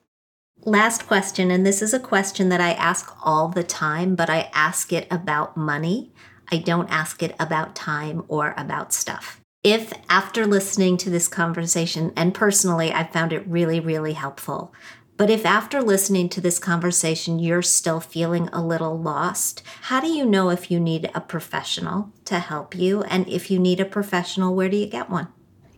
Last 0.64 1.06
question, 1.06 1.52
and 1.52 1.64
this 1.64 1.82
is 1.82 1.94
a 1.94 2.00
question 2.00 2.48
that 2.48 2.60
I 2.60 2.72
ask 2.72 3.14
all 3.24 3.48
the 3.48 3.62
time, 3.62 4.16
but 4.16 4.28
I 4.28 4.50
ask 4.52 4.92
it 4.92 5.06
about 5.08 5.56
money. 5.56 6.10
I 6.50 6.56
don't 6.56 6.90
ask 6.90 7.22
it 7.22 7.36
about 7.38 7.76
time 7.76 8.24
or 8.26 8.54
about 8.56 8.92
stuff. 8.92 9.43
If 9.64 9.94
after 10.10 10.46
listening 10.46 10.98
to 10.98 11.10
this 11.10 11.26
conversation, 11.26 12.12
and 12.16 12.34
personally, 12.34 12.92
I 12.92 13.04
found 13.04 13.32
it 13.32 13.46
really, 13.46 13.80
really 13.80 14.12
helpful, 14.12 14.74
but 15.16 15.30
if 15.30 15.46
after 15.46 15.80
listening 15.80 16.28
to 16.30 16.40
this 16.42 16.58
conversation 16.58 17.38
you're 17.38 17.62
still 17.62 17.98
feeling 18.00 18.50
a 18.52 18.62
little 18.62 18.98
lost, 18.98 19.62
how 19.82 20.00
do 20.00 20.08
you 20.08 20.26
know 20.26 20.50
if 20.50 20.70
you 20.70 20.78
need 20.78 21.10
a 21.14 21.20
professional 21.22 22.12
to 22.26 22.40
help 22.40 22.74
you? 22.74 23.04
And 23.04 23.26
if 23.26 23.50
you 23.50 23.58
need 23.58 23.80
a 23.80 23.86
professional, 23.86 24.54
where 24.54 24.68
do 24.68 24.76
you 24.76 24.86
get 24.86 25.08
one? 25.08 25.28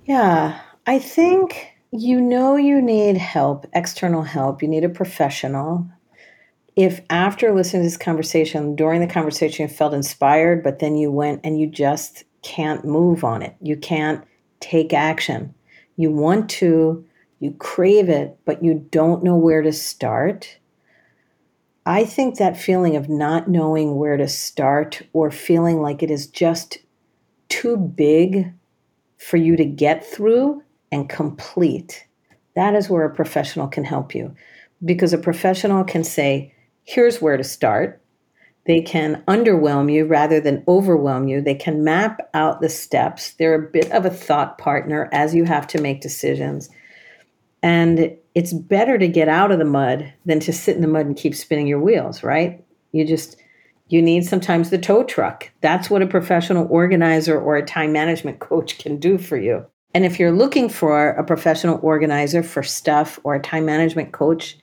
Yeah, 0.05 0.61
I 0.87 0.99
think 0.99 1.75
you 1.93 2.21
know 2.21 2.57
you 2.57 2.83
need 2.83 3.19
help, 3.19 3.67
external 3.73 4.23
help. 4.23 4.63
You 4.63 4.69
need 4.69 4.85
a 4.85 4.89
professional. 4.89 5.87
If 6.75 7.03
after 7.09 7.55
listening 7.55 7.83
to 7.83 7.87
this 7.87 7.97
conversation, 7.97 8.75
during 8.75 9.01
the 9.01 9.07
conversation, 9.07 9.69
you 9.69 9.69
felt 9.69 9.95
inspired, 9.95 10.65
but 10.65 10.81
then 10.81 10.97
you 10.97 11.13
went 11.13 11.43
and 11.45 11.61
you 11.61 11.69
just 11.69 12.25
can't 12.47 12.85
move 12.85 13.25
on 13.25 13.43
it, 13.43 13.57
you 13.61 13.77
can't 13.77 14.25
take 14.61 14.93
action. 14.93 15.53
You 15.97 16.13
want 16.13 16.49
to, 16.51 17.05
you 17.41 17.51
crave 17.59 18.09
it, 18.09 18.39
but 18.45 18.63
you 18.63 18.87
don't 18.93 19.25
know 19.25 19.35
where 19.35 19.63
to 19.63 19.73
start. 19.73 20.59
I 21.85 22.05
think 22.05 22.39
that 22.39 22.57
feeling 22.57 22.95
of 22.95 23.09
not 23.09 23.49
knowing 23.49 23.97
where 23.97 24.17
to 24.17 24.29
start 24.29 25.03
or 25.13 25.33
feeling 25.33 25.83
like 25.83 26.05
it 26.05 26.11
is 26.11 26.29
just 26.29 26.79
too 27.49 27.77
big 27.77 28.53
for 29.19 29.39
you 29.39 29.57
to 29.57 29.65
get 29.65 30.07
through 30.07 30.63
and 30.93 31.09
complete. 31.09 32.07
That 32.55 32.77
is 32.77 32.89
where 32.89 33.05
a 33.05 33.15
professional 33.15 33.67
can 33.67 33.85
help 33.85 34.15
you 34.15 34.37
because 34.85 35.13
a 35.13 35.19
professional 35.19 35.83
can 35.83 36.05
say, 36.05 36.55
here's 36.85 37.21
where 37.21 37.37
to 37.37 37.45
start. 37.45 38.01
They 38.67 38.81
can 38.81 39.23
underwhelm 39.29 39.93
you 39.93 40.07
rather 40.07 40.41
than 40.41 40.65
overwhelm 40.67 41.29
you. 41.29 41.41
They 41.41 41.55
can 41.55 41.85
map 41.85 42.29
out 42.35 42.61
the 42.61 42.69
steps. 42.69 43.33
They're 43.33 43.55
a 43.55 43.71
bit 43.71 43.91
of 43.93 44.05
a 44.05 44.11
thought 44.11 44.59
partner 44.59 45.09
as 45.13 45.35
you 45.35 45.45
have 45.45 45.67
to 45.69 45.81
make 45.81 46.01
decisions. 46.01 46.69
And 47.63 48.17
it's 48.35 48.53
better 48.53 48.99
to 48.99 49.09
get 49.09 49.29
out 49.29 49.53
of 49.53 49.59
the 49.59 49.65
mud 49.65 50.13
than 50.25 50.41
to 50.41 50.53
sit 50.53 50.77
in 50.77 50.83
the 50.83 50.89
mud 50.89 51.07
and 51.07 51.17
keep 51.17 51.35
spinning 51.35 51.67
your 51.67 51.81
wheels, 51.81 52.23
right? 52.23 52.63
You 52.93 53.05
just 53.05 53.37
you 53.89 54.03
need 54.03 54.25
sometimes 54.25 54.71
the 54.71 54.79
tow 54.79 55.05
truck. 55.05 55.51
That's 55.61 55.89
what 55.89 56.03
a 56.03 56.07
professional 56.07 56.67
organizer 56.69 57.41
or 57.41 57.57
a 57.57 57.65
time 57.65 57.93
management 57.93 58.39
coach 58.41 58.79
can 58.79 58.99
do 58.99 59.17
for 59.17 59.37
you. 59.37 59.65
And 59.95 60.05
if 60.05 60.19
you're 60.19 60.33
looking 60.33 60.69
for 60.69 61.11
a 61.11 61.25
professional 61.25 61.79
organizer 61.83 62.43
for 62.43 62.63
stuff 62.63 63.19
or 63.25 63.35
a 63.35 63.41
time 63.41 63.65
management 63.65 64.13
coach, 64.13 64.59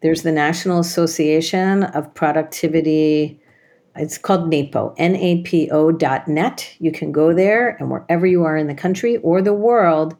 there's 0.00 0.22
the 0.22 0.32
National 0.32 0.78
Association 0.78 1.84
of 1.84 2.14
Productivity. 2.14 3.40
It's 3.96 4.18
called 4.18 4.48
NAPO, 4.48 4.94
N-A-P-O 4.96 5.92
dot 5.92 6.28
net. 6.28 6.72
You 6.78 6.92
can 6.92 7.10
go 7.10 7.34
there 7.34 7.70
and 7.80 7.90
wherever 7.90 8.26
you 8.26 8.44
are 8.44 8.56
in 8.56 8.68
the 8.68 8.74
country 8.74 9.16
or 9.18 9.42
the 9.42 9.54
world, 9.54 10.16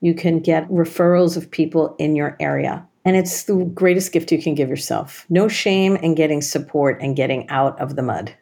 you 0.00 0.14
can 0.14 0.38
get 0.38 0.68
referrals 0.68 1.36
of 1.36 1.50
people 1.50 1.96
in 1.98 2.14
your 2.14 2.36
area. 2.38 2.86
And 3.04 3.16
it's 3.16 3.44
the 3.44 3.64
greatest 3.74 4.12
gift 4.12 4.30
you 4.30 4.40
can 4.40 4.54
give 4.54 4.68
yourself. 4.68 5.26
No 5.28 5.48
shame 5.48 5.96
in 5.96 6.14
getting 6.14 6.42
support 6.42 7.00
and 7.00 7.16
getting 7.16 7.48
out 7.48 7.80
of 7.80 7.96
the 7.96 8.02
mud. 8.02 8.34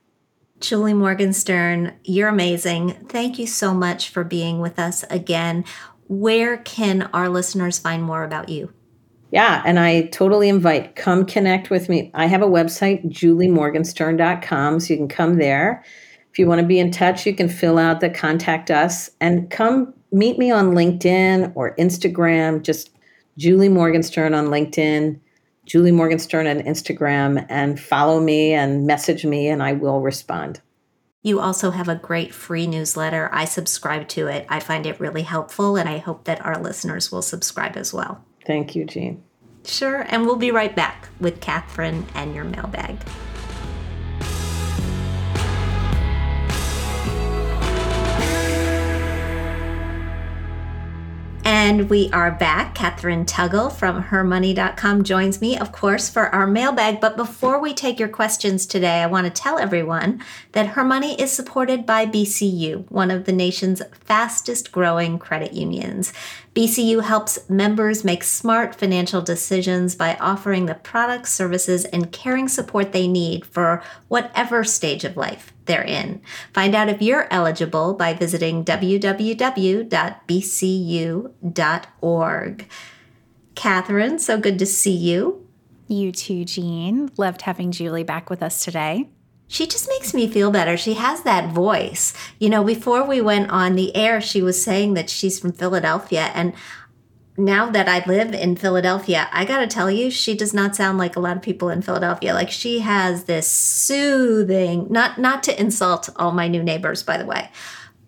Julie 0.60 0.94
Morgenstern, 0.94 1.94
you're 2.04 2.28
amazing. 2.28 2.90
Thank 3.08 3.38
you 3.38 3.46
so 3.46 3.72
much 3.72 4.08
for 4.08 4.24
being 4.24 4.58
with 4.58 4.78
us 4.78 5.04
again. 5.04 5.64
Where 6.08 6.56
can 6.58 7.02
our 7.12 7.28
listeners 7.28 7.78
find 7.78 8.02
more 8.02 8.24
about 8.24 8.48
you? 8.48 8.72
Yeah, 9.36 9.62
and 9.66 9.78
I 9.78 10.06
totally 10.06 10.48
invite 10.48 10.96
come 10.96 11.26
connect 11.26 11.68
with 11.68 11.90
me. 11.90 12.10
I 12.14 12.24
have 12.24 12.40
a 12.40 12.46
website 12.46 13.04
juliemorgenstern.com 13.04 14.80
so 14.80 14.94
you 14.94 14.96
can 14.96 15.08
come 15.08 15.36
there. 15.36 15.84
If 16.32 16.38
you 16.38 16.46
want 16.46 16.62
to 16.62 16.66
be 16.66 16.78
in 16.78 16.90
touch, 16.90 17.26
you 17.26 17.34
can 17.34 17.50
fill 17.50 17.76
out 17.76 18.00
the 18.00 18.08
contact 18.08 18.70
us 18.70 19.10
and 19.20 19.50
come 19.50 19.92
meet 20.10 20.38
me 20.38 20.50
on 20.50 20.70
LinkedIn 20.70 21.52
or 21.54 21.76
Instagram. 21.76 22.62
Just 22.62 22.88
Julie 23.36 23.68
Morgenstern 23.68 24.32
on 24.32 24.46
LinkedIn, 24.46 25.20
Julie 25.66 25.92
Morgenstern 25.92 26.46
on 26.46 26.60
Instagram, 26.60 27.44
and 27.50 27.78
follow 27.78 28.20
me 28.20 28.54
and 28.54 28.86
message 28.86 29.26
me, 29.26 29.48
and 29.48 29.62
I 29.62 29.74
will 29.74 30.00
respond. 30.00 30.62
You 31.22 31.40
also 31.40 31.72
have 31.72 31.90
a 31.90 31.94
great 31.94 32.32
free 32.32 32.66
newsletter. 32.66 33.28
I 33.34 33.44
subscribe 33.44 34.08
to 34.08 34.28
it. 34.28 34.46
I 34.48 34.60
find 34.60 34.86
it 34.86 34.98
really 34.98 35.24
helpful, 35.24 35.76
and 35.76 35.90
I 35.90 35.98
hope 35.98 36.24
that 36.24 36.42
our 36.42 36.58
listeners 36.58 37.12
will 37.12 37.20
subscribe 37.20 37.76
as 37.76 37.92
well. 37.92 38.24
Thank 38.46 38.76
you, 38.76 38.84
Jean. 38.84 39.22
Sure, 39.64 40.06
and 40.08 40.24
we'll 40.24 40.36
be 40.36 40.52
right 40.52 40.74
back 40.74 41.08
with 41.18 41.40
Catherine 41.40 42.06
and 42.14 42.34
your 42.34 42.44
mailbag. 42.44 42.96
And 51.48 51.88
we 51.88 52.10
are 52.10 52.32
back. 52.32 52.74
Catherine 52.74 53.24
Tuggle 53.24 53.72
from 53.72 54.02
hermoney.com 54.02 55.04
joins 55.04 55.40
me, 55.40 55.56
of 55.56 55.72
course, 55.72 56.08
for 56.08 56.32
our 56.34 56.46
mailbag. 56.46 57.00
But 57.00 57.16
before 57.16 57.60
we 57.60 57.72
take 57.72 57.98
your 57.98 58.08
questions 58.08 58.66
today, 58.66 59.02
I 59.02 59.06
want 59.06 59.26
to 59.26 59.42
tell 59.42 59.58
everyone 59.58 60.22
that 60.52 60.68
Her 60.68 60.84
Money 60.84 61.20
is 61.20 61.32
supported 61.32 61.86
by 61.86 62.06
BCU, 62.06 62.90
one 62.90 63.10
of 63.10 63.24
the 63.24 63.32
nation's 63.32 63.80
fastest 63.92 64.70
growing 64.72 65.18
credit 65.18 65.52
unions. 65.52 66.12
BCU 66.56 67.02
helps 67.04 67.38
members 67.50 68.02
make 68.02 68.24
smart 68.24 68.74
financial 68.74 69.20
decisions 69.20 69.94
by 69.94 70.14
offering 70.14 70.64
the 70.64 70.74
products, 70.74 71.30
services, 71.30 71.84
and 71.84 72.10
caring 72.10 72.48
support 72.48 72.92
they 72.92 73.06
need 73.06 73.44
for 73.44 73.82
whatever 74.08 74.64
stage 74.64 75.04
of 75.04 75.18
life 75.18 75.52
they're 75.66 75.84
in. 75.84 76.22
Find 76.54 76.74
out 76.74 76.88
if 76.88 77.02
you're 77.02 77.30
eligible 77.30 77.92
by 77.92 78.14
visiting 78.14 78.64
www.bcu.org. 78.64 79.08
Catherine, 83.54 84.18
so 84.18 84.38
good 84.38 84.58
to 84.58 84.66
see 84.66 84.96
you. 84.96 85.46
You 85.88 86.10
too, 86.10 86.46
Jean. 86.46 87.10
Loved 87.18 87.42
having 87.42 87.70
Julie 87.70 88.02
back 88.02 88.30
with 88.30 88.42
us 88.42 88.64
today 88.64 89.10
she 89.48 89.66
just 89.66 89.88
makes 89.88 90.12
me 90.12 90.28
feel 90.28 90.50
better. 90.50 90.76
She 90.76 90.94
has 90.94 91.22
that 91.22 91.52
voice. 91.52 92.12
You 92.38 92.50
know, 92.50 92.64
before 92.64 93.04
we 93.04 93.20
went 93.20 93.50
on 93.50 93.74
the 93.76 93.94
air, 93.94 94.20
she 94.20 94.42
was 94.42 94.62
saying 94.62 94.94
that 94.94 95.08
she's 95.08 95.38
from 95.38 95.52
Philadelphia. 95.52 96.30
And 96.34 96.52
now 97.38 97.70
that 97.70 97.88
I 97.88 98.04
live 98.06 98.34
in 98.34 98.56
Philadelphia, 98.56 99.28
I 99.32 99.44
got 99.44 99.58
to 99.58 99.66
tell 99.66 99.90
you, 99.90 100.10
she 100.10 100.36
does 100.36 100.54
not 100.54 100.74
sound 100.74 100.98
like 100.98 101.16
a 101.16 101.20
lot 101.20 101.36
of 101.36 101.42
people 101.42 101.68
in 101.68 101.82
Philadelphia. 101.82 102.34
Like 102.34 102.50
she 102.50 102.80
has 102.80 103.24
this 103.24 103.48
soothing, 103.48 104.86
not 104.90 105.18
not 105.18 105.42
to 105.44 105.60
insult 105.60 106.08
all 106.16 106.32
my 106.32 106.48
new 106.48 106.62
neighbors 106.62 107.02
by 107.02 107.16
the 107.16 107.26
way, 107.26 107.50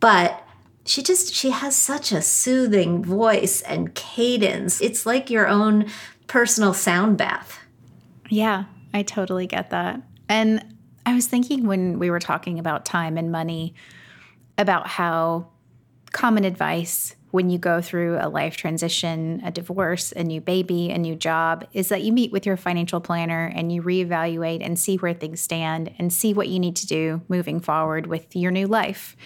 but 0.01 0.45
she 0.85 1.03
just 1.03 1.35
she 1.35 1.51
has 1.51 1.77
such 1.77 2.11
a 2.11 2.23
soothing 2.23 3.05
voice 3.05 3.61
and 3.63 3.95
cadence. 3.95 4.81
It's 4.81 5.05
like 5.05 5.31
your 5.31 5.47
own 5.47 5.87
personal 6.27 6.75
sound 6.75 7.19
bath. 7.19 7.61
Yeah, 8.31 8.65
I 8.95 9.03
totally 9.03 9.47
get 9.47 9.71
that. 9.71 10.01
And 10.29 10.78
I 11.09 11.15
was 11.15 11.27
thinking 11.27 11.67
when 11.67 11.99
we 11.99 12.11
were 12.11 12.21
talking 12.21 12.59
about 12.59 12.85
time 12.85 13.17
and 13.17 13.33
money 13.33 13.73
about 14.59 14.87
how 14.87 15.49
common 16.13 16.45
advice 16.45 17.17
when 17.31 17.49
you 17.49 17.57
go 17.57 17.81
through 17.81 18.19
a 18.21 18.29
life 18.29 18.59
transition, 18.59 19.41
a 19.43 19.51
divorce, 19.51 20.13
a 20.13 20.23
new 20.23 20.43
baby, 20.43 20.91
a 20.91 20.99
new 20.99 21.17
job, 21.17 21.67
is 21.73 21.89
that 21.89 22.03
you 22.03 22.13
meet 22.13 22.31
with 22.31 22.45
your 22.45 22.59
financial 22.59 23.01
planner 23.01 23.51
and 23.55 23.73
you 23.73 23.81
reevaluate 23.81 24.63
and 24.63 24.79
see 24.79 24.97
where 24.97 25.15
things 25.15 25.41
stand 25.41 25.95
and 25.99 26.13
see 26.13 26.35
what 26.35 26.49
you 26.49 26.59
need 26.59 26.77
to 26.77 26.87
do 26.87 27.23
moving 27.27 27.59
forward 27.59 28.07
with 28.07 28.37
your 28.37 28.51
new 28.51 28.67
life. 28.67 29.17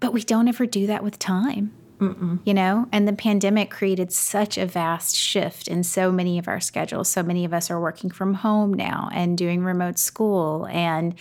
But 0.00 0.12
we 0.12 0.22
don't 0.22 0.48
ever 0.48 0.66
do 0.66 0.88
that 0.88 1.04
with 1.04 1.16
time. 1.20 1.77
Mm-mm. 1.98 2.38
You 2.44 2.54
know, 2.54 2.88
and 2.92 3.08
the 3.08 3.12
pandemic 3.12 3.70
created 3.70 4.12
such 4.12 4.56
a 4.56 4.66
vast 4.66 5.16
shift 5.16 5.66
in 5.66 5.82
so 5.82 6.12
many 6.12 6.38
of 6.38 6.46
our 6.46 6.60
schedules. 6.60 7.08
So 7.08 7.22
many 7.22 7.44
of 7.44 7.52
us 7.52 7.70
are 7.70 7.80
working 7.80 8.10
from 8.10 8.34
home 8.34 8.72
now 8.72 9.08
and 9.12 9.36
doing 9.36 9.64
remote 9.64 9.98
school, 9.98 10.66
and 10.70 11.14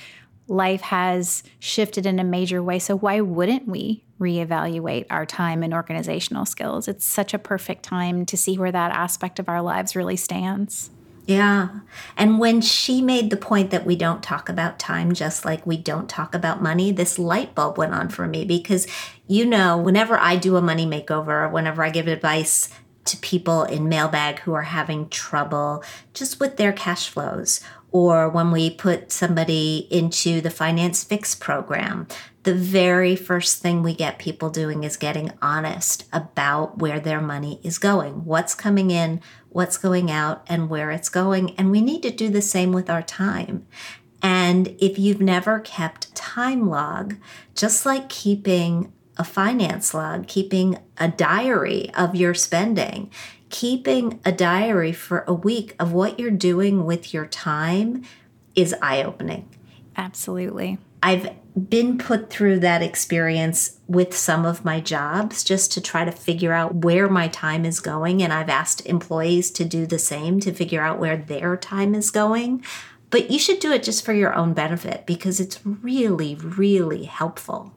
life 0.48 0.82
has 0.82 1.44
shifted 1.60 2.06
in 2.06 2.20
a 2.20 2.24
major 2.24 2.62
way. 2.62 2.80
So, 2.80 2.96
why 2.96 3.22
wouldn't 3.22 3.68
we 3.68 4.04
reevaluate 4.20 5.06
our 5.10 5.26
time 5.26 5.64
and 5.64 5.74
organizational 5.74 6.46
skills? 6.46 6.88
It's 6.88 7.06
such 7.06 7.34
a 7.34 7.40
perfect 7.40 7.84
time 7.84 8.26
to 8.28 8.38
see 8.38 8.58
where 8.58 8.72
that 8.72 8.92
aspect 8.92 9.40
of 9.40 9.50
our 9.50 9.62
lives 9.62 9.96
really 9.96 10.16
stands. 10.16 10.92
Yeah. 11.28 11.82
And 12.16 12.40
when 12.40 12.62
she 12.62 13.02
made 13.02 13.30
the 13.30 13.38
point 13.38 13.70
that 13.72 13.86
we 13.86 13.98
don't 13.98 14.24
talk 14.24 14.48
about 14.48 14.80
time 14.80 15.14
just 15.14 15.44
like 15.44 15.68
we 15.68 15.76
don't 15.76 16.08
talk 16.08 16.34
about 16.34 16.64
money, 16.64 16.94
this 16.94 17.20
light 17.20 17.54
bulb 17.54 17.78
went 17.78 17.94
on 17.94 18.08
for 18.08 18.26
me 18.28 18.46
because, 18.46 18.88
you 19.28 19.46
know, 19.46 19.78
whenever 19.78 20.18
I 20.18 20.38
do 20.38 20.56
a 20.56 20.62
money 20.62 20.86
makeover, 20.86 21.52
whenever 21.52 21.84
I 21.84 21.90
give 21.90 22.08
advice 22.08 22.70
to 23.04 23.18
people 23.18 23.64
in 23.64 23.90
mailbag 23.90 24.40
who 24.40 24.54
are 24.54 24.64
having 24.64 25.10
trouble 25.10 25.84
just 26.14 26.40
with 26.40 26.56
their 26.56 26.72
cash 26.72 27.10
flows, 27.10 27.60
or 27.92 28.30
when 28.30 28.52
we 28.52 28.70
put 28.70 29.12
somebody 29.12 29.88
into 29.92 30.40
the 30.40 30.50
Finance 30.50 31.04
Fix 31.04 31.36
program, 31.36 32.08
the 32.48 32.54
very 32.54 33.14
first 33.14 33.62
thing 33.62 33.84
we 33.84 33.94
get 33.94 34.18
people 34.18 34.50
doing 34.50 34.86
is 34.86 34.96
getting 34.96 35.34
honest 35.42 36.06
about 36.14 36.78
where 36.78 36.98
their 36.98 37.20
money 37.20 37.60
is 37.62 37.78
going, 37.78 38.24
what's 38.24 38.56
coming 38.56 38.90
in, 38.90 39.20
what's 39.50 39.78
going 39.78 40.10
out, 40.10 40.46
and 40.48 40.70
where 40.70 40.90
it's 40.90 41.10
going. 41.10 41.54
And 41.58 41.72
we 41.72 41.82
need 41.82 42.02
to 42.04 42.10
do 42.10 42.30
the 42.30 42.42
same 42.42 42.72
with 42.72 42.90
our 42.90 43.02
time. 43.02 43.68
And 44.22 44.78
if 44.80 44.98
you've 44.98 45.20
never 45.20 45.60
kept 45.60 46.16
time 46.16 46.70
log, 46.70 47.18
just 47.54 47.86
like 47.86 48.08
keeping 48.08 48.94
a 49.18 49.26
finance 49.26 49.94
log, 49.94 50.30
keeping 50.30 50.80
a 50.98 51.10
diary 51.10 51.94
of 51.96 52.16
your 52.16 52.34
spending, 52.34 53.12
keeping 53.50 54.22
a 54.24 54.32
diary 54.32 54.94
for 54.94 55.26
a 55.28 55.34
week 55.34 55.76
of 55.82 55.92
what 55.92 56.18
you're 56.18 56.32
doing 56.32 56.86
with 56.86 57.14
your 57.14 57.26
time 57.26 58.06
is 58.56 58.74
eye 58.82 59.04
opening. 59.04 59.50
Absolutely. 59.98 60.78
I've 61.02 61.30
been 61.70 61.98
put 61.98 62.30
through 62.30 62.60
that 62.60 62.84
experience 62.84 63.80
with 63.88 64.16
some 64.16 64.46
of 64.46 64.64
my 64.64 64.80
jobs 64.80 65.44
just 65.44 65.72
to 65.74 65.82
try 65.82 66.06
to 66.06 66.12
figure 66.12 66.54
out 66.54 66.76
where 66.76 67.10
my 67.10 67.28
time 67.28 67.66
is 67.66 67.80
going. 67.80 68.22
And 68.22 68.32
I've 68.32 68.50
asked 68.50 68.86
employees 68.86 69.50
to 69.52 69.66
do 69.66 69.86
the 69.86 70.00
same 70.00 70.40
to 70.42 70.54
figure 70.54 70.82
out 70.82 71.00
where 71.00 71.18
their 71.18 71.58
time 71.58 71.96
is 71.96 72.12
going. 72.12 72.64
But 73.10 73.32
you 73.32 73.40
should 73.40 73.60
do 73.60 73.72
it 73.72 73.84
just 73.84 74.06
for 74.06 74.14
your 74.14 74.36
own 74.36 74.54
benefit 74.54 75.06
because 75.06 75.40
it's 75.40 75.66
really, 75.66 76.36
really 76.36 77.06
helpful. 77.06 77.74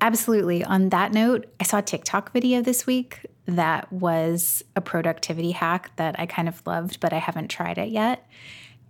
Absolutely. 0.00 0.64
On 0.64 0.88
that 0.88 1.12
note, 1.12 1.46
I 1.60 1.64
saw 1.64 1.78
a 1.78 1.82
TikTok 1.82 2.32
video 2.32 2.60
this 2.60 2.86
week 2.86 3.26
that 3.46 3.92
was 3.92 4.62
a 4.74 4.80
productivity 4.80 5.52
hack 5.52 5.94
that 5.96 6.18
I 6.18 6.26
kind 6.26 6.48
of 6.48 6.60
loved, 6.66 7.00
but 7.00 7.12
I 7.12 7.18
haven't 7.18 7.48
tried 7.48 7.78
it 7.78 7.90
yet. 7.90 8.26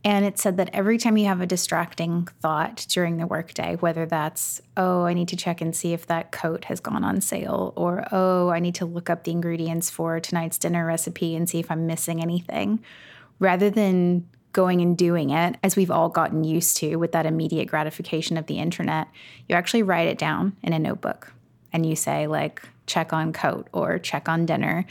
And 0.05 0.25
it 0.25 0.37
said 0.37 0.57
that 0.57 0.71
every 0.73 0.99
time 0.99 1.17
you 1.17 1.27
have 1.27 1.41
a 1.41 1.47
distracting 1.47 2.27
thought 2.41 2.87
during 2.89 3.19
the 3.19 3.27
workday, 3.27 3.77
whether 3.77 4.05
that's, 4.05 4.61
oh, 4.77 5.05
I 5.05 5.15
need 5.15 5.29
to 5.29 5.37
check 5.37 5.61
and 5.61 5.77
see 5.77 5.93
if 5.93 6.07
that 6.07 6.33
coat 6.33 6.65
has 6.65 6.81
gone 6.81 7.05
on 7.05 7.21
sale, 7.21 7.73
or 7.77 8.05
oh, 8.11 8.49
I 8.49 8.59
need 8.59 8.75
to 8.77 8.87
look 8.87 9.09
up 9.09 9.23
the 9.23 9.31
ingredients 9.31 9.91
for 9.91 10.19
tonight's 10.19 10.59
dinner 10.59 10.85
recipe 10.85 11.37
and 11.37 11.49
see 11.49 11.61
if 11.61 11.71
I'm 11.71 11.87
missing 11.87 12.21
anything, 12.21 12.81
rather 13.39 13.71
than 13.71 14.29
going 14.53 14.81
and 14.81 14.99
doing 14.99 15.31
it, 15.31 15.57
as 15.63 15.77
we've 15.77 15.91
all 15.91 16.09
gotten 16.09 16.45
used 16.45 16.77
to 16.79 16.97
with 16.97 17.13
that 17.13 17.25
immediate 17.25 17.69
gratification 17.69 18.37
of 18.37 18.47
the 18.47 18.59
internet, 18.59 19.09
you 19.49 19.55
actually 19.55 19.83
write 19.83 20.09
it 20.09 20.19
down 20.19 20.57
in 20.63 20.73
a 20.73 20.79
notebook 20.79 21.33
and 21.73 21.87
you 21.87 21.97
say, 21.97 22.27
like, 22.27 22.63
check 22.87 23.13
on 23.13 23.33
coat 23.33 23.69
or 23.73 23.99
check 23.99 24.29
on 24.29 24.45
dinner. 24.45 24.85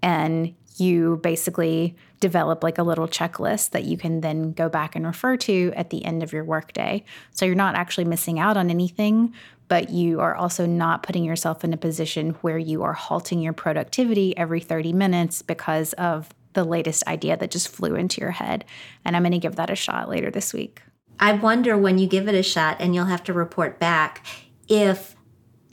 And 0.00 0.54
you 0.76 1.18
basically 1.22 1.96
develop 2.20 2.62
like 2.62 2.78
a 2.78 2.82
little 2.82 3.08
checklist 3.08 3.70
that 3.70 3.84
you 3.84 3.96
can 3.96 4.20
then 4.20 4.52
go 4.52 4.68
back 4.68 4.94
and 4.94 5.04
refer 5.04 5.36
to 5.36 5.72
at 5.76 5.90
the 5.90 6.04
end 6.04 6.22
of 6.22 6.32
your 6.32 6.44
workday. 6.44 7.04
So 7.32 7.44
you're 7.44 7.54
not 7.54 7.74
actually 7.74 8.04
missing 8.04 8.38
out 8.38 8.56
on 8.56 8.70
anything, 8.70 9.34
but 9.68 9.90
you 9.90 10.20
are 10.20 10.34
also 10.34 10.66
not 10.66 11.02
putting 11.02 11.24
yourself 11.24 11.64
in 11.64 11.72
a 11.72 11.76
position 11.76 12.30
where 12.42 12.58
you 12.58 12.82
are 12.82 12.92
halting 12.92 13.40
your 13.40 13.52
productivity 13.52 14.36
every 14.36 14.60
30 14.60 14.92
minutes 14.92 15.42
because 15.42 15.92
of 15.94 16.28
the 16.52 16.64
latest 16.64 17.06
idea 17.06 17.36
that 17.36 17.50
just 17.50 17.68
flew 17.68 17.94
into 17.94 18.20
your 18.20 18.30
head. 18.30 18.64
And 19.04 19.16
I'm 19.16 19.22
going 19.22 19.32
to 19.32 19.38
give 19.38 19.56
that 19.56 19.70
a 19.70 19.74
shot 19.74 20.08
later 20.08 20.30
this 20.30 20.52
week. 20.52 20.82
I 21.18 21.32
wonder 21.32 21.76
when 21.76 21.98
you 21.98 22.06
give 22.06 22.28
it 22.28 22.34
a 22.34 22.42
shot 22.42 22.76
and 22.80 22.94
you'll 22.94 23.06
have 23.06 23.24
to 23.24 23.32
report 23.32 23.78
back 23.78 24.26
if 24.68 25.16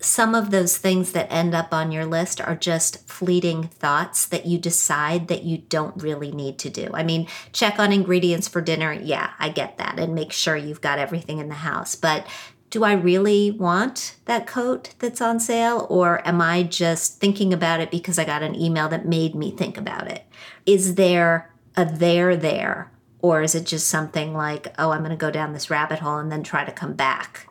some 0.01 0.33
of 0.33 0.51
those 0.51 0.77
things 0.77 1.11
that 1.11 1.31
end 1.31 1.53
up 1.53 1.73
on 1.73 1.91
your 1.91 2.05
list 2.05 2.39
are 2.39 2.55
just 2.55 3.07
fleeting 3.07 3.63
thoughts 3.63 4.25
that 4.27 4.45
you 4.45 4.57
decide 4.57 5.27
that 5.27 5.43
you 5.43 5.57
don't 5.57 6.01
really 6.01 6.31
need 6.31 6.57
to 6.59 6.69
do. 6.69 6.89
I 6.93 7.03
mean, 7.03 7.27
check 7.51 7.79
on 7.79 7.91
ingredients 7.91 8.47
for 8.47 8.61
dinner. 8.61 8.93
Yeah, 8.93 9.31
I 9.39 9.49
get 9.49 9.77
that. 9.77 9.99
And 9.99 10.15
make 10.15 10.31
sure 10.31 10.55
you've 10.55 10.81
got 10.81 10.99
everything 10.99 11.39
in 11.39 11.49
the 11.49 11.55
house. 11.55 11.95
But 11.95 12.25
do 12.69 12.83
I 12.83 12.93
really 12.93 13.51
want 13.51 14.15
that 14.25 14.47
coat 14.47 14.93
that's 14.99 15.21
on 15.21 15.39
sale? 15.39 15.85
Or 15.89 16.25
am 16.25 16.39
I 16.39 16.63
just 16.63 17.19
thinking 17.19 17.51
about 17.51 17.81
it 17.81 17.91
because 17.91 18.17
I 18.17 18.25
got 18.25 18.43
an 18.43 18.55
email 18.55 18.87
that 18.89 19.05
made 19.05 19.35
me 19.35 19.51
think 19.51 19.77
about 19.77 20.09
it? 20.09 20.23
Is 20.65 20.95
there 20.95 21.51
a 21.75 21.85
there 21.85 22.37
there? 22.37 22.91
Or 23.21 23.41
is 23.41 23.53
it 23.53 23.65
just 23.65 23.87
something 23.87 24.33
like, 24.33 24.73
oh, 24.77 24.91
I'm 24.91 24.99
going 24.99 25.09
to 25.11 25.17
go 25.17 25.31
down 25.31 25.51
this 25.51 25.69
rabbit 25.69 25.99
hole 25.99 26.19
and 26.19 26.31
then 26.31 26.43
try 26.43 26.63
to 26.63 26.71
come 26.71 26.93
back? 26.93 27.48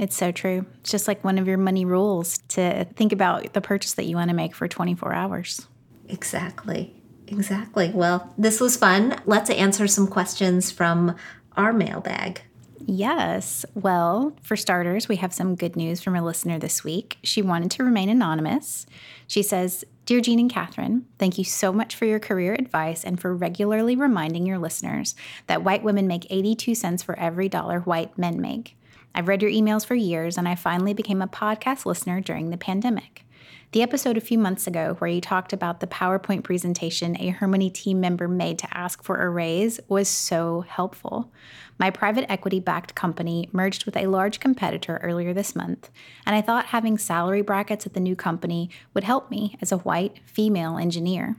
It's 0.00 0.16
so 0.16 0.32
true. 0.32 0.64
It's 0.80 0.90
just 0.90 1.06
like 1.06 1.22
one 1.22 1.36
of 1.36 1.46
your 1.46 1.58
money 1.58 1.84
rules 1.84 2.38
to 2.48 2.86
think 2.96 3.12
about 3.12 3.52
the 3.52 3.60
purchase 3.60 3.92
that 3.94 4.06
you 4.06 4.16
want 4.16 4.30
to 4.30 4.34
make 4.34 4.54
for 4.54 4.66
24 4.66 5.12
hours. 5.12 5.66
Exactly. 6.08 6.94
Exactly. 7.28 7.90
Well, 7.94 8.32
this 8.38 8.60
was 8.60 8.78
fun. 8.78 9.20
Let's 9.26 9.50
answer 9.50 9.86
some 9.86 10.06
questions 10.06 10.70
from 10.70 11.16
our 11.54 11.74
mailbag. 11.74 12.40
Yes. 12.86 13.66
Well, 13.74 14.34
for 14.42 14.56
starters, 14.56 15.06
we 15.06 15.16
have 15.16 15.34
some 15.34 15.54
good 15.54 15.76
news 15.76 16.00
from 16.00 16.16
a 16.16 16.24
listener 16.24 16.58
this 16.58 16.82
week. 16.82 17.18
She 17.22 17.42
wanted 17.42 17.70
to 17.72 17.84
remain 17.84 18.08
anonymous. 18.08 18.86
She 19.26 19.42
says, 19.42 19.84
Dear 20.06 20.22
Jean 20.22 20.40
and 20.40 20.50
Catherine, 20.50 21.04
thank 21.18 21.36
you 21.36 21.44
so 21.44 21.74
much 21.74 21.94
for 21.94 22.06
your 22.06 22.18
career 22.18 22.54
advice 22.54 23.04
and 23.04 23.20
for 23.20 23.36
regularly 23.36 23.96
reminding 23.96 24.46
your 24.46 24.58
listeners 24.58 25.14
that 25.46 25.62
white 25.62 25.82
women 25.82 26.06
make 26.06 26.26
82 26.30 26.74
cents 26.74 27.02
for 27.02 27.18
every 27.18 27.50
dollar 27.50 27.80
white 27.80 28.16
men 28.16 28.40
make. 28.40 28.78
I've 29.14 29.28
read 29.28 29.42
your 29.42 29.50
emails 29.50 29.84
for 29.84 29.94
years, 29.94 30.38
and 30.38 30.48
I 30.48 30.54
finally 30.54 30.94
became 30.94 31.22
a 31.22 31.26
podcast 31.26 31.86
listener 31.86 32.20
during 32.20 32.50
the 32.50 32.56
pandemic. 32.56 33.24
The 33.72 33.82
episode 33.82 34.16
a 34.16 34.20
few 34.20 34.36
months 34.36 34.66
ago, 34.66 34.96
where 34.98 35.10
you 35.10 35.20
talked 35.20 35.52
about 35.52 35.78
the 35.78 35.86
PowerPoint 35.86 36.42
presentation 36.42 37.16
a 37.20 37.28
Her 37.28 37.46
Money 37.46 37.70
team 37.70 38.00
member 38.00 38.26
made 38.26 38.58
to 38.58 38.76
ask 38.76 39.02
for 39.02 39.22
a 39.22 39.30
raise, 39.30 39.78
was 39.88 40.08
so 40.08 40.62
helpful. 40.62 41.30
My 41.78 41.90
private 41.90 42.30
equity 42.30 42.58
backed 42.58 42.96
company 42.96 43.48
merged 43.52 43.86
with 43.86 43.96
a 43.96 44.08
large 44.08 44.40
competitor 44.40 44.98
earlier 45.04 45.32
this 45.32 45.54
month, 45.54 45.88
and 46.26 46.34
I 46.34 46.40
thought 46.40 46.66
having 46.66 46.98
salary 46.98 47.42
brackets 47.42 47.86
at 47.86 47.94
the 47.94 48.00
new 48.00 48.16
company 48.16 48.70
would 48.92 49.04
help 49.04 49.30
me 49.30 49.56
as 49.60 49.70
a 49.70 49.78
white 49.78 50.18
female 50.26 50.76
engineer. 50.76 51.36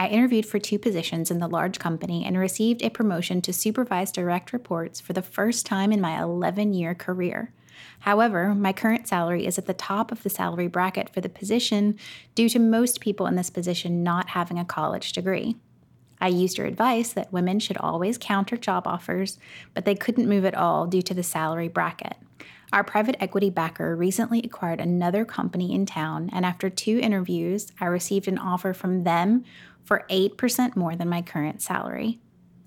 I 0.00 0.06
interviewed 0.06 0.46
for 0.46 0.58
two 0.58 0.78
positions 0.78 1.30
in 1.30 1.40
the 1.40 1.46
large 1.46 1.78
company 1.78 2.24
and 2.24 2.38
received 2.38 2.80
a 2.80 2.88
promotion 2.88 3.42
to 3.42 3.52
supervise 3.52 4.10
direct 4.10 4.50
reports 4.50 4.98
for 4.98 5.12
the 5.12 5.20
first 5.20 5.66
time 5.66 5.92
in 5.92 6.00
my 6.00 6.18
11 6.18 6.72
year 6.72 6.94
career. 6.94 7.52
However, 7.98 8.54
my 8.54 8.72
current 8.72 9.06
salary 9.06 9.44
is 9.44 9.58
at 9.58 9.66
the 9.66 9.74
top 9.74 10.10
of 10.10 10.22
the 10.22 10.30
salary 10.30 10.68
bracket 10.68 11.10
for 11.12 11.20
the 11.20 11.28
position 11.28 11.98
due 12.34 12.48
to 12.48 12.58
most 12.58 13.02
people 13.02 13.26
in 13.26 13.36
this 13.36 13.50
position 13.50 14.02
not 14.02 14.30
having 14.30 14.58
a 14.58 14.64
college 14.64 15.12
degree. 15.12 15.56
I 16.18 16.28
used 16.28 16.56
your 16.56 16.66
advice 16.66 17.12
that 17.12 17.30
women 17.30 17.60
should 17.60 17.76
always 17.76 18.16
counter 18.16 18.56
job 18.56 18.86
offers, 18.86 19.38
but 19.74 19.84
they 19.84 19.94
couldn't 19.94 20.30
move 20.30 20.46
at 20.46 20.54
all 20.54 20.86
due 20.86 21.02
to 21.02 21.12
the 21.12 21.22
salary 21.22 21.68
bracket. 21.68 22.16
Our 22.72 22.84
private 22.84 23.16
equity 23.20 23.50
backer 23.50 23.96
recently 23.96 24.40
acquired 24.44 24.80
another 24.80 25.24
company 25.24 25.74
in 25.74 25.86
town, 25.86 26.30
and 26.32 26.46
after 26.46 26.70
two 26.70 27.00
interviews, 27.00 27.72
I 27.80 27.86
received 27.86 28.28
an 28.28 28.38
offer 28.38 28.72
from 28.72 29.02
them 29.02 29.44
for 29.84 30.04
8% 30.10 30.76
more 30.76 30.96
than 30.96 31.08
my 31.08 31.22
current 31.22 31.62
salary. 31.62 32.20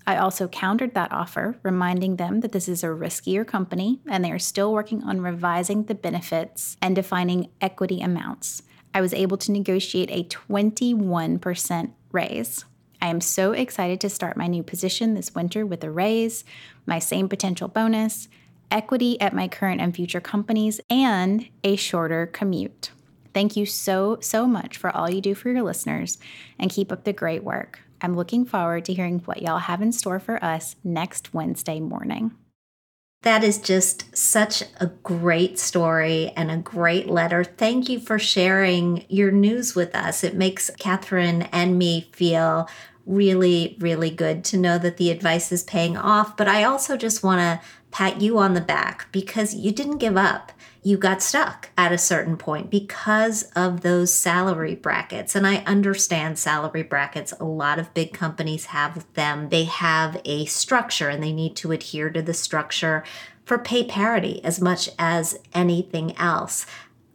I 0.06 0.16
also 0.18 0.48
countered 0.48 0.94
that 0.94 1.12
offer, 1.12 1.56
reminding 1.62 2.16
them 2.16 2.40
that 2.40 2.52
this 2.52 2.68
is 2.68 2.84
a 2.84 2.88
riskier 2.88 3.46
company 3.46 4.00
and 4.06 4.22
they 4.22 4.32
are 4.32 4.38
still 4.38 4.72
working 4.72 5.02
on 5.02 5.22
revising 5.22 5.84
the 5.84 5.94
benefits 5.94 6.76
and 6.82 6.94
defining 6.94 7.50
equity 7.60 8.00
amounts. 8.00 8.62
I 8.92 9.00
was 9.00 9.14
able 9.14 9.38
to 9.38 9.52
negotiate 9.52 10.10
a 10.10 10.24
21% 10.24 11.90
raise. 12.12 12.64
I 13.00 13.08
am 13.08 13.20
so 13.20 13.52
excited 13.52 14.00
to 14.02 14.10
start 14.10 14.36
my 14.36 14.46
new 14.46 14.62
position 14.62 15.14
this 15.14 15.34
winter 15.34 15.66
with 15.66 15.82
a 15.84 15.90
raise, 15.90 16.44
my 16.86 16.98
same 16.98 17.28
potential 17.28 17.68
bonus, 17.68 18.28
equity 18.70 19.20
at 19.20 19.34
my 19.34 19.48
current 19.48 19.80
and 19.80 19.94
future 19.94 20.20
companies, 20.20 20.80
and 20.90 21.48
a 21.62 21.76
shorter 21.76 22.26
commute. 22.26 22.90
Thank 23.34 23.56
you 23.56 23.66
so, 23.66 24.18
so 24.20 24.46
much 24.46 24.76
for 24.76 24.94
all 24.96 25.10
you 25.10 25.20
do 25.20 25.34
for 25.34 25.50
your 25.50 25.62
listeners 25.62 26.18
and 26.58 26.70
keep 26.70 26.90
up 26.90 27.04
the 27.04 27.12
great 27.12 27.42
work. 27.42 27.80
I'm 28.00 28.14
looking 28.14 28.44
forward 28.44 28.84
to 28.86 28.94
hearing 28.94 29.18
what 29.20 29.42
y'all 29.42 29.58
have 29.58 29.82
in 29.82 29.92
store 29.92 30.20
for 30.20 30.42
us 30.42 30.76
next 30.84 31.34
Wednesday 31.34 31.80
morning. 31.80 32.32
That 33.22 33.42
is 33.42 33.58
just 33.58 34.14
such 34.14 34.62
a 34.80 34.86
great 35.02 35.58
story 35.58 36.30
and 36.36 36.50
a 36.50 36.58
great 36.58 37.08
letter. 37.08 37.42
Thank 37.42 37.88
you 37.88 37.98
for 37.98 38.18
sharing 38.18 39.06
your 39.08 39.30
news 39.30 39.74
with 39.74 39.94
us. 39.94 40.22
It 40.22 40.34
makes 40.34 40.70
Catherine 40.78 41.42
and 41.50 41.78
me 41.78 42.10
feel 42.12 42.68
really, 43.06 43.76
really 43.80 44.10
good 44.10 44.44
to 44.44 44.58
know 44.58 44.76
that 44.78 44.98
the 44.98 45.10
advice 45.10 45.50
is 45.50 45.62
paying 45.62 45.96
off. 45.96 46.36
But 46.36 46.48
I 46.48 46.64
also 46.64 46.98
just 46.98 47.22
want 47.22 47.40
to 47.40 47.66
pat 47.90 48.20
you 48.20 48.38
on 48.38 48.52
the 48.52 48.60
back 48.60 49.10
because 49.10 49.54
you 49.54 49.72
didn't 49.72 49.98
give 49.98 50.18
up. 50.18 50.52
You 50.86 50.98
got 50.98 51.22
stuck 51.22 51.70
at 51.78 51.92
a 51.92 51.98
certain 51.98 52.36
point 52.36 52.70
because 52.70 53.44
of 53.56 53.80
those 53.80 54.12
salary 54.12 54.74
brackets. 54.74 55.34
And 55.34 55.46
I 55.46 55.64
understand 55.64 56.38
salary 56.38 56.82
brackets. 56.82 57.32
A 57.40 57.44
lot 57.44 57.78
of 57.78 57.94
big 57.94 58.12
companies 58.12 58.66
have 58.66 59.10
them. 59.14 59.48
They 59.48 59.64
have 59.64 60.20
a 60.26 60.44
structure 60.44 61.08
and 61.08 61.22
they 61.22 61.32
need 61.32 61.56
to 61.56 61.72
adhere 61.72 62.10
to 62.10 62.20
the 62.20 62.34
structure 62.34 63.02
for 63.46 63.56
pay 63.56 63.84
parity 63.84 64.44
as 64.44 64.60
much 64.60 64.90
as 64.98 65.38
anything 65.54 66.14
else. 66.18 66.66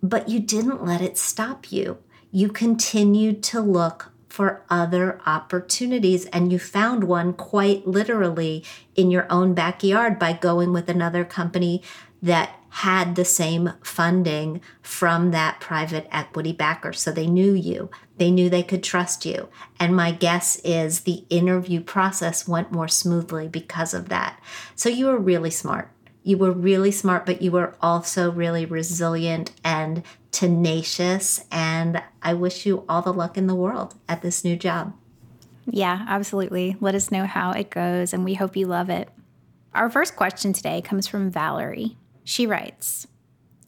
But 0.01 0.29
you 0.29 0.39
didn't 0.39 0.83
let 0.83 1.01
it 1.01 1.15
stop 1.15 1.71
you. 1.71 1.99
You 2.31 2.49
continued 2.49 3.43
to 3.43 3.61
look 3.61 4.11
for 4.29 4.63
other 4.71 5.21
opportunities. 5.27 6.25
And 6.27 6.51
you 6.51 6.57
found 6.57 7.03
one 7.03 7.33
quite 7.33 7.85
literally 7.85 8.63
in 8.95 9.11
your 9.11 9.31
own 9.31 9.53
backyard 9.53 10.17
by 10.17 10.33
going 10.33 10.73
with 10.73 10.89
another 10.89 11.23
company 11.23 11.83
that 12.21 12.58
had 12.69 13.15
the 13.15 13.25
same 13.25 13.73
funding 13.83 14.61
from 14.81 15.31
that 15.31 15.59
private 15.59 16.07
equity 16.11 16.51
backer. 16.53 16.93
So 16.93 17.11
they 17.11 17.27
knew 17.27 17.53
you, 17.53 17.89
they 18.17 18.31
knew 18.31 18.49
they 18.49 18.63
could 18.63 18.83
trust 18.83 19.25
you. 19.25 19.49
And 19.79 19.95
my 19.95 20.11
guess 20.11 20.57
is 20.63 21.01
the 21.01 21.25
interview 21.29 21.81
process 21.81 22.47
went 22.47 22.71
more 22.71 22.87
smoothly 22.87 23.47
because 23.47 23.93
of 23.93 24.09
that. 24.09 24.39
So 24.75 24.89
you 24.89 25.07
were 25.07 25.19
really 25.19 25.51
smart. 25.51 25.91
You 26.23 26.37
were 26.37 26.51
really 26.51 26.91
smart, 26.91 27.25
but 27.25 27.41
you 27.41 27.51
were 27.51 27.75
also 27.81 28.31
really 28.31 28.65
resilient 28.65 29.51
and 29.63 30.03
tenacious. 30.31 31.45
And 31.51 32.03
I 32.21 32.33
wish 32.33 32.65
you 32.65 32.85
all 32.87 33.01
the 33.01 33.13
luck 33.13 33.37
in 33.37 33.47
the 33.47 33.55
world 33.55 33.95
at 34.07 34.21
this 34.21 34.43
new 34.43 34.55
job. 34.55 34.93
Yeah, 35.65 36.05
absolutely. 36.07 36.75
Let 36.79 36.95
us 36.95 37.11
know 37.11 37.25
how 37.25 37.51
it 37.51 37.69
goes, 37.69 38.13
and 38.13 38.25
we 38.25 38.33
hope 38.33 38.55
you 38.55 38.67
love 38.67 38.89
it. 38.89 39.09
Our 39.73 39.89
first 39.89 40.15
question 40.15 40.51
today 40.51 40.81
comes 40.81 41.07
from 41.07 41.29
Valerie. 41.29 41.95
She 42.29 42.45
writes 42.45 43.07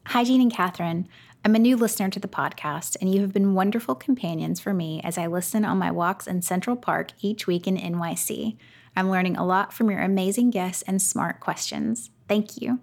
Hi, 0.06 0.22
Jean 0.22 0.40
and 0.40 0.52
Catherine. 0.52 1.08
I'm 1.44 1.56
a 1.56 1.58
new 1.58 1.76
listener 1.76 2.08
to 2.10 2.20
the 2.20 2.28
podcast, 2.28 2.96
and 3.00 3.12
you 3.12 3.20
have 3.22 3.32
been 3.32 3.54
wonderful 3.54 3.96
companions 3.96 4.60
for 4.60 4.72
me 4.72 5.00
as 5.02 5.18
I 5.18 5.26
listen 5.26 5.64
on 5.64 5.78
my 5.78 5.90
walks 5.90 6.28
in 6.28 6.42
Central 6.42 6.76
Park 6.76 7.10
each 7.20 7.48
week 7.48 7.66
in 7.66 7.76
NYC. 7.76 8.56
I'm 8.94 9.10
learning 9.10 9.36
a 9.36 9.44
lot 9.44 9.72
from 9.72 9.90
your 9.90 9.98
amazing 9.98 10.50
guests 10.50 10.84
and 10.86 11.02
smart 11.02 11.40
questions. 11.40 12.10
Thank 12.28 12.62
you. 12.62 12.78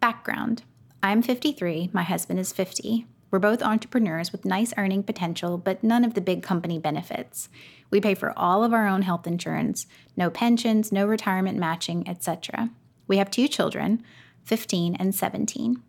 Background 0.00 0.64
I'm 1.02 1.22
53, 1.22 1.88
my 1.94 2.02
husband 2.02 2.38
is 2.38 2.52
50. 2.52 3.06
We're 3.30 3.38
both 3.38 3.62
entrepreneurs 3.62 4.32
with 4.32 4.44
nice 4.44 4.74
earning 4.76 5.02
potential, 5.02 5.56
but 5.56 5.82
none 5.82 6.04
of 6.04 6.12
the 6.12 6.20
big 6.20 6.42
company 6.42 6.78
benefits. 6.78 7.48
We 7.88 8.02
pay 8.02 8.14
for 8.14 8.38
all 8.38 8.62
of 8.62 8.74
our 8.74 8.86
own 8.86 9.00
health 9.00 9.26
insurance, 9.26 9.86
no 10.14 10.28
pensions, 10.28 10.92
no 10.92 11.06
retirement 11.06 11.56
matching, 11.56 12.06
etc. 12.06 12.68
We 13.08 13.16
have 13.16 13.30
two 13.30 13.48
children, 13.48 14.02
15 14.46 14.94
and 14.96 15.14
17. 15.14 15.82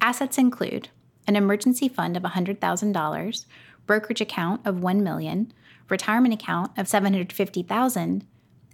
Assets 0.00 0.38
include 0.38 0.90
an 1.26 1.34
emergency 1.34 1.88
fund 1.88 2.16
of 2.16 2.22
$100,000, 2.22 3.46
brokerage 3.86 4.20
account 4.20 4.66
of 4.66 4.82
1 4.82 5.02
million, 5.02 5.52
retirement 5.88 6.34
account 6.34 6.70
of 6.78 6.86
750,000, 6.86 8.26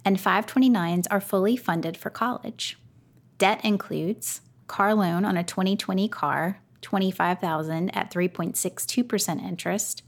and 0.05 0.17
529s 0.17 1.07
are 1.09 1.21
fully 1.21 1.57
funded 1.57 1.97
for 1.97 2.09
college. 2.09 2.77
Debt 3.37 3.63
includes 3.63 4.41
car 4.67 4.93
loan 4.93 5.23
on 5.25 5.37
a 5.37 5.43
2020 5.43 6.07
car, 6.09 6.59
25,000 6.81 7.89
at 7.95 8.11
3.62% 8.11 9.43
interest, 9.43 10.03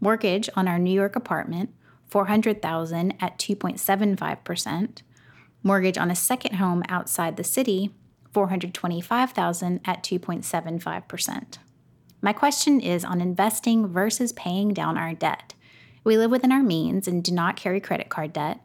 mortgage 0.00 0.50
on 0.56 0.66
our 0.66 0.78
New 0.78 0.92
York 0.92 1.14
apartment, 1.14 1.70
400,000 2.08 3.14
at 3.20 3.38
2.75%, 3.38 5.02
mortgage 5.62 5.98
on 5.98 6.10
a 6.10 6.16
second 6.16 6.56
home 6.56 6.82
outside 6.88 7.36
the 7.36 7.44
city, 7.44 7.92
425,000 8.32 9.80
at 9.84 10.02
2.75%. 10.02 11.58
My 12.22 12.32
question 12.32 12.80
is 12.80 13.04
on 13.04 13.20
investing 13.20 13.88
versus 13.88 14.32
paying 14.32 14.74
down 14.74 14.98
our 14.98 15.14
debt. 15.14 15.54
We 16.04 16.16
live 16.16 16.30
within 16.30 16.52
our 16.52 16.62
means 16.62 17.08
and 17.08 17.24
do 17.24 17.32
not 17.32 17.56
carry 17.56 17.80
credit 17.80 18.08
card 18.08 18.32
debt, 18.32 18.60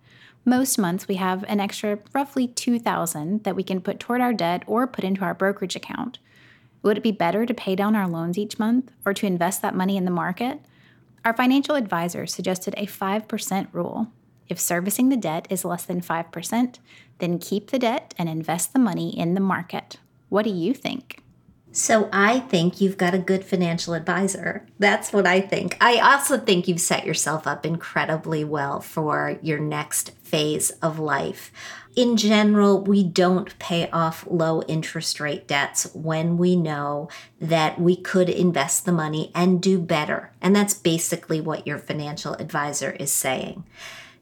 most 0.47 0.78
months 0.78 1.07
we 1.07 1.16
have 1.16 1.43
an 1.47 1.59
extra 1.59 1.97
roughly 2.13 2.47
2000 2.47 3.43
that 3.43 3.55
we 3.55 3.63
can 3.63 3.82
put 3.82 3.99
toward 3.99 4.22
our 4.22 4.32
debt 4.32 4.63
or 4.68 4.86
put 4.86 5.03
into 5.03 5.24
our 5.24 5.34
brokerage 5.34 5.76
account. 5.76 6.20
Would 6.84 6.97
it 6.97 7.03
be 7.03 7.11
better 7.11 7.47
to 7.47 7.53
pay 7.53 7.76
down 7.76 7.95
our 7.95 8.07
loans 8.07 8.38
each 8.38 8.59
month 8.59 8.91
or 9.05 9.13
to 9.16 9.26
invest 9.26 9.63
that 9.63 9.74
money 9.74 9.97
in 9.97 10.05
the 10.05 10.11
market? 10.11 10.61
Our 11.26 11.36
financial 11.36 11.74
advisor 11.74 12.28
suggested 12.28 12.76
a 12.78 12.86
5% 12.86 13.68
rule. 13.72 14.11
If 14.48 14.60
servicing 14.60 15.10
the 15.10 15.18
debt 15.18 15.48
is 15.50 15.66
less 15.66 15.84
than 15.84 16.02
5%, 16.02 16.80
then 17.20 17.39
keep 17.39 17.72
the 17.72 17.80
debt 17.80 18.14
and 18.18 18.30
invest 18.30 18.74
the 18.74 18.80
money 18.80 19.18
in 19.18 19.34
the 19.34 19.41
market. 19.41 19.98
What 20.30 20.43
do 20.43 20.52
you 20.52 20.74
think? 20.74 21.22
So 21.76 22.08
I 22.14 22.39
think 22.39 22.80
you've 22.80 22.98
got 22.98 23.14
a 23.14 23.20
good 23.20 23.43
financial 23.43 23.96
advisor. 23.96 24.66
That's 24.80 25.12
what 25.12 25.28
I 25.28 25.41
think. 25.41 25.76
I 25.82 26.00
also 26.00 26.38
think 26.38 26.70
you've 26.70 26.80
set 26.80 27.06
yourself 27.06 27.46
up 27.46 27.66
incredibly 27.66 28.46
well 28.46 28.80
for 28.80 29.38
your 29.41 29.60
next 29.60 30.12
phase 30.24 30.72
of 30.82 31.00
life. 31.00 31.52
In 31.93 32.16
general, 32.16 32.82
we 32.82 33.04
don't 33.04 33.60
pay 33.60 33.89
off 33.89 34.26
low 34.30 34.62
interest 34.64 35.20
rate 35.20 35.50
debts 35.50 35.93
when 35.93 36.38
we 36.38 36.56
know 36.56 37.10
that 37.41 37.78
we 37.78 37.98
could 37.98 38.30
invest 38.30 38.86
the 38.86 38.93
money 38.93 39.30
and 39.36 39.62
do 39.62 39.78
better. 39.78 40.32
And 40.41 40.56
that's 40.56 40.74
basically 40.74 41.41
what 41.41 41.68
your 41.68 41.78
financial 41.78 42.36
advisor 42.36 42.91
is 42.91 43.12
saying. 43.12 43.66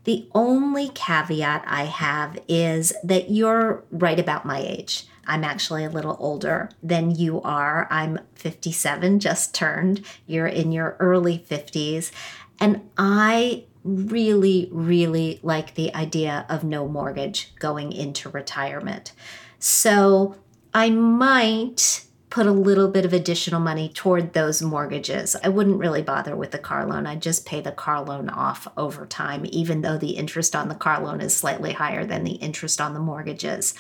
The 0.04 0.28
only 0.34 0.90
caveat 0.90 1.64
I 1.66 1.86
have 1.86 2.38
is 2.48 2.94
that 3.04 3.32
you're 3.32 3.84
right 3.92 4.20
about 4.20 4.46
my 4.46 4.60
age. 4.60 5.08
I'm 5.26 5.44
actually 5.44 5.86
a 5.86 5.90
little 5.90 6.18
older 6.20 6.70
than 6.82 7.16
you 7.16 7.42
are. 7.42 7.88
I'm 7.90 8.20
57, 8.36 9.20
just 9.20 9.56
turned. 9.56 10.06
You're 10.28 10.48
in 10.48 10.72
your 10.72 10.98
early 11.00 11.46
50s. 11.50 12.12
And 12.60 12.90
I 12.98 13.64
really, 13.84 14.70
really 14.72 15.40
like 15.44 15.76
the 15.76 15.94
idea 15.96 16.46
of 16.50 16.64
no 16.64 16.88
mortgage 16.88 17.54
going 17.60 17.92
into 17.94 18.30
retirement. 18.30 19.14
So 19.60 20.36
I 20.74 20.90
might 20.90 22.06
put 22.34 22.48
a 22.48 22.52
little 22.52 22.88
bit 22.88 23.06
of 23.06 23.14
additional 23.14 23.62
money 23.62 23.90
toward 23.90 24.34
those 24.34 24.62
mortgages. 24.62 25.36
I 25.44 25.50
wouldn't 25.50 25.80
really 25.80 26.02
bother 26.02 26.36
with 26.36 26.52
the 26.52 26.58
car 26.58 26.86
loan. 26.86 27.06
I'd 27.06 27.22
just 27.22 27.46
pay 27.46 27.62
the 27.62 27.72
car 27.72 28.04
loan 28.04 28.28
off 28.28 28.68
over 28.76 29.06
time, 29.06 29.46
even 29.50 29.82
though 29.82 29.98
the 29.98 30.18
interest 30.18 30.56
on 30.56 30.68
the 30.68 30.76
car 30.76 31.02
loan 31.02 31.22
is 31.22 31.38
slightly 31.38 31.74
higher 31.74 32.06
than 32.06 32.24
the 32.24 32.34
interest 32.34 32.82
on 32.82 32.94
the 32.94 33.00
mortgages 33.00 33.76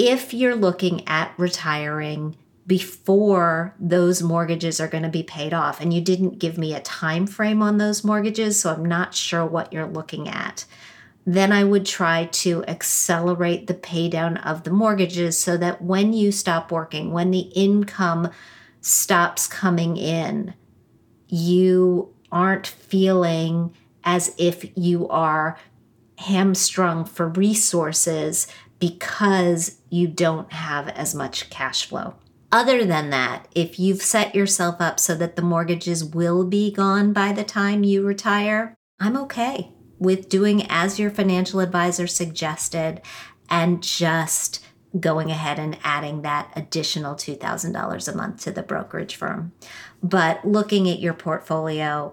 if 0.00 0.32
you're 0.32 0.56
looking 0.56 1.06
at 1.06 1.34
retiring 1.36 2.34
before 2.66 3.74
those 3.78 4.22
mortgages 4.22 4.80
are 4.80 4.88
going 4.88 5.02
to 5.02 5.10
be 5.10 5.22
paid 5.22 5.52
off 5.52 5.78
and 5.78 5.92
you 5.92 6.00
didn't 6.00 6.38
give 6.38 6.56
me 6.56 6.74
a 6.74 6.80
time 6.80 7.26
frame 7.26 7.60
on 7.60 7.76
those 7.76 8.02
mortgages 8.02 8.58
so 8.58 8.72
i'm 8.72 8.84
not 8.84 9.14
sure 9.14 9.44
what 9.44 9.72
you're 9.72 9.86
looking 9.86 10.26
at 10.26 10.64
then 11.36 11.52
i 11.52 11.62
would 11.62 11.84
try 11.84 12.24
to 12.26 12.64
accelerate 12.66 13.66
the 13.66 13.74
pay 13.74 14.08
down 14.08 14.36
of 14.38 14.64
the 14.64 14.70
mortgages 14.70 15.38
so 15.38 15.56
that 15.56 15.82
when 15.82 16.12
you 16.12 16.32
stop 16.32 16.70
working 16.72 17.12
when 17.12 17.30
the 17.30 17.50
income 17.54 18.30
stops 18.80 19.46
coming 19.46 19.96
in 19.96 20.54
you 21.28 22.12
aren't 22.32 22.66
feeling 22.66 23.74
as 24.04 24.34
if 24.38 24.64
you 24.76 25.08
are 25.08 25.58
hamstrung 26.18 27.04
for 27.04 27.28
resources 27.28 28.46
because 28.78 29.78
you 29.90 30.08
don't 30.08 30.52
have 30.52 30.88
as 30.88 31.14
much 31.14 31.50
cash 31.50 31.86
flow. 31.86 32.14
Other 32.52 32.84
than 32.84 33.10
that, 33.10 33.46
if 33.54 33.78
you've 33.78 34.02
set 34.02 34.34
yourself 34.34 34.80
up 34.80 34.98
so 34.98 35.14
that 35.14 35.36
the 35.36 35.42
mortgages 35.42 36.04
will 36.04 36.44
be 36.44 36.72
gone 36.72 37.12
by 37.12 37.32
the 37.32 37.44
time 37.44 37.84
you 37.84 38.02
retire, 38.04 38.74
I'm 38.98 39.16
okay 39.18 39.72
with 40.00 40.28
doing 40.28 40.66
as 40.68 40.98
your 40.98 41.10
financial 41.10 41.60
advisor 41.60 42.08
suggested 42.08 43.00
and 43.48 43.82
just 43.82 44.64
going 44.98 45.30
ahead 45.30 45.58
and 45.58 45.78
adding 45.84 46.22
that 46.22 46.50
additional 46.56 47.14
$2,000 47.14 48.12
a 48.12 48.16
month 48.16 48.42
to 48.42 48.50
the 48.50 48.62
brokerage 48.62 49.14
firm. 49.14 49.52
But 50.02 50.44
looking 50.44 50.90
at 50.90 50.98
your 50.98 51.14
portfolio, 51.14 52.12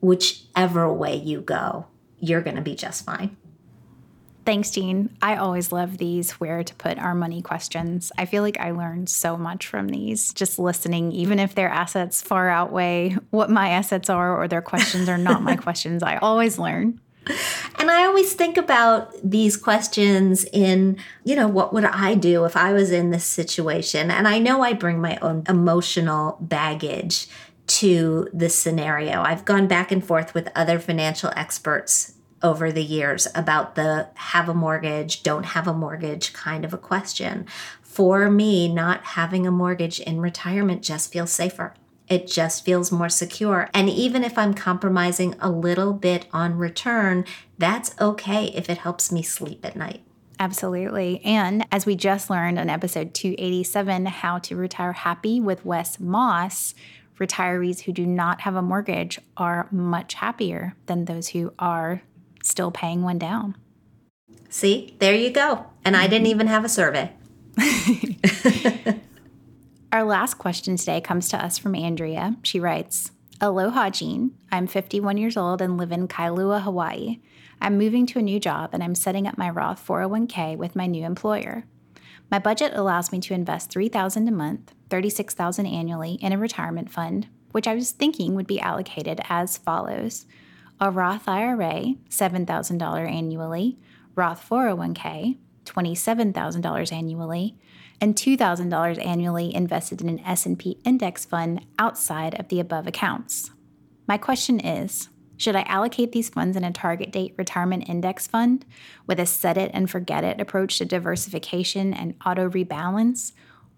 whichever 0.00 0.92
way 0.92 1.16
you 1.16 1.40
go, 1.40 1.86
you're 2.20 2.42
going 2.42 2.56
to 2.56 2.62
be 2.62 2.76
just 2.76 3.04
fine. 3.04 3.36
Thanks, 4.44 4.70
Jean. 4.70 5.16
I 5.20 5.34
always 5.34 5.72
love 5.72 5.98
these 5.98 6.32
where 6.32 6.62
to 6.62 6.74
put 6.76 6.98
our 7.00 7.16
money 7.16 7.42
questions. 7.42 8.12
I 8.16 8.26
feel 8.26 8.44
like 8.44 8.60
I 8.60 8.70
learned 8.70 9.08
so 9.08 9.36
much 9.36 9.66
from 9.66 9.88
these 9.88 10.32
just 10.32 10.60
listening, 10.60 11.10
even 11.10 11.40
if 11.40 11.56
their 11.56 11.68
assets 11.68 12.22
far 12.22 12.48
outweigh 12.48 13.16
what 13.30 13.50
my 13.50 13.70
assets 13.70 14.08
are 14.08 14.40
or 14.40 14.46
their 14.46 14.62
questions 14.62 15.08
are 15.08 15.18
not 15.18 15.42
my 15.42 15.56
questions. 15.66 16.04
I 16.04 16.18
always 16.18 16.60
learn. 16.60 17.00
And 17.78 17.90
I 17.90 18.06
always 18.06 18.32
think 18.32 18.56
about 18.56 19.12
these 19.22 19.56
questions 19.56 20.44
in, 20.44 20.96
you 21.24 21.36
know, 21.36 21.46
what 21.46 21.74
would 21.74 21.84
I 21.84 22.14
do 22.14 22.46
if 22.46 22.56
I 22.56 22.72
was 22.72 22.90
in 22.90 23.10
this 23.10 23.24
situation? 23.24 24.10
And 24.10 24.26
I 24.26 24.38
know 24.38 24.62
I 24.62 24.72
bring 24.72 24.98
my 24.98 25.18
own 25.20 25.44
emotional 25.46 26.38
baggage 26.40 27.28
to 27.66 28.28
this 28.32 28.58
scenario. 28.58 29.20
I've 29.20 29.44
gone 29.44 29.66
back 29.66 29.92
and 29.92 30.04
forth 30.04 30.32
with 30.32 30.48
other 30.54 30.78
financial 30.78 31.32
experts 31.36 32.14
over 32.42 32.72
the 32.72 32.82
years 32.82 33.28
about 33.34 33.74
the 33.74 34.08
have 34.14 34.48
a 34.48 34.54
mortgage, 34.54 35.22
don't 35.22 35.44
have 35.44 35.68
a 35.68 35.74
mortgage 35.74 36.32
kind 36.32 36.64
of 36.64 36.72
a 36.72 36.78
question. 36.78 37.46
For 37.82 38.30
me, 38.30 38.72
not 38.72 39.04
having 39.04 39.46
a 39.46 39.50
mortgage 39.50 40.00
in 40.00 40.20
retirement 40.20 40.82
just 40.82 41.12
feels 41.12 41.32
safer. 41.32 41.74
It 42.08 42.26
just 42.26 42.64
feels 42.64 42.92
more 42.92 43.08
secure. 43.08 43.68
And 43.74 43.88
even 43.90 44.22
if 44.22 44.38
I'm 44.38 44.54
compromising 44.54 45.34
a 45.40 45.50
little 45.50 45.92
bit 45.92 46.26
on 46.32 46.56
return, 46.56 47.24
that's 47.58 47.94
okay 48.00 48.46
if 48.54 48.70
it 48.70 48.78
helps 48.78 49.10
me 49.10 49.22
sleep 49.22 49.64
at 49.64 49.76
night. 49.76 50.02
Absolutely. 50.38 51.20
And 51.24 51.66
as 51.72 51.86
we 51.86 51.96
just 51.96 52.28
learned 52.30 52.58
on 52.58 52.68
episode 52.68 53.14
287, 53.14 54.06
How 54.06 54.38
to 54.40 54.56
Retire 54.56 54.92
Happy 54.92 55.40
with 55.40 55.64
Wes 55.64 55.98
Moss, 55.98 56.74
retirees 57.18 57.80
who 57.80 57.92
do 57.92 58.06
not 58.06 58.42
have 58.42 58.54
a 58.54 58.62
mortgage 58.62 59.18
are 59.36 59.66
much 59.70 60.14
happier 60.14 60.74
than 60.86 61.06
those 61.06 61.28
who 61.28 61.52
are 61.58 62.02
still 62.42 62.70
paying 62.70 63.02
one 63.02 63.18
down. 63.18 63.56
See, 64.48 64.94
there 64.98 65.14
you 65.14 65.30
go. 65.30 65.66
And 65.84 65.96
I 65.96 66.06
didn't 66.06 66.26
even 66.28 66.46
have 66.46 66.64
a 66.64 66.68
survey. 66.68 67.12
Our 69.92 70.02
last 70.02 70.34
question 70.34 70.76
today 70.76 71.00
comes 71.00 71.28
to 71.28 71.42
us 71.42 71.58
from 71.58 71.74
Andrea. 71.74 72.36
She 72.42 72.58
writes 72.58 73.12
Aloha, 73.40 73.90
Jean. 73.90 74.32
I'm 74.50 74.66
51 74.66 75.16
years 75.16 75.36
old 75.36 75.62
and 75.62 75.78
live 75.78 75.92
in 75.92 76.08
Kailua, 76.08 76.62
Hawaii. 76.62 77.20
I'm 77.60 77.78
moving 77.78 78.04
to 78.06 78.18
a 78.18 78.22
new 78.22 78.40
job 78.40 78.70
and 78.72 78.82
I'm 78.82 78.96
setting 78.96 79.26
up 79.26 79.38
my 79.38 79.48
Roth 79.48 79.86
401k 79.86 80.56
with 80.56 80.74
my 80.74 80.86
new 80.86 81.04
employer. 81.04 81.64
My 82.30 82.40
budget 82.40 82.72
allows 82.74 83.12
me 83.12 83.20
to 83.20 83.34
invest 83.34 83.70
$3,000 83.70 84.28
a 84.28 84.32
month, 84.32 84.74
$36,000 84.90 85.72
annually 85.72 86.14
in 86.14 86.32
a 86.32 86.38
retirement 86.38 86.90
fund, 86.90 87.28
which 87.52 87.68
I 87.68 87.74
was 87.74 87.92
thinking 87.92 88.34
would 88.34 88.48
be 88.48 88.60
allocated 88.60 89.20
as 89.30 89.56
follows: 89.56 90.26
a 90.80 90.90
Roth 90.90 91.28
IRA, 91.28 91.94
$7,000 92.10 93.10
annually, 93.10 93.78
Roth 94.16 94.46
401k, 94.46 95.36
$27,000 95.66 96.92
annually, 96.92 97.58
and 98.00 98.14
$2,000 98.14 99.04
annually 99.04 99.54
invested 99.54 100.00
in 100.00 100.08
an 100.08 100.20
S&P 100.20 100.78
index 100.84 101.24
fund 101.24 101.66
outside 101.78 102.38
of 102.38 102.48
the 102.48 102.60
above 102.60 102.86
accounts. 102.86 103.50
My 104.06 104.18
question 104.18 104.60
is, 104.60 105.08
should 105.38 105.56
I 105.56 105.62
allocate 105.62 106.12
these 106.12 106.30
funds 106.30 106.56
in 106.56 106.64
a 106.64 106.72
target 106.72 107.12
date 107.12 107.34
retirement 107.36 107.88
index 107.88 108.26
fund 108.26 108.64
with 109.06 109.20
a 109.20 109.26
set 109.26 109.58
it 109.58 109.70
and 109.74 109.90
forget 109.90 110.24
it 110.24 110.40
approach 110.40 110.78
to 110.78 110.84
diversification 110.84 111.92
and 111.92 112.14
auto 112.24 112.48
rebalance? 112.48 113.32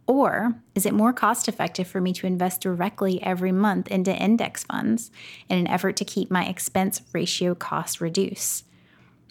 Or 0.06 0.54
is 0.74 0.86
it 0.86 0.94
more 0.94 1.12
cost 1.12 1.48
effective 1.48 1.88
for 1.88 2.00
me 2.00 2.12
to 2.14 2.26
invest 2.26 2.60
directly 2.60 3.22
every 3.22 3.52
month 3.52 3.88
into 3.88 4.14
index 4.14 4.64
funds 4.64 5.10
in 5.48 5.58
an 5.58 5.66
effort 5.66 5.96
to 5.96 6.04
keep 6.04 6.30
my 6.30 6.46
expense 6.46 7.02
ratio 7.12 7.54
cost 7.54 8.00
reduced? 8.00 8.64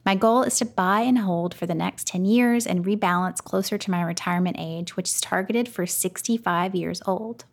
My 0.08 0.16
goal 0.16 0.43
is 0.43 0.58
to 0.60 0.66
buy 0.66 1.01
and 1.01 1.18
hold 1.18 1.53
for 1.53 1.66
the 1.66 1.76
next 1.76 2.08
10 2.08 2.24
years 2.24 2.66
and 2.66 2.86
rebalance 2.86 3.43
closer 3.43 3.78
to 3.78 3.91
my 3.91 4.01
retirement 4.01 4.55
age, 4.58 4.95
which 4.95 5.10
is 5.10 5.20
targeted 5.20 5.68
for 5.68 5.86
65 5.86 6.74
years 6.74 7.01
old. 7.05 7.43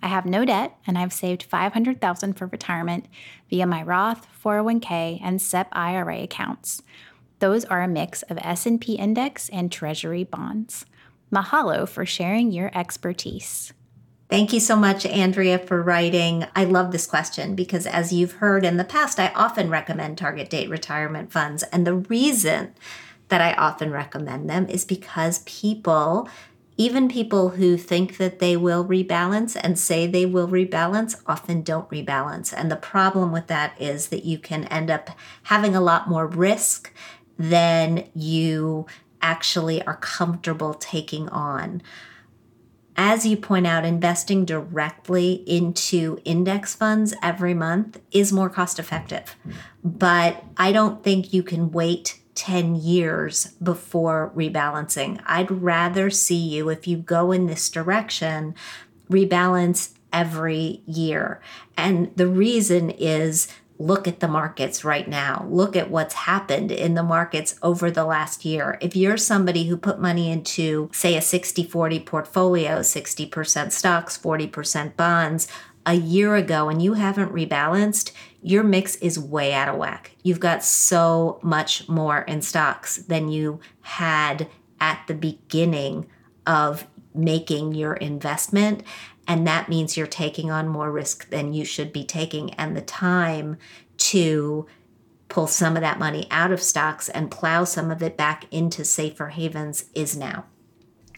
I 0.00 0.06
have 0.06 0.24
no 0.24 0.44
debt 0.44 0.76
and 0.86 0.96
I've 0.96 1.12
saved 1.12 1.42
500,000 1.42 2.34
for 2.34 2.46
retirement 2.46 3.06
via 3.50 3.66
my 3.66 3.82
Roth, 3.82 4.28
401k, 4.40 5.18
and 5.24 5.42
SEP 5.42 5.66
IRA 5.72 6.22
accounts. 6.22 6.82
Those 7.40 7.64
are 7.64 7.82
a 7.82 7.88
mix 7.88 8.22
of 8.22 8.38
S&P 8.40 8.92
index 8.92 9.48
and 9.48 9.72
treasury 9.72 10.22
bonds. 10.22 10.86
Mahalo 11.32 11.88
for 11.88 12.06
sharing 12.06 12.52
your 12.52 12.70
expertise. 12.78 13.72
Thank 14.34 14.52
you 14.52 14.58
so 14.58 14.74
much, 14.74 15.06
Andrea, 15.06 15.60
for 15.60 15.80
writing. 15.80 16.44
I 16.56 16.64
love 16.64 16.90
this 16.90 17.06
question 17.06 17.54
because, 17.54 17.86
as 17.86 18.12
you've 18.12 18.32
heard 18.32 18.64
in 18.64 18.78
the 18.78 18.84
past, 18.84 19.20
I 19.20 19.28
often 19.28 19.70
recommend 19.70 20.18
target 20.18 20.50
date 20.50 20.68
retirement 20.68 21.30
funds. 21.30 21.62
And 21.70 21.86
the 21.86 21.94
reason 21.94 22.74
that 23.28 23.40
I 23.40 23.52
often 23.52 23.92
recommend 23.92 24.50
them 24.50 24.66
is 24.66 24.84
because 24.84 25.38
people, 25.46 26.28
even 26.76 27.08
people 27.08 27.50
who 27.50 27.76
think 27.76 28.16
that 28.16 28.40
they 28.40 28.56
will 28.56 28.84
rebalance 28.84 29.56
and 29.62 29.78
say 29.78 30.04
they 30.04 30.26
will 30.26 30.48
rebalance, 30.48 31.14
often 31.28 31.62
don't 31.62 31.88
rebalance. 31.88 32.52
And 32.52 32.72
the 32.72 32.74
problem 32.74 33.30
with 33.30 33.46
that 33.46 33.80
is 33.80 34.08
that 34.08 34.24
you 34.24 34.38
can 34.38 34.64
end 34.64 34.90
up 34.90 35.10
having 35.44 35.76
a 35.76 35.80
lot 35.80 36.08
more 36.08 36.26
risk 36.26 36.92
than 37.38 38.08
you 38.16 38.86
actually 39.22 39.80
are 39.86 39.98
comfortable 39.98 40.74
taking 40.74 41.28
on 41.28 41.82
as 42.96 43.26
you 43.26 43.36
point 43.36 43.66
out, 43.66 43.84
investing 43.84 44.44
directly 44.44 45.42
into 45.46 46.18
index 46.24 46.74
funds 46.74 47.14
every 47.22 47.54
month 47.54 48.00
is 48.12 48.32
more 48.32 48.48
cost 48.48 48.78
effective. 48.78 49.36
But 49.82 50.44
I 50.56 50.72
don't 50.72 51.02
think 51.02 51.32
you 51.32 51.42
can 51.42 51.72
wait 51.72 52.20
10 52.34 52.76
years 52.76 53.46
before 53.62 54.32
rebalancing. 54.34 55.20
I'd 55.26 55.50
rather 55.50 56.10
see 56.10 56.36
you, 56.36 56.68
if 56.68 56.86
you 56.86 56.96
go 56.96 57.32
in 57.32 57.46
this 57.46 57.68
direction, 57.68 58.54
rebalance 59.10 59.94
every 60.12 60.82
year. 60.86 61.40
And 61.76 62.14
the 62.16 62.28
reason 62.28 62.90
is 62.90 63.48
look 63.78 64.06
at 64.06 64.20
the 64.20 64.28
markets 64.28 64.84
right 64.84 65.08
now. 65.08 65.46
Look 65.48 65.74
at 65.76 65.90
what's 65.90 66.14
happened 66.14 66.70
in 66.70 66.94
the 66.94 67.02
markets 67.02 67.56
over 67.62 67.90
the 67.90 68.04
last 68.04 68.44
year. 68.44 68.78
If 68.80 68.94
you're 68.94 69.16
somebody 69.16 69.64
who 69.64 69.76
put 69.76 70.00
money 70.00 70.30
into, 70.30 70.90
say, 70.92 71.16
a 71.16 71.22
60 71.22 71.64
40 71.64 72.00
portfolio, 72.00 72.80
60% 72.80 73.72
stocks, 73.72 74.16
40% 74.16 74.96
bonds, 74.96 75.48
a 75.86 75.94
year 75.94 76.34
ago 76.34 76.68
and 76.68 76.80
you 76.82 76.94
haven't 76.94 77.32
rebalanced, 77.32 78.12
your 78.42 78.62
mix 78.62 78.96
is 78.96 79.18
way 79.18 79.52
out 79.52 79.68
of 79.68 79.76
whack. 79.76 80.12
You've 80.22 80.40
got 80.40 80.64
so 80.64 81.38
much 81.42 81.88
more 81.88 82.20
in 82.22 82.42
stocks 82.42 82.96
than 82.96 83.28
you 83.28 83.60
had 83.82 84.48
at 84.80 85.04
the 85.06 85.14
beginning 85.14 86.06
of 86.46 86.86
making 87.14 87.74
your 87.74 87.94
investment. 87.94 88.82
And 89.26 89.46
that 89.46 89.68
means 89.68 89.96
you're 89.96 90.06
taking 90.06 90.50
on 90.50 90.68
more 90.68 90.90
risk 90.90 91.30
than 91.30 91.52
you 91.54 91.64
should 91.64 91.92
be 91.92 92.04
taking. 92.04 92.52
And 92.54 92.76
the 92.76 92.82
time 92.82 93.56
to 93.96 94.66
pull 95.28 95.46
some 95.46 95.76
of 95.76 95.80
that 95.80 95.98
money 95.98 96.26
out 96.30 96.52
of 96.52 96.62
stocks 96.62 97.08
and 97.08 97.30
plow 97.30 97.64
some 97.64 97.90
of 97.90 98.02
it 98.02 98.16
back 98.16 98.46
into 98.52 98.84
safer 98.84 99.28
havens 99.28 99.86
is 99.94 100.16
now. 100.16 100.44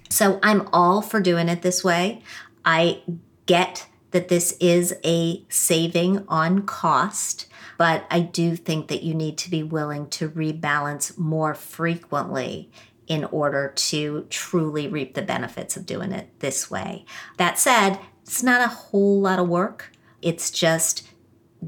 So 0.09 0.39
I'm 0.43 0.69
all 0.73 1.03
for 1.03 1.21
doing 1.21 1.49
it 1.49 1.63
this 1.63 1.83
way. 1.83 2.23
I 2.65 3.03
get 3.47 3.87
that 4.13 4.29
this 4.29 4.57
is 4.61 4.95
a 5.05 5.45
saving 5.49 6.25
on 6.29 6.63
cost, 6.63 7.47
but 7.77 8.07
I 8.11 8.21
do 8.21 8.57
think 8.57 8.89
that 8.89 9.03
you 9.03 9.15
need 9.15 9.37
to 9.39 9.51
be 9.51 9.63
willing 9.63 10.09
to 10.11 10.31
rebalance 10.31 11.19
more 11.19 11.55
frequently 11.55 12.71
in 13.07 13.25
order 13.25 13.73
to 13.77 14.27
truly 14.31 14.89
reap 14.89 15.15
the 15.15 15.23
benefits 15.23 15.77
of 15.77 15.87
doing 15.87 16.13
it 16.13 16.29
this 16.41 16.71
way. 16.71 17.05
That 17.37 17.59
said, 17.59 17.99
it's 18.23 18.43
not 18.43 18.61
a 18.61 18.69
whole 18.69 19.21
lot 19.21 19.39
of 19.39 19.49
work. 19.49 19.93
It's 20.23 20.51
just 20.51 21.09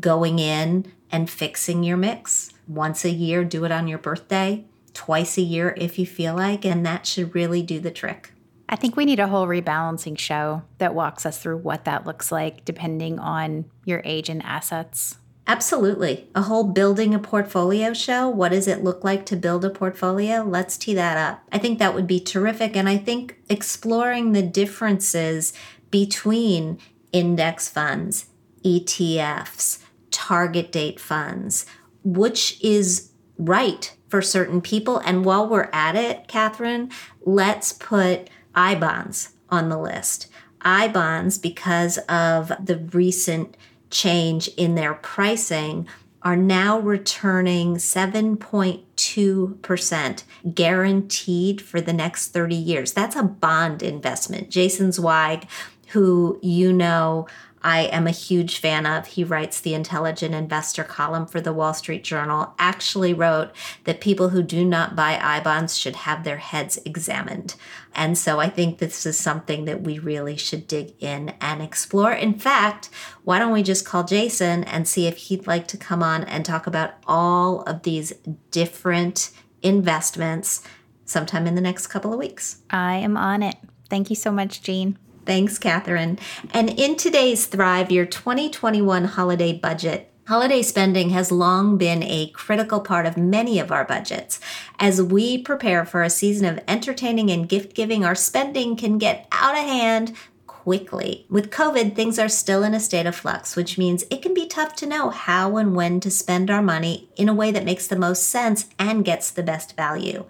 going 0.00 0.38
in 0.38 0.92
and 1.10 1.30
fixing 1.30 1.84
your 1.84 1.96
mix. 1.96 2.50
Once 2.66 3.04
a 3.04 3.10
year, 3.10 3.44
do 3.44 3.64
it 3.64 3.72
on 3.72 3.88
your 3.88 3.98
birthday, 3.98 4.64
twice 4.92 5.38
a 5.38 5.42
year 5.42 5.74
if 5.78 5.98
you 5.98 6.06
feel 6.06 6.34
like, 6.34 6.64
and 6.64 6.84
that 6.84 7.06
should 7.06 7.34
really 7.34 7.62
do 7.62 7.80
the 7.80 7.90
trick. 7.90 8.32
I 8.68 8.76
think 8.76 8.96
we 8.96 9.06
need 9.06 9.20
a 9.20 9.28
whole 9.28 9.46
rebalancing 9.46 10.18
show 10.18 10.62
that 10.76 10.94
walks 10.94 11.24
us 11.24 11.38
through 11.38 11.58
what 11.58 11.86
that 11.86 12.04
looks 12.04 12.30
like 12.30 12.64
depending 12.66 13.18
on 13.18 13.64
your 13.86 14.02
age 14.04 14.28
and 14.28 14.42
assets. 14.42 15.16
Absolutely. 15.48 16.28
A 16.34 16.42
whole 16.42 16.64
building 16.64 17.14
a 17.14 17.18
portfolio 17.18 17.94
show. 17.94 18.28
What 18.28 18.50
does 18.50 18.68
it 18.68 18.84
look 18.84 19.02
like 19.02 19.24
to 19.26 19.36
build 19.36 19.64
a 19.64 19.70
portfolio? 19.70 20.42
Let's 20.42 20.76
tee 20.76 20.92
that 20.92 21.16
up. 21.16 21.42
I 21.50 21.56
think 21.56 21.78
that 21.78 21.94
would 21.94 22.06
be 22.06 22.20
terrific. 22.20 22.76
And 22.76 22.86
I 22.86 22.98
think 22.98 23.38
exploring 23.48 24.32
the 24.32 24.42
differences 24.42 25.54
between 25.90 26.78
index 27.12 27.66
funds, 27.66 28.26
ETFs, 28.62 29.78
target 30.10 30.70
date 30.70 31.00
funds, 31.00 31.64
which 32.04 32.62
is 32.62 33.12
right 33.38 33.96
for 34.06 34.20
certain 34.20 34.60
people. 34.60 34.98
And 34.98 35.24
while 35.24 35.48
we're 35.48 35.70
at 35.72 35.96
it, 35.96 36.28
Catherine, 36.28 36.90
let's 37.24 37.72
put 37.72 38.28
I 38.54 38.74
bonds 38.74 39.30
on 39.48 39.70
the 39.70 39.78
list. 39.78 40.26
I 40.60 40.88
bonds, 40.88 41.38
because 41.38 41.98
of 42.08 42.52
the 42.62 42.76
recent 42.92 43.56
change 43.90 44.48
in 44.56 44.74
their 44.74 44.94
pricing 44.94 45.86
are 46.22 46.36
now 46.36 46.78
returning 46.78 47.76
7.2% 47.76 50.24
guaranteed 50.54 51.62
for 51.62 51.80
the 51.80 51.92
next 51.92 52.28
30 52.28 52.54
years. 52.56 52.92
That's 52.92 53.16
a 53.16 53.22
bond 53.22 53.82
investment. 53.82 54.50
Jason 54.50 54.92
Zweig, 54.92 55.46
who 55.88 56.38
you 56.42 56.72
know 56.72 57.26
I 57.62 57.82
am 57.82 58.06
a 58.06 58.12
huge 58.12 58.58
fan 58.58 58.86
of. 58.86 59.06
He 59.06 59.24
writes 59.24 59.60
the 59.60 59.74
Intelligent 59.74 60.34
Investor 60.34 60.84
column 60.84 61.26
for 61.26 61.40
the 61.40 61.52
Wall 61.52 61.74
Street 61.74 62.04
Journal, 62.04 62.54
actually 62.58 63.12
wrote 63.12 63.50
that 63.84 64.00
people 64.00 64.30
who 64.30 64.42
do 64.42 64.64
not 64.64 64.94
buy 64.96 65.18
I 65.20 65.40
bonds 65.40 65.76
should 65.76 65.96
have 65.96 66.24
their 66.24 66.36
heads 66.36 66.78
examined. 66.84 67.54
And 67.94 68.16
so 68.16 68.38
I 68.38 68.48
think 68.48 68.78
this 68.78 69.04
is 69.06 69.18
something 69.18 69.64
that 69.64 69.82
we 69.82 69.98
really 69.98 70.36
should 70.36 70.66
dig 70.66 70.94
in 71.00 71.34
and 71.40 71.60
explore. 71.60 72.12
In 72.12 72.38
fact, 72.38 72.90
why 73.24 73.38
don't 73.38 73.52
we 73.52 73.62
just 73.62 73.84
call 73.84 74.04
Jason 74.04 74.64
and 74.64 74.86
see 74.86 75.06
if 75.06 75.16
he'd 75.16 75.46
like 75.46 75.66
to 75.68 75.76
come 75.76 76.02
on 76.02 76.24
and 76.24 76.44
talk 76.44 76.66
about 76.66 76.94
all 77.06 77.62
of 77.62 77.82
these 77.82 78.12
different 78.50 79.30
investments 79.62 80.62
sometime 81.04 81.46
in 81.46 81.54
the 81.54 81.60
next 81.60 81.88
couple 81.88 82.12
of 82.12 82.18
weeks? 82.18 82.62
I 82.70 82.96
am 82.96 83.16
on 83.16 83.42
it. 83.42 83.56
Thank 83.90 84.10
you 84.10 84.16
so 84.16 84.30
much, 84.30 84.62
Jean. 84.62 84.98
Thanks, 85.28 85.58
Catherine. 85.58 86.18
And 86.54 86.70
in 86.70 86.96
today's 86.96 87.44
Thrive 87.44 87.92
Your 87.92 88.06
2021 88.06 89.04
holiday 89.04 89.52
budget, 89.52 90.10
Holiday 90.26 90.62
spending 90.62 91.10
has 91.10 91.30
long 91.30 91.76
been 91.76 92.02
a 92.02 92.30
critical 92.30 92.80
part 92.80 93.04
of 93.04 93.18
many 93.18 93.58
of 93.58 93.70
our 93.70 93.84
budgets. 93.84 94.40
As 94.78 95.02
we 95.02 95.36
prepare 95.36 95.84
for 95.84 96.02
a 96.02 96.10
season 96.10 96.46
of 96.46 96.62
entertaining 96.66 97.30
and 97.30 97.48
gift 97.48 97.74
giving, 97.74 98.06
our 98.06 98.14
spending 98.14 98.74
can 98.74 98.96
get 98.96 99.26
out 99.30 99.54
of 99.54 99.64
hand 99.64 100.14
quickly. 100.46 101.24
With 101.30 101.50
COVID, 101.50 101.94
things 101.94 102.18
are 102.18 102.28
still 102.28 102.62
in 102.62 102.74
a 102.74 102.80
state 102.80 103.06
of 103.06 103.16
flux, 103.16 103.56
which 103.56 103.78
means 103.78 104.04
it 104.10 104.20
can 104.20 104.34
be 104.34 104.46
tough 104.46 104.74
to 104.76 104.86
know 104.86 105.08
how 105.08 105.56
and 105.56 105.74
when 105.74 106.00
to 106.00 106.10
spend 106.10 106.50
our 106.50 106.62
money 106.62 107.08
in 107.16 107.28
a 107.28 107.34
way 107.34 107.50
that 107.50 107.64
makes 107.64 107.86
the 107.86 107.96
most 107.96 108.24
sense 108.24 108.66
and 108.78 109.04
gets 109.04 109.30
the 109.30 109.42
best 109.42 109.76
value. 109.76 110.26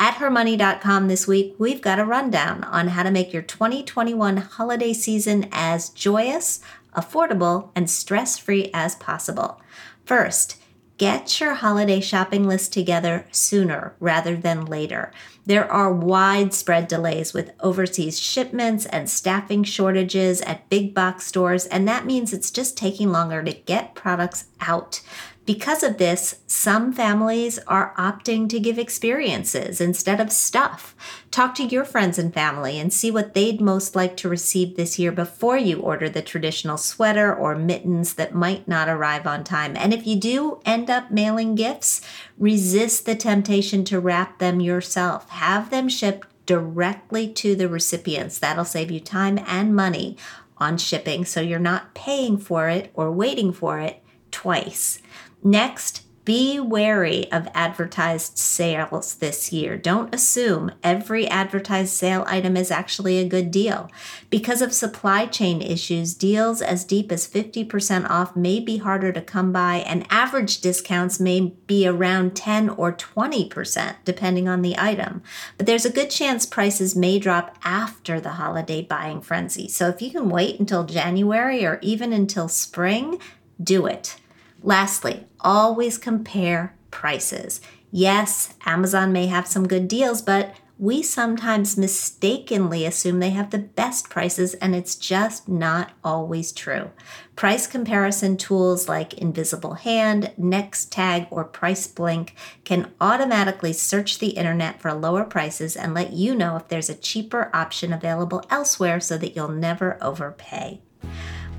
At 0.00 0.14
hermoney.com 0.14 1.08
this 1.08 1.26
week, 1.26 1.56
we've 1.58 1.82
got 1.82 1.98
a 1.98 2.04
rundown 2.04 2.62
on 2.62 2.88
how 2.88 3.02
to 3.02 3.10
make 3.10 3.32
your 3.32 3.42
2021 3.42 4.36
holiday 4.36 4.92
season 4.92 5.48
as 5.50 5.88
joyous, 5.88 6.60
affordable, 6.96 7.70
and 7.74 7.90
stress 7.90 8.38
free 8.38 8.70
as 8.72 8.94
possible. 8.94 9.60
First, 10.04 10.56
get 10.98 11.40
your 11.40 11.54
holiday 11.54 12.00
shopping 12.00 12.46
list 12.46 12.72
together 12.72 13.26
sooner 13.32 13.96
rather 13.98 14.36
than 14.36 14.66
later. 14.66 15.12
There 15.46 15.70
are 15.70 15.92
widespread 15.92 16.86
delays 16.86 17.34
with 17.34 17.50
overseas 17.58 18.20
shipments 18.20 18.86
and 18.86 19.10
staffing 19.10 19.64
shortages 19.64 20.40
at 20.42 20.68
big 20.70 20.94
box 20.94 21.26
stores, 21.26 21.66
and 21.66 21.88
that 21.88 22.06
means 22.06 22.32
it's 22.32 22.52
just 22.52 22.76
taking 22.76 23.10
longer 23.10 23.42
to 23.42 23.52
get 23.52 23.96
products 23.96 24.44
out. 24.60 25.00
Because 25.48 25.82
of 25.82 25.96
this, 25.96 26.40
some 26.46 26.92
families 26.92 27.58
are 27.60 27.94
opting 27.96 28.50
to 28.50 28.60
give 28.60 28.78
experiences 28.78 29.80
instead 29.80 30.20
of 30.20 30.30
stuff. 30.30 30.94
Talk 31.30 31.54
to 31.54 31.62
your 31.62 31.86
friends 31.86 32.18
and 32.18 32.34
family 32.34 32.78
and 32.78 32.92
see 32.92 33.10
what 33.10 33.32
they'd 33.32 33.58
most 33.58 33.96
like 33.96 34.14
to 34.18 34.28
receive 34.28 34.76
this 34.76 34.98
year 34.98 35.10
before 35.10 35.56
you 35.56 35.80
order 35.80 36.10
the 36.10 36.20
traditional 36.20 36.76
sweater 36.76 37.34
or 37.34 37.56
mittens 37.56 38.12
that 38.16 38.34
might 38.34 38.68
not 38.68 38.90
arrive 38.90 39.26
on 39.26 39.42
time. 39.42 39.74
And 39.74 39.94
if 39.94 40.06
you 40.06 40.16
do 40.16 40.60
end 40.66 40.90
up 40.90 41.10
mailing 41.10 41.54
gifts, 41.54 42.02
resist 42.36 43.06
the 43.06 43.16
temptation 43.16 43.86
to 43.86 44.00
wrap 44.00 44.40
them 44.40 44.60
yourself. 44.60 45.30
Have 45.30 45.70
them 45.70 45.88
shipped 45.88 46.28
directly 46.44 47.26
to 47.26 47.56
the 47.56 47.70
recipients. 47.70 48.38
That'll 48.38 48.66
save 48.66 48.90
you 48.90 49.00
time 49.00 49.42
and 49.46 49.74
money 49.74 50.18
on 50.58 50.76
shipping 50.76 51.24
so 51.24 51.40
you're 51.40 51.58
not 51.58 51.94
paying 51.94 52.36
for 52.36 52.68
it 52.68 52.90
or 52.92 53.10
waiting 53.10 53.50
for 53.50 53.80
it 53.80 54.02
twice. 54.30 55.00
Next, 55.42 56.02
be 56.28 56.60
wary 56.60 57.32
of 57.32 57.48
advertised 57.54 58.36
sales 58.36 59.14
this 59.14 59.50
year. 59.50 59.78
Don't 59.78 60.14
assume 60.14 60.72
every 60.82 61.26
advertised 61.26 61.94
sale 61.94 62.22
item 62.26 62.54
is 62.54 62.70
actually 62.70 63.16
a 63.16 63.26
good 63.26 63.50
deal. 63.50 63.90
Because 64.28 64.60
of 64.60 64.74
supply 64.74 65.24
chain 65.24 65.62
issues, 65.62 66.12
deals 66.12 66.60
as 66.60 66.84
deep 66.84 67.10
as 67.10 67.26
50% 67.26 68.10
off 68.10 68.36
may 68.36 68.60
be 68.60 68.76
harder 68.76 69.10
to 69.10 69.22
come 69.22 69.52
by, 69.52 69.76
and 69.76 70.06
average 70.10 70.60
discounts 70.60 71.18
may 71.18 71.54
be 71.66 71.88
around 71.88 72.36
10 72.36 72.68
or 72.68 72.92
20%, 72.92 73.94
depending 74.04 74.48
on 74.48 74.60
the 74.60 74.76
item. 74.76 75.22
But 75.56 75.64
there's 75.64 75.86
a 75.86 75.90
good 75.90 76.10
chance 76.10 76.44
prices 76.44 76.94
may 76.94 77.18
drop 77.18 77.56
after 77.64 78.20
the 78.20 78.32
holiday 78.32 78.82
buying 78.82 79.22
frenzy. 79.22 79.66
So 79.66 79.88
if 79.88 80.02
you 80.02 80.10
can 80.10 80.28
wait 80.28 80.60
until 80.60 80.84
January 80.84 81.64
or 81.64 81.78
even 81.80 82.12
until 82.12 82.48
spring, 82.48 83.18
do 83.62 83.86
it. 83.86 84.16
Lastly, 84.62 85.26
always 85.40 85.98
compare 85.98 86.76
prices. 86.90 87.60
Yes, 87.90 88.54
Amazon 88.66 89.12
may 89.12 89.26
have 89.26 89.46
some 89.46 89.68
good 89.68 89.88
deals, 89.88 90.20
but 90.20 90.54
we 90.80 91.02
sometimes 91.02 91.76
mistakenly 91.76 92.86
assume 92.86 93.18
they 93.18 93.30
have 93.30 93.50
the 93.50 93.58
best 93.58 94.08
prices, 94.08 94.54
and 94.54 94.76
it's 94.76 94.94
just 94.94 95.48
not 95.48 95.90
always 96.04 96.52
true. 96.52 96.92
Price 97.34 97.66
comparison 97.66 98.36
tools 98.36 98.88
like 98.88 99.14
Invisible 99.14 99.74
Hand, 99.74 100.32
Nextag, 100.38 101.26
or 101.30 101.44
PriceBlink 101.44 102.30
can 102.62 102.92
automatically 103.00 103.72
search 103.72 104.18
the 104.18 104.28
internet 104.28 104.80
for 104.80 104.92
lower 104.92 105.24
prices 105.24 105.76
and 105.76 105.94
let 105.94 106.12
you 106.12 106.32
know 106.34 106.54
if 106.54 106.68
there's 106.68 106.90
a 106.90 106.94
cheaper 106.94 107.50
option 107.52 107.92
available 107.92 108.44
elsewhere 108.48 109.00
so 109.00 109.18
that 109.18 109.34
you'll 109.34 109.48
never 109.48 109.98
overpay. 110.00 110.80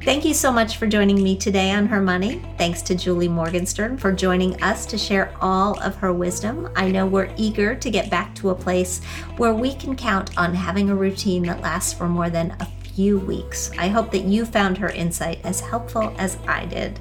Thank 0.01 0.23
you 0.23 0.33
so 0.33 0.49
much 0.49 0.77
for 0.77 0.87
joining 0.87 1.21
me 1.21 1.35
today 1.35 1.71
on 1.71 1.85
Her 1.85 2.01
Money. 2.01 2.41
Thanks 2.57 2.81
to 2.83 2.95
Julie 2.95 3.27
Morgenstern 3.27 3.97
for 3.97 4.13
joining 4.13 4.61
us 4.63 4.85
to 4.85 4.97
share 4.97 5.35
all 5.41 5.77
of 5.81 5.97
her 5.97 6.13
wisdom. 6.13 6.69
I 6.77 6.89
know 6.89 7.05
we're 7.05 7.33
eager 7.35 7.75
to 7.75 7.91
get 7.91 8.09
back 8.09 8.33
to 8.35 8.51
a 8.51 8.55
place 8.55 9.03
where 9.35 9.53
we 9.53 9.75
can 9.75 9.97
count 9.97 10.37
on 10.37 10.53
having 10.53 10.89
a 10.89 10.95
routine 10.95 11.43
that 11.43 11.59
lasts 11.59 11.91
for 11.91 12.07
more 12.07 12.29
than 12.29 12.55
a 12.61 12.65
few 12.65 13.19
weeks. 13.19 13.71
I 13.77 13.89
hope 13.89 14.09
that 14.11 14.23
you 14.23 14.45
found 14.45 14.77
her 14.77 14.89
insight 14.89 15.41
as 15.43 15.59
helpful 15.59 16.15
as 16.17 16.37
I 16.47 16.65
did. 16.65 16.97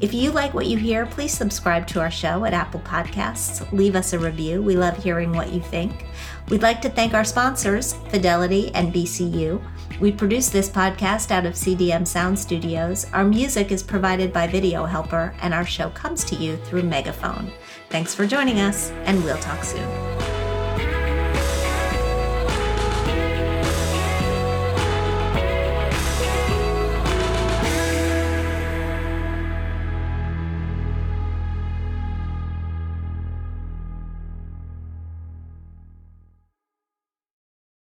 If 0.00 0.14
you 0.14 0.30
like 0.30 0.54
what 0.54 0.66
you 0.66 0.76
hear, 0.76 1.04
please 1.04 1.32
subscribe 1.32 1.88
to 1.88 2.00
our 2.00 2.12
show 2.12 2.44
at 2.44 2.54
Apple 2.54 2.80
Podcasts. 2.80 3.70
Leave 3.72 3.96
us 3.96 4.12
a 4.12 4.20
review. 4.20 4.62
We 4.62 4.76
love 4.76 5.02
hearing 5.02 5.32
what 5.32 5.52
you 5.52 5.60
think. 5.60 6.06
We'd 6.48 6.62
like 6.62 6.80
to 6.82 6.90
thank 6.90 7.12
our 7.12 7.24
sponsors, 7.24 7.94
Fidelity 8.10 8.70
and 8.72 8.94
BCU. 8.94 9.60
We 9.98 10.12
produce 10.12 10.50
this 10.50 10.68
podcast 10.68 11.30
out 11.30 11.46
of 11.46 11.54
CDM 11.54 12.06
Sound 12.06 12.38
Studios. 12.38 13.06
Our 13.14 13.24
music 13.24 13.72
is 13.72 13.82
provided 13.82 14.30
by 14.30 14.46
Video 14.46 14.84
Helper, 14.84 15.34
and 15.40 15.54
our 15.54 15.64
show 15.64 15.88
comes 15.90 16.22
to 16.24 16.36
you 16.36 16.58
through 16.58 16.82
Megaphone. 16.82 17.50
Thanks 17.88 18.14
for 18.14 18.26
joining 18.26 18.60
us, 18.60 18.90
and 19.06 19.24
we'll 19.24 19.38
talk 19.38 19.64
soon. 19.64 20.35